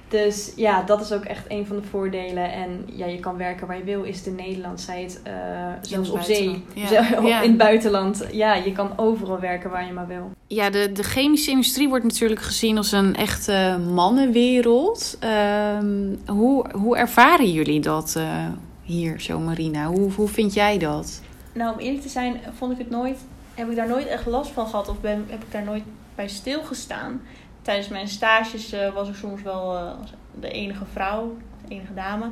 Dus 0.10 0.52
ja, 0.56 0.84
dat 0.84 1.02
is 1.02 1.12
ook 1.12 1.24
echt 1.24 1.46
een 1.48 1.66
van 1.66 1.76
de 1.76 1.82
voordelen. 1.82 2.52
En 2.52 2.84
ja, 2.86 3.06
je 3.06 3.20
kan 3.20 3.38
werken 3.38 3.68
waar 3.68 3.78
je 3.78 3.84
wil. 3.84 4.04
Is 4.04 4.18
het 4.18 4.26
in 4.26 4.36
Nederland, 4.36 4.82
zij 4.82 5.02
het 5.02 5.22
eh, 5.24 5.34
zelfs 5.82 6.10
op 6.10 6.22
zee, 6.22 6.64
Ja. 6.74 7.42
in 7.42 7.50
het 7.50 7.58
buitenland. 7.58 8.26
Ja, 8.32 8.54
je 8.56 8.72
kan 8.72 8.92
overal 8.96 9.40
werken 9.40 9.70
waar 9.70 9.86
je 9.86 9.94
maar 9.94 10.08
wil. 10.08 10.32
Ja, 10.48 10.70
de, 10.70 10.92
de 10.92 11.04
chemische 11.04 11.52
industrie 11.52 11.90
wordt 11.90 12.04
natuurlijk 12.04 12.42
gezien 12.42 12.78
als 12.78 12.92
een 12.92 13.16
echte 13.16 13.80
mannenwereld. 13.94 15.18
Ehm, 15.20 16.16
hoe, 16.28 16.66
hoe 16.72 16.98
ervaren 16.98 17.52
jullie 17.52 17.80
dat 17.80 18.16
eh, 18.18 18.46
hier 18.84 19.20
zo, 19.20 19.40
Marina? 19.40 19.86
Hoe, 19.86 20.12
hoe 20.12 20.28
vind 20.28 20.54
jij 20.54 20.78
dat? 20.78 21.22
Nou, 21.54 21.74
om 21.74 21.80
eerlijk 21.80 22.02
te 22.02 22.10
zijn, 22.10 22.40
vond 22.58 22.72
ik 22.72 22.78
het 22.78 22.90
nooit, 22.90 23.18
heb 23.54 23.70
ik 23.70 23.76
daar 23.76 23.88
nooit 23.88 24.08
echt 24.08 24.26
last 24.26 24.52
van 24.52 24.68
gehad 24.68 24.90
of 24.90 25.00
ben, 25.02 25.26
heb 25.30 25.42
ik 25.44 25.52
daar 25.52 25.64
nooit 25.64 25.84
bij 26.16 26.28
stilgestaan. 26.28 27.22
Tijdens 27.68 27.88
mijn 27.88 28.08
stages 28.08 28.72
eh, 28.72 28.94
was 28.94 29.10
ik 29.10 29.16
soms 29.16 29.42
wel 29.42 29.78
eh, 29.78 29.92
de 30.40 30.50
enige 30.50 30.86
vrouw, 30.86 31.38
de 31.68 31.74
enige 31.74 31.94
dame. 31.94 32.32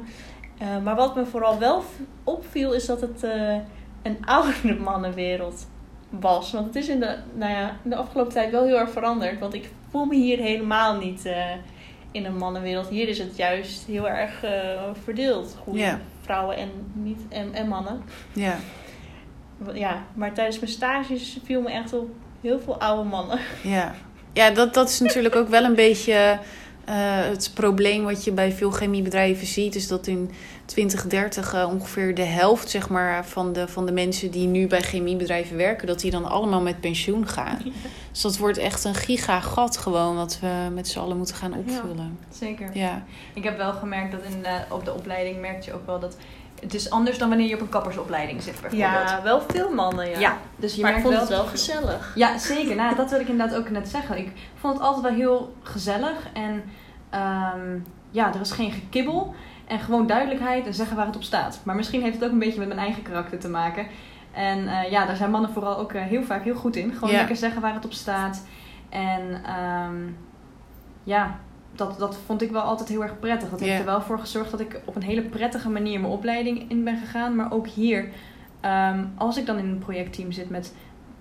Eh, 0.58 0.78
maar 0.84 0.96
wat 0.96 1.16
me 1.16 1.26
vooral 1.26 1.60
wel 1.60 1.84
opviel, 2.24 2.74
is 2.74 2.86
dat 2.86 3.02
het 3.02 3.24
een 4.02 4.26
oudere 4.26 4.76
mannenwereld 4.90 5.68
was. 6.10 6.52
Want 6.52 6.66
het 6.66 6.76
is 6.76 6.88
in 6.88 7.00
de, 7.00 7.18
nou 7.34 7.52
ja, 7.52 7.78
in 7.84 7.90
de 7.90 7.96
afgelopen 7.96 8.34
tijd 8.34 8.52
wel 8.52 8.66
heel 8.66 8.80
erg 8.80 8.90
veranderd. 8.90 9.40
Want 9.40 9.54
ik 9.54 9.70
voel 9.90 10.06
me 10.06 10.16
hier 10.16 10.38
helemaal 10.38 10.98
niet 10.98 11.30
in 12.12 12.26
een 12.26 12.38
mannenwereld. 12.38 12.88
Hier 12.88 13.08
is 13.08 13.18
het 13.18 13.36
juist 13.36 13.86
heel 13.86 14.10
erg 14.10 14.44
verdeeld. 15.04 15.58
Goede 15.64 15.98
vrouwen 16.22 16.58
en, 16.58 16.70
niet, 16.94 17.22
en, 17.30 17.54
en 17.54 17.68
mannen. 17.68 18.02
Ja, 18.34 18.58
Ja, 19.74 20.04
maar 20.14 20.34
tijdens 20.34 20.60
mijn 20.60 20.72
stages 20.72 21.38
viel 21.44 21.62
me 21.62 21.70
echt 21.70 21.94
op 21.94 22.10
heel 22.42 22.60
veel 22.60 22.80
oude 22.80 23.10
mannen. 23.10 23.40
ja. 23.64 23.96
Ja 24.36 24.50
dat, 24.50 24.74
dat 24.74 24.90
is 24.90 25.00
natuurlijk 25.00 25.36
ook 25.36 25.50
wel 25.50 25.64
een 25.64 25.76
beetje 25.76 26.40
eh, 26.86 26.96
het 27.30 27.52
probleem 27.54 28.04
wat 28.04 28.24
je 28.24 28.32
bij 28.32 28.52
veel 28.52 28.72
chemiebedrijven 28.72 29.48
ziet. 29.48 29.76
Is 29.76 29.88
dat 29.88 30.08
in 30.08 30.32
2030 30.66 31.54
eh, 31.54 31.70
ongeveer 31.72 32.16
de 32.16 32.24
helft 32.24 32.70
zeg 32.70 32.90
maar, 32.90 33.26
van, 33.26 33.54
de, 33.54 33.68
van 33.68 33.86
de 33.86 33.92
mensen 33.92 34.32
die 34.32 34.48
nu 34.48 34.68
bij 34.68 34.82
chemiebedrijven 34.82 35.58
werken, 35.58 35.88
dat 35.88 36.00
die 36.00 36.12
dan 36.12 36.26
allemaal 36.26 36.62
met 36.62 36.80
pensioen 36.80 37.28
gaan. 37.28 37.60
Dus 38.12 38.22
dat 38.22 38.38
wordt 38.38 38.58
echt 38.58 38.84
een 38.84 38.96
gigagat 38.96 39.78
gewoon 39.78 40.16
wat 40.16 40.40
we 40.42 40.70
met 40.74 40.88
z'n 40.88 41.00
allen 41.00 41.18
moeten 41.18 41.36
gaan 41.36 41.54
opvullen. 41.54 42.20
Zeker. 42.30 42.70
Ja, 42.74 43.04
Ik 43.34 43.44
heb 43.44 43.58
wel 43.58 43.74
gemerkt 43.74 44.12
dat 44.12 44.22
in 44.24 44.46
op 44.70 44.86
de 44.86 44.94
opleiding 44.94 45.42
merk 45.42 45.64
je 45.64 45.74
ook 45.74 45.86
wel 45.86 46.00
dat... 46.00 46.18
Het 46.66 46.74
is 46.74 46.90
anders 46.90 47.18
dan 47.18 47.30
wanneer 47.30 47.48
je 47.48 47.56
op 47.56 47.62
een 47.62 47.70
kappersopleiding 47.70 48.42
zit 48.42 48.62
bijvoorbeeld. 48.62 49.10
Ja, 49.10 49.22
wel 49.24 49.42
veel 49.48 49.74
mannen, 49.74 50.10
ja. 50.10 50.20
Ja, 50.20 50.38
dus 50.56 50.76
je 50.76 50.82
maar 50.82 50.96
ik 50.96 51.02
vond 51.02 51.14
wel 51.14 51.20
het 51.22 51.30
wel 51.30 51.46
gezellig. 51.46 52.12
Ja, 52.16 52.38
zeker. 52.38 52.76
Nou, 52.76 52.96
dat 52.96 53.10
wil 53.10 53.20
ik 53.20 53.28
inderdaad 53.28 53.58
ook 53.58 53.70
net 53.70 53.90
zeggen. 53.90 54.18
Ik 54.18 54.32
vond 54.60 54.74
het 54.74 54.84
altijd 54.84 55.04
wel 55.04 55.14
heel 55.14 55.56
gezellig. 55.62 56.28
En 56.34 56.64
ehm, 57.10 57.80
ja, 58.12 58.34
er 58.34 58.42
is 58.42 58.52
geen 58.52 58.72
gekibbel. 58.72 59.36
En 59.68 59.80
gewoon 59.80 60.08
duidelijkheid 60.08 60.66
en 60.66 60.74
zeggen 60.74 60.96
waar 60.96 61.06
het 61.06 61.16
op 61.16 61.24
staat. 61.24 61.60
Maar 61.64 61.76
misschien 61.76 62.02
heeft 62.02 62.16
het 62.16 62.24
ook 62.24 62.32
een 62.32 62.40
beetje 62.40 62.60
met 62.60 62.68
mijn 62.68 62.80
eigen 62.80 63.04
karakter 63.04 63.40
te 63.40 63.50
maken. 63.50 63.88
En 64.32 64.68
eh, 64.68 64.92
ja, 64.92 65.06
daar 65.06 65.16
zijn 65.16 65.32
mannen 65.32 65.52
vooral 65.52 65.78
ook 65.78 65.94
eh, 65.94 66.02
heel 66.02 66.24
vaak 66.24 66.44
heel 66.44 66.56
goed 66.56 66.76
in. 66.76 66.94
Gewoon 66.94 67.10
Ja. 67.10 67.18
lekker 67.18 67.36
zeggen 67.36 67.62
waar 67.62 67.74
het 67.74 67.86
op 67.86 67.94
staat. 67.94 68.46
En 68.90 69.42
ehm, 69.46 69.96
ja, 71.04 71.40
dat, 71.76 72.00
dat 72.00 72.18
vond 72.26 72.42
ik 72.42 72.52
wel 72.52 72.62
altijd 72.62 72.90
heel 72.90 73.04
erg 73.04 73.20
prettig. 73.20 73.50
Dat 73.50 73.60
heeft 73.60 73.80
er 73.80 73.86
wel 73.86 74.02
voor 74.02 74.20
gezorgd 74.20 74.52
dat 74.52 74.60
ik 74.60 74.82
op 74.86 74.96
een 74.96 75.04
hele 75.04 75.22
prettige 75.22 75.70
manier 75.70 76.00
mijn 76.00 76.14
opleiding 76.14 76.66
in 76.70 76.84
ben 76.84 76.98
gegaan. 76.98 77.36
Maar 77.36 77.52
ook 77.52 77.68
hier, 77.68 78.10
ehm, 78.62 79.04
als 79.16 79.38
ik 79.38 79.46
dan 79.46 79.58
in 79.58 79.66
een 79.66 79.78
projectteam 79.80 80.32
zit 80.32 80.50
met, 80.50 80.74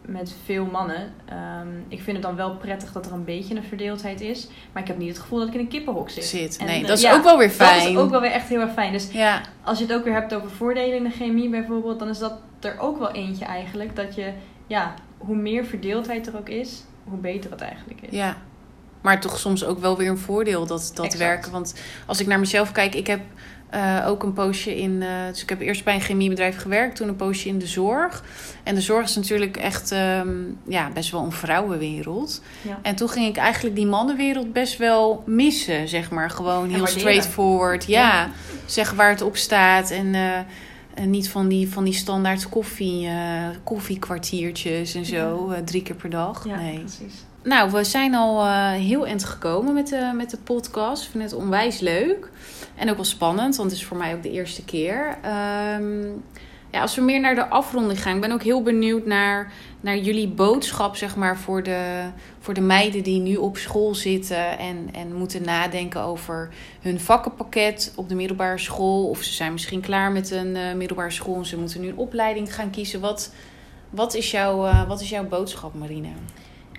met 0.06 0.34
veel 0.44 0.64
mannen. 0.66 1.12
ehm, 1.24 1.68
ik 1.88 2.00
vind 2.02 2.16
het 2.16 2.26
dan 2.26 2.36
wel 2.36 2.56
prettig 2.56 2.92
dat 2.92 3.06
er 3.06 3.12
een 3.12 3.24
beetje 3.24 3.54
een 3.56 3.62
verdeeldheid 3.64 4.20
is. 4.20 4.48
Maar 4.72 4.82
ik 4.82 4.88
heb 4.88 4.98
niet 4.98 5.08
het 5.08 5.18
gevoel 5.18 5.38
dat 5.38 5.48
ik 5.48 5.54
in 5.54 5.60
een 5.60 5.68
kippenhok 5.68 6.10
zit. 6.10 6.24
zit. 6.24 6.60
Nee, 6.66 6.80
eh, 6.82 6.86
dat 6.86 6.96
is 6.96 7.02
ja, 7.04 7.14
ook 7.14 7.22
wel 7.24 7.38
weer 7.38 7.46
Dat 7.48 7.56
fijn. 7.56 7.88
is 7.90 7.96
ook 7.96 8.10
wel 8.10 8.20
weer 8.20 8.30
echt 8.30 8.48
heel 8.48 8.60
erg 8.60 8.72
fijn. 8.72 8.92
Dus 8.92 9.12
Ja, 9.12 9.40
als 9.62 9.78
je 9.78 9.84
het 9.84 9.94
ook 9.94 10.04
weer 10.04 10.12
hebt 10.14 10.34
over 10.34 10.50
voordelen 10.50 10.96
in 10.96 11.04
de 11.04 11.10
chemie 11.10 11.48
bijvoorbeeld, 11.48 11.98
dan 11.98 12.08
is 12.08 12.18
dat 12.18 12.32
er 12.60 12.78
ook 12.78 12.98
wel 12.98 13.10
eentje 13.12 13.44
eigenlijk. 13.44 13.96
Dat 13.96 14.14
je, 14.14 14.32
ja, 14.66 14.94
hoe 15.18 15.36
meer 15.36 15.64
verdeeldheid 15.64 16.26
er 16.26 16.36
ook 16.38 16.48
is, 16.48 16.84
hoe 17.04 17.18
beter 17.18 17.50
het 17.50 17.60
eigenlijk 17.60 18.00
is. 18.00 18.16
Ja. 18.16 18.36
Maar 19.04 19.20
toch 19.20 19.38
soms 19.38 19.64
ook 19.64 19.78
wel 19.78 19.96
weer 19.96 20.08
een 20.10 20.18
voordeel 20.18 20.66
dat, 20.66 20.90
dat 20.94 21.04
Exact. 21.04 21.22
werken. 21.22 21.50
Want 21.52 21.74
als 22.06 22.20
ik 22.20 22.26
naar 22.26 22.40
mezelf 22.40 22.72
kijk, 22.72 22.94
ik 22.94 23.06
heb 23.06 23.20
eh, 23.70 24.04
ook 24.06 24.22
een 24.22 24.32
poosje 24.32 24.76
in. 24.78 25.02
eh, 25.02 25.08
dus 25.30 25.42
ik 25.42 25.48
heb 25.48 25.60
eerst 25.60 25.84
bij 25.84 25.94
een 25.94 26.00
chemiebedrijf 26.00 26.56
gewerkt, 26.56 26.96
toen 26.96 27.08
een 27.08 27.16
poosje 27.16 27.48
in 27.48 27.58
de 27.58 27.66
zorg. 27.66 28.24
En 28.62 28.74
de 28.74 28.80
zorg 28.80 29.04
is 29.08 29.16
natuurlijk 29.16 29.56
echt 29.56 29.92
ehm, 29.92 30.28
ja, 30.68 30.90
best 30.94 31.10
wel 31.10 31.24
een 31.24 31.32
vrouwenwereld. 31.32 32.42
Ja. 32.62 32.78
En 32.82 32.94
toen 32.94 33.08
ging 33.08 33.26
ik 33.28 33.36
eigenlijk 33.36 33.76
die 33.76 33.86
mannenwereld 33.86 34.52
best 34.52 34.76
wel 34.78 35.22
missen, 35.26 35.88
zeg 35.88 36.10
maar. 36.10 36.30
Gewoon 36.30 36.68
heel 36.70 36.86
straightforward. 36.86 37.84
Ja, 37.86 38.00
Ja. 38.24 38.30
zeggen 38.66 38.96
waar 38.96 39.10
het 39.10 39.22
op 39.22 39.36
staat. 39.36 39.90
En, 39.90 40.14
eh, 40.14 40.38
en 40.94 41.10
niet 41.10 41.28
van 41.28 41.48
die, 41.48 41.68
van 41.72 41.84
die 41.84 41.94
standaard 41.94 42.48
koffie, 42.48 43.08
koffiekwartiertjes 43.64 44.94
en 44.94 45.04
zo, 45.04 45.52
drie 45.64 45.82
keer 45.82 45.94
per 45.94 46.10
dag. 46.10 46.44
Ja, 46.46 46.56
nee. 46.56 46.78
precies. 46.78 47.14
Nou, 47.44 47.70
we 47.70 47.84
zijn 47.84 48.14
al 48.14 48.40
eh, 48.40 48.70
heel 48.70 49.06
eind 49.06 49.24
gekomen 49.24 49.74
met 49.74 49.88
de, 49.88 50.12
met 50.14 50.30
de 50.30 50.36
podcast. 50.36 51.04
Ik 51.04 51.10
vind 51.10 51.24
het 51.24 51.32
onwijs 51.32 51.80
leuk. 51.80 52.30
En 52.74 52.90
ook 52.90 52.96
wel 52.96 53.04
spannend, 53.04 53.56
want 53.56 53.70
het 53.70 53.80
is 53.80 53.86
voor 53.86 53.96
mij 53.96 54.14
ook 54.14 54.22
de 54.22 54.30
eerste 54.30 54.64
keer. 54.64 55.18
Ehm, 55.22 56.02
ja, 56.70 56.80
als 56.80 56.94
we 56.94 57.02
meer 57.02 57.20
naar 57.20 57.34
de 57.34 57.48
afronding 57.48 58.02
gaan. 58.02 58.14
Ik 58.14 58.20
ben 58.20 58.32
ook 58.32 58.42
heel 58.42 58.62
benieuwd 58.62 59.06
naar, 59.06 59.52
naar 59.80 59.96
jullie 59.96 60.28
boodschap, 60.28 60.96
zeg 60.96 61.16
maar, 61.16 61.38
voor 61.38 61.62
de, 61.62 62.04
voor 62.40 62.54
de 62.54 62.60
meiden 62.60 63.02
die 63.02 63.20
nu 63.20 63.36
op 63.36 63.56
school 63.56 63.94
zitten 63.94 64.58
en, 64.58 64.88
en 64.92 65.14
moeten 65.14 65.42
nadenken 65.44 66.00
over 66.00 66.48
hun 66.80 67.00
vakkenpakket 67.00 67.92
op 67.96 68.08
de 68.08 68.14
middelbare 68.14 68.58
school. 68.58 69.08
Of 69.08 69.22
ze 69.22 69.32
zijn 69.32 69.52
misschien 69.52 69.80
klaar 69.80 70.12
met 70.12 70.30
een 70.30 70.56
eh, 70.56 70.74
middelbare 70.74 71.10
school 71.10 71.36
en 71.36 71.46
ze 71.46 71.58
moeten 71.58 71.80
nu 71.80 71.88
een 71.88 71.96
opleiding 71.96 72.54
gaan 72.54 72.70
kiezen. 72.70 73.00
Wat, 73.00 73.32
wat, 73.90 74.14
is, 74.14 74.30
jouw, 74.30 74.66
eh, 74.66 74.88
wat 74.88 75.00
is 75.00 75.08
jouw 75.08 75.24
boodschap, 75.28 75.74
Marina? 75.74 76.12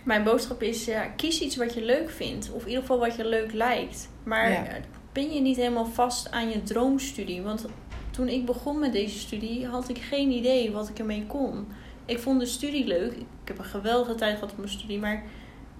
Mijn 0.05 0.23
boodschap 0.23 0.61
is, 0.61 0.85
ja, 0.85 1.03
kies 1.05 1.41
iets 1.41 1.55
wat 1.55 1.73
je 1.73 1.83
leuk 1.85 2.09
vindt. 2.09 2.51
Of 2.51 2.61
in 2.61 2.67
ieder 2.67 2.81
geval 2.81 2.99
wat 2.99 3.15
je 3.15 3.27
leuk 3.27 3.53
lijkt. 3.53 4.09
Maar 4.23 4.51
Ja. 4.51 4.65
eh, 4.65 4.73
ben 5.11 5.33
je 5.33 5.41
niet 5.41 5.55
helemaal 5.57 5.85
vast 5.85 6.31
aan 6.31 6.49
je 6.49 6.63
droomstudie? 6.63 7.41
Want 7.41 7.65
toen 8.11 8.27
ik 8.27 8.45
begon 8.45 8.79
met 8.79 8.91
deze 8.91 9.19
studie, 9.19 9.65
had 9.67 9.89
ik 9.89 9.97
geen 9.97 10.31
idee 10.31 10.71
wat 10.71 10.89
ik 10.89 10.99
ermee 10.99 11.25
kon. 11.27 11.67
Ik 12.05 12.19
vond 12.19 12.39
de 12.39 12.45
studie 12.45 12.85
leuk. 12.87 13.11
Ik 13.13 13.25
heb 13.47 13.57
een 13.57 13.65
geweldige 13.65 14.15
tijd 14.15 14.33
gehad 14.33 14.51
op 14.51 14.57
mijn 14.57 14.69
studie. 14.69 14.99
Maar 14.99 15.23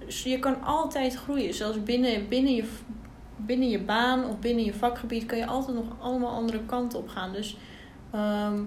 je 0.08 0.40
kan 0.40 0.64
altijd 0.64 1.16
groeien. 1.16 1.54
Zelfs 1.54 1.84
binnen, 1.84 2.28
binnen, 2.28 2.56
je, 2.56 2.64
binnen 3.36 3.70
je 3.70 3.80
baan 3.80 4.26
of 4.30 4.40
binnen 4.40 4.66
je 4.66 4.74
vakgebied 4.74 5.26
kan 5.26 5.38
je 5.38 5.46
altijd 5.46 5.78
nog 5.78 5.86
allemaal 6.00 6.32
andere 6.32 6.60
kanten 6.66 7.00
op 7.00 7.08
gaan. 7.08 7.34
Dus 7.34 7.58
ehm, 8.12 8.60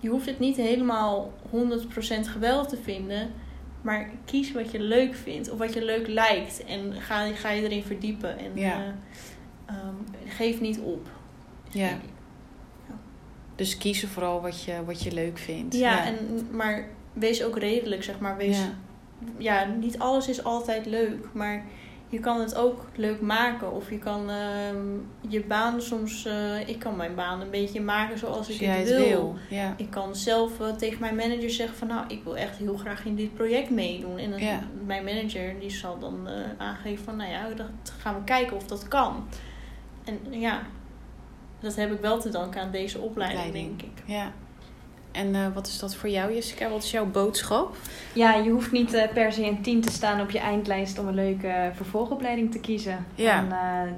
je 0.00 0.08
hoeft 0.08 0.26
het 0.26 0.38
niet 0.38 0.56
helemaal 0.56 1.32
100% 1.50 2.28
geweldig 2.28 2.66
te 2.66 2.76
vinden. 2.82 3.30
Maar 3.82 4.10
kies 4.24 4.52
wat 4.52 4.70
je 4.70 4.80
leuk 4.80 5.14
vindt 5.14 5.50
of 5.50 5.58
wat 5.58 5.72
je 5.74 5.84
leuk 5.84 6.06
lijkt. 6.08 6.64
En 6.64 6.92
ga, 6.92 7.32
ga 7.34 7.50
je 7.50 7.62
erin 7.62 7.82
verdiepen. 7.82 8.38
En 8.38 8.50
Ja. 8.54 8.84
eh, 9.66 9.74
ehm, 9.76 9.94
geef 10.26 10.60
niet 10.60 10.78
op. 10.78 11.08
Ja. 11.70 11.98
Dus 13.56 13.78
kiezen 13.78 14.08
vooral 14.08 14.40
wat 14.40 14.62
je, 14.64 14.84
wat 14.84 15.02
je 15.02 15.12
leuk 15.12 15.38
vindt. 15.38 15.74
Ja, 15.76 16.04
En, 16.06 16.16
maar 16.50 16.88
wees 17.12 17.42
ook 17.44 17.58
redelijk, 17.58 18.02
zeg 18.04 18.18
maar. 18.18 18.36
Wees, 18.36 18.58
Ja. 18.58 18.72
ja. 19.38 19.64
niet 19.64 19.98
alles 19.98 20.28
is 20.28 20.44
altijd 20.44 20.86
leuk. 20.86 21.28
Maar 21.32 21.64
je 22.16 22.22
kan 22.22 22.40
het 22.40 22.54
ook 22.54 22.84
leuk 22.94 23.20
maken. 23.20 23.72
Of 23.72 23.90
je 23.90 23.98
kan 23.98 24.30
ehm, 24.30 24.86
je 25.28 25.44
baan 25.44 25.80
soms... 25.80 26.24
eh, 26.24 26.68
ik 26.68 26.78
kan 26.78 26.96
mijn 26.96 27.14
baan 27.14 27.40
een 27.40 27.50
beetje 27.50 27.80
maken 27.80 28.18
zoals 28.18 28.36
Als 28.36 28.48
ik 28.48 28.66
het 28.66 28.88
wil. 28.88 28.98
wil. 28.98 29.36
Ja. 29.50 29.74
Ik 29.76 29.90
kan 29.90 30.14
zelf 30.16 30.60
eh, 30.60 30.68
tegen 30.68 31.00
mijn 31.00 31.16
manager 31.16 31.50
zeggen 31.50 31.76
van... 31.78 31.88
nou, 31.88 32.04
ik 32.08 32.24
wil 32.24 32.36
echt 32.36 32.56
heel 32.58 32.76
graag 32.76 33.04
in 33.04 33.16
dit 33.16 33.34
project 33.34 33.70
meedoen. 33.70 34.18
En 34.18 34.30
dan, 34.30 34.40
Ja. 34.40 34.60
mijn 34.84 35.04
manager 35.04 35.60
die 35.60 35.70
zal 35.70 35.98
dan 35.98 36.28
eh, 36.28 36.34
aangeven 36.58 37.04
van... 37.04 37.16
nou 37.16 37.30
ja, 37.30 37.48
dan 37.56 37.66
gaan 37.98 38.14
we 38.14 38.24
kijken 38.24 38.56
of 38.56 38.66
dat 38.66 38.88
kan. 38.88 39.28
En 40.04 40.18
ja, 40.30 40.62
dat 41.60 41.74
heb 41.76 41.92
ik 41.92 42.00
wel 42.00 42.20
te 42.20 42.28
danken 42.28 42.60
aan 42.60 42.70
deze 42.70 42.98
opleiding, 42.98 43.46
Opleiding. 43.46 43.78
denk 43.78 43.92
ik. 43.96 44.02
ja. 44.06 44.32
En 45.16 45.34
eh, 45.34 45.40
wat 45.54 45.66
is 45.66 45.78
dat 45.78 45.94
voor 45.94 46.08
jou, 46.08 46.34
Jessica? 46.34 46.68
Wat 46.68 46.82
is 46.82 46.90
jouw 46.90 47.06
boodschap? 47.06 47.76
Ja, 48.12 48.34
je 48.34 48.50
hoeft 48.50 48.72
niet 48.72 48.94
eh, 48.94 49.12
per 49.12 49.32
se 49.32 49.44
een 49.46 49.62
10 49.62 49.80
te 49.80 49.92
staan 49.92 50.20
op 50.20 50.30
je 50.30 50.38
eindlijst 50.38 50.98
om 50.98 51.08
een 51.08 51.14
leuke 51.14 51.46
eh, 51.46 51.68
vervolgopleiding 51.74 52.52
te 52.52 52.58
kiezen. 52.60 53.06
Ja. 53.14 53.38
En, 53.38 53.48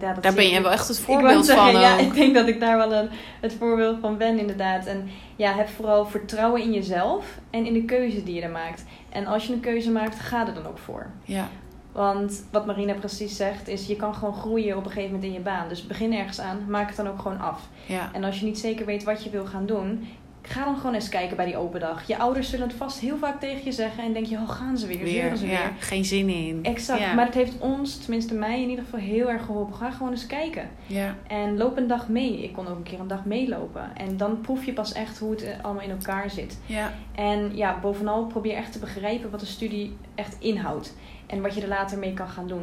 ja, 0.01 0.13
dat 0.15 0.23
Daar 0.23 0.35
ben 0.35 0.45
ik- 0.45 0.51
je 0.53 0.63
wel 0.63 0.71
echt 0.73 0.89
het 0.89 0.99
Ik 0.99 1.05
voorbeeld 1.05 1.47
zeggen, 1.47 1.73
van 1.73 1.81
ja, 1.81 1.97
ik 1.99 2.15
denk 2.15 2.35
dat 2.35 2.49
ik 2.49 2.61
daar 2.61 2.77
wel 2.77 2.93
een, 2.93 3.09
het 3.41 3.55
voorbeeld 3.59 3.99
van 4.01 4.17
ben 4.17 4.39
inderdaad. 4.39 4.87
En 4.87 5.09
ja, 5.37 5.53
heb 5.55 5.69
vooral 5.69 6.07
vertrouwen 6.07 6.63
in 6.63 6.73
jezelf 6.73 7.39
en 7.51 7.67
in 7.67 7.73
de 7.73 7.85
keuze 7.85 8.23
die 8.25 8.35
je 8.35 8.41
er 8.43 8.51
maakt. 8.51 8.85
En 9.09 9.27
als 9.27 9.47
je 9.47 9.53
een 9.53 9.61
keuze 9.61 9.91
maakt, 9.91 10.21
ga 10.21 10.47
er 10.47 10.55
dan 10.55 10.67
ook 10.67 10.79
voor. 10.79 11.07
Ja, 11.25 11.49
Want 11.93 12.45
wat 12.51 12.67
Marina 12.67 12.93
precies 12.93 13.37
zegt, 13.37 13.69
is 13.69 13.87
je 13.87 13.97
kan 13.97 14.15
gewoon 14.15 14.35
groeien 14.35 14.77
op 14.77 14.85
een 14.85 14.91
gegeven 14.91 15.11
moment 15.15 15.25
in 15.29 15.33
je 15.39 15.41
baan. 15.45 15.69
Dus 15.69 15.87
begin 15.87 16.13
ergens 16.15 16.41
aan, 16.41 16.65
maak 16.69 16.87
het 16.89 16.97
dan 16.97 17.09
ook 17.09 17.21
gewoon 17.21 17.41
af. 17.41 17.69
ja. 17.87 18.11
En 18.13 18.25
als 18.25 18.39
je 18.39 18.45
niet 18.45 18.59
zeker 18.59 18.87
weet 18.87 19.05
wat 19.05 19.25
je 19.25 19.31
wil 19.31 19.47
gaan 19.47 19.67
doen, 19.67 20.07
ga 20.49 20.65
dan 20.65 20.77
gewoon 20.77 20.95
eens 20.95 21.09
kijken 21.09 21.37
bij 21.37 21.47
die 21.47 21.57
open 21.57 21.81
dag. 21.81 22.07
Je 22.07 22.19
ouders 22.19 22.51
zullen 22.51 22.67
het 22.69 22.77
vast 22.77 22.99
heel 23.01 23.17
vaak 23.17 23.41
tegen 23.41 23.65
je 23.65 23.73
zeggen 23.73 24.05
en 24.05 24.13
denk 24.13 24.27
je, 24.27 24.37
oh 24.37 24.49
gaan 24.51 24.79
ze 24.79 24.87
weer, 24.87 24.99
Weer, 24.99 25.37
ze 25.37 25.47
ja. 25.47 25.51
weer. 25.51 25.73
Geen 25.79 26.05
zin 26.05 26.29
in. 26.29 26.59
Exact, 26.63 27.01
Ja. 27.01 27.15
maar 27.15 27.25
het 27.25 27.35
heeft 27.35 27.59
ons, 27.59 27.99
tenminste 27.99 28.35
mij 28.35 28.63
in 28.63 28.69
ieder 28.69 28.85
geval, 28.85 29.01
heel 29.01 29.31
erg 29.31 29.45
geholpen. 29.45 29.75
Ga 29.75 29.91
gewoon 29.91 30.13
eens 30.13 30.27
kijken. 30.27 30.69
Ja, 30.87 31.15
En 31.27 31.57
loop 31.57 31.77
een 31.77 31.87
dag 31.87 32.09
mee. 32.09 32.43
Ik 32.43 32.53
kon 32.53 32.67
ook 32.69 32.77
een 32.77 32.83
keer 32.83 33.01
een 33.01 33.09
dag 33.09 33.25
meelopen. 33.25 33.91
En 33.97 34.17
dan 34.17 34.41
proef 34.41 34.65
je 34.65 34.73
pas 34.73 34.93
echt 34.93 35.19
hoe 35.19 35.31
het 35.31 35.43
eh, 35.43 35.65
allemaal 35.65 35.83
in 35.85 35.91
elkaar 35.91 36.31
zit. 36.31 36.59
ja, 36.67 36.93
En 37.15 37.57
ja, 37.57 37.79
bovenal 37.81 38.27
probeer 38.27 38.55
echt 38.55 38.73
te 38.73 38.79
begrijpen 38.79 39.31
wat 39.31 39.41
de 39.41 39.47
studie 39.47 39.97
echt 40.15 40.37
inhoudt. 40.39 40.95
En 41.27 41.43
wat 41.43 41.55
je 41.55 41.61
er 41.63 41.69
later 41.69 41.99
mee 41.99 42.15
kan 42.15 42.29
gaan 42.29 42.49
doen. 42.49 42.63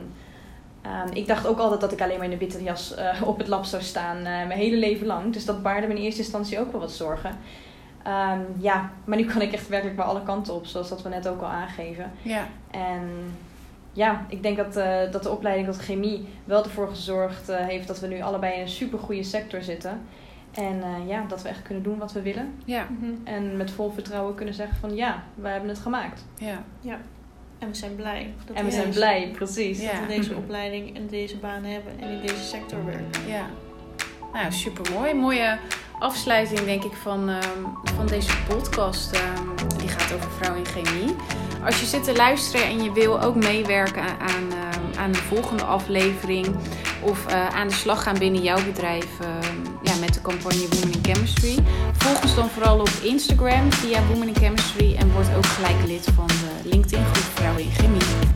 Ehm, 0.81 1.07
ik 1.13 1.27
dacht 1.27 1.47
ook 1.47 1.59
altijd 1.59 1.81
dat 1.81 1.91
ik 1.91 2.01
alleen 2.01 2.17
maar 2.17 2.25
in 2.25 2.31
een 2.31 2.37
witte 2.37 2.63
jas 2.63 2.95
eh, 2.95 3.21
op 3.25 3.37
het 3.37 3.47
lab 3.47 3.65
zou 3.65 3.81
staan. 3.83 4.17
eh, 4.17 4.23
mijn 4.23 4.49
hele 4.51 4.77
leven 4.77 5.07
lang. 5.07 5.33
Dus 5.33 5.45
dat 5.45 5.63
baarde 5.63 5.87
me 5.87 5.93
in 5.93 6.01
eerste 6.01 6.21
instantie 6.21 6.59
ook 6.59 6.71
wel 6.71 6.81
wat 6.81 6.91
zorgen. 6.91 7.37
Ehm, 8.05 8.39
ja, 8.57 8.91
maar 9.05 9.17
nu 9.17 9.25
kan 9.25 9.41
ik 9.41 9.51
echt 9.51 9.67
werkelijk 9.67 9.97
bij 9.97 10.05
alle 10.05 10.23
kanten 10.23 10.53
op. 10.53 10.65
Zoals 10.65 10.89
dat 10.89 11.01
we 11.01 11.09
net 11.09 11.27
ook 11.27 11.41
al 11.41 11.47
aangeven. 11.47 12.11
ja. 12.21 12.47
En 12.71 13.09
ja, 13.93 14.25
ik 14.29 14.43
denk 14.43 14.57
dat, 14.57 14.75
eh, 14.75 15.11
dat 15.11 15.23
de 15.23 15.29
opleiding 15.31 15.67
tot 15.67 15.77
chemie 15.77 16.27
wel 16.43 16.63
ervoor 16.63 16.89
gezorgd 16.89 17.49
eh, 17.49 17.65
heeft 17.65 17.87
dat 17.87 17.99
we 17.99 18.07
nu 18.07 18.21
allebei 18.21 18.53
in 18.53 18.61
een 18.61 18.67
super 18.67 18.99
goede 18.99 19.23
sector 19.23 19.61
zitten. 19.61 20.01
En 20.53 20.83
eh, 20.83 21.07
ja, 21.07 21.25
dat 21.27 21.41
we 21.41 21.49
echt 21.49 21.61
kunnen 21.61 21.83
doen 21.83 21.97
wat 21.97 22.11
we 22.11 22.21
willen. 22.21 22.53
Ja, 22.65 22.87
En 23.23 23.57
met 23.57 23.71
vol 23.71 23.91
vertrouwen 23.91 24.35
kunnen 24.35 24.53
zeggen 24.53 24.77
van 24.77 24.95
ja, 24.95 25.23
we 25.35 25.47
hebben 25.47 25.69
het 25.69 25.79
gemaakt. 25.79 26.25
ja. 26.37 26.63
En 27.59 27.67
we 27.67 27.75
zijn 27.75 27.95
blij. 27.95 28.33
Dat 28.45 28.55
en 28.55 28.63
we 28.63 28.69
we 28.69 28.75
zijn 28.75 28.89
blij, 28.89 29.31
precies. 29.33 29.81
Ja. 29.81 29.91
Dat 29.91 29.99
we 29.99 30.07
deze 30.07 30.35
opleiding 30.35 30.95
en 30.95 31.07
deze 31.07 31.37
baan 31.37 31.63
hebben 31.63 31.93
en 31.99 32.09
in 32.09 32.21
deze 32.21 32.43
sector 32.43 32.85
werken. 32.85 33.27
Ja, 33.27 33.45
nou 34.33 34.51
super 34.51 34.91
mooi. 34.93 35.13
Mooie 35.13 35.57
afsluiting, 35.99 36.59
denk 36.59 36.83
ik, 36.83 36.93
van, 37.01 37.29
ehm, 37.29 37.63
van 37.95 38.07
deze 38.07 38.31
podcast. 38.47 39.11
Ehm, 39.11 39.67
die 39.77 39.87
gaat 39.87 40.13
over 40.13 40.29
vrouwen 40.37 40.63
in 40.63 40.65
chemie. 40.65 41.15
Als 41.65 41.79
je 41.79 41.85
zit 41.85 42.03
te 42.03 42.15
luisteren 42.15 42.65
en 42.65 42.83
je 42.83 42.91
wil 42.91 43.21
ook 43.21 43.35
meewerken 43.35 44.03
aan, 44.03 44.51
ehm, 44.51 44.99
aan 44.99 45.11
de 45.11 45.17
volgende 45.17 45.63
aflevering. 45.63 46.55
Of 47.01 47.25
eh, 47.25 47.47
aan 47.47 47.67
de 47.67 47.73
slag 47.73 48.03
gaan 48.03 48.17
binnen 48.17 48.41
jouw 48.41 48.63
bedrijf 48.63 49.07
ja, 49.81 49.95
met 49.99 50.13
de 50.13 50.21
campagne 50.21 50.67
Women 50.69 50.91
in 50.91 51.13
Chemistry. 51.13 51.55
Volg 51.91 52.21
ons 52.21 52.35
dan 52.35 52.49
vooral 52.49 52.79
op 52.79 52.89
Instagram 53.01 53.71
via 53.71 54.05
Women 54.07 54.27
in 54.27 54.35
Chemistry. 54.35 54.95
En 54.95 55.11
word 55.11 55.35
ook 55.35 55.45
gelijk 55.45 55.87
lid 55.87 56.07
van 56.15 56.27
de 56.27 56.69
LinkedIn 56.69 57.03
groep 57.03 57.35
Vrouwen 57.35 57.63
in 57.63 57.71
Chemie. 57.71 58.34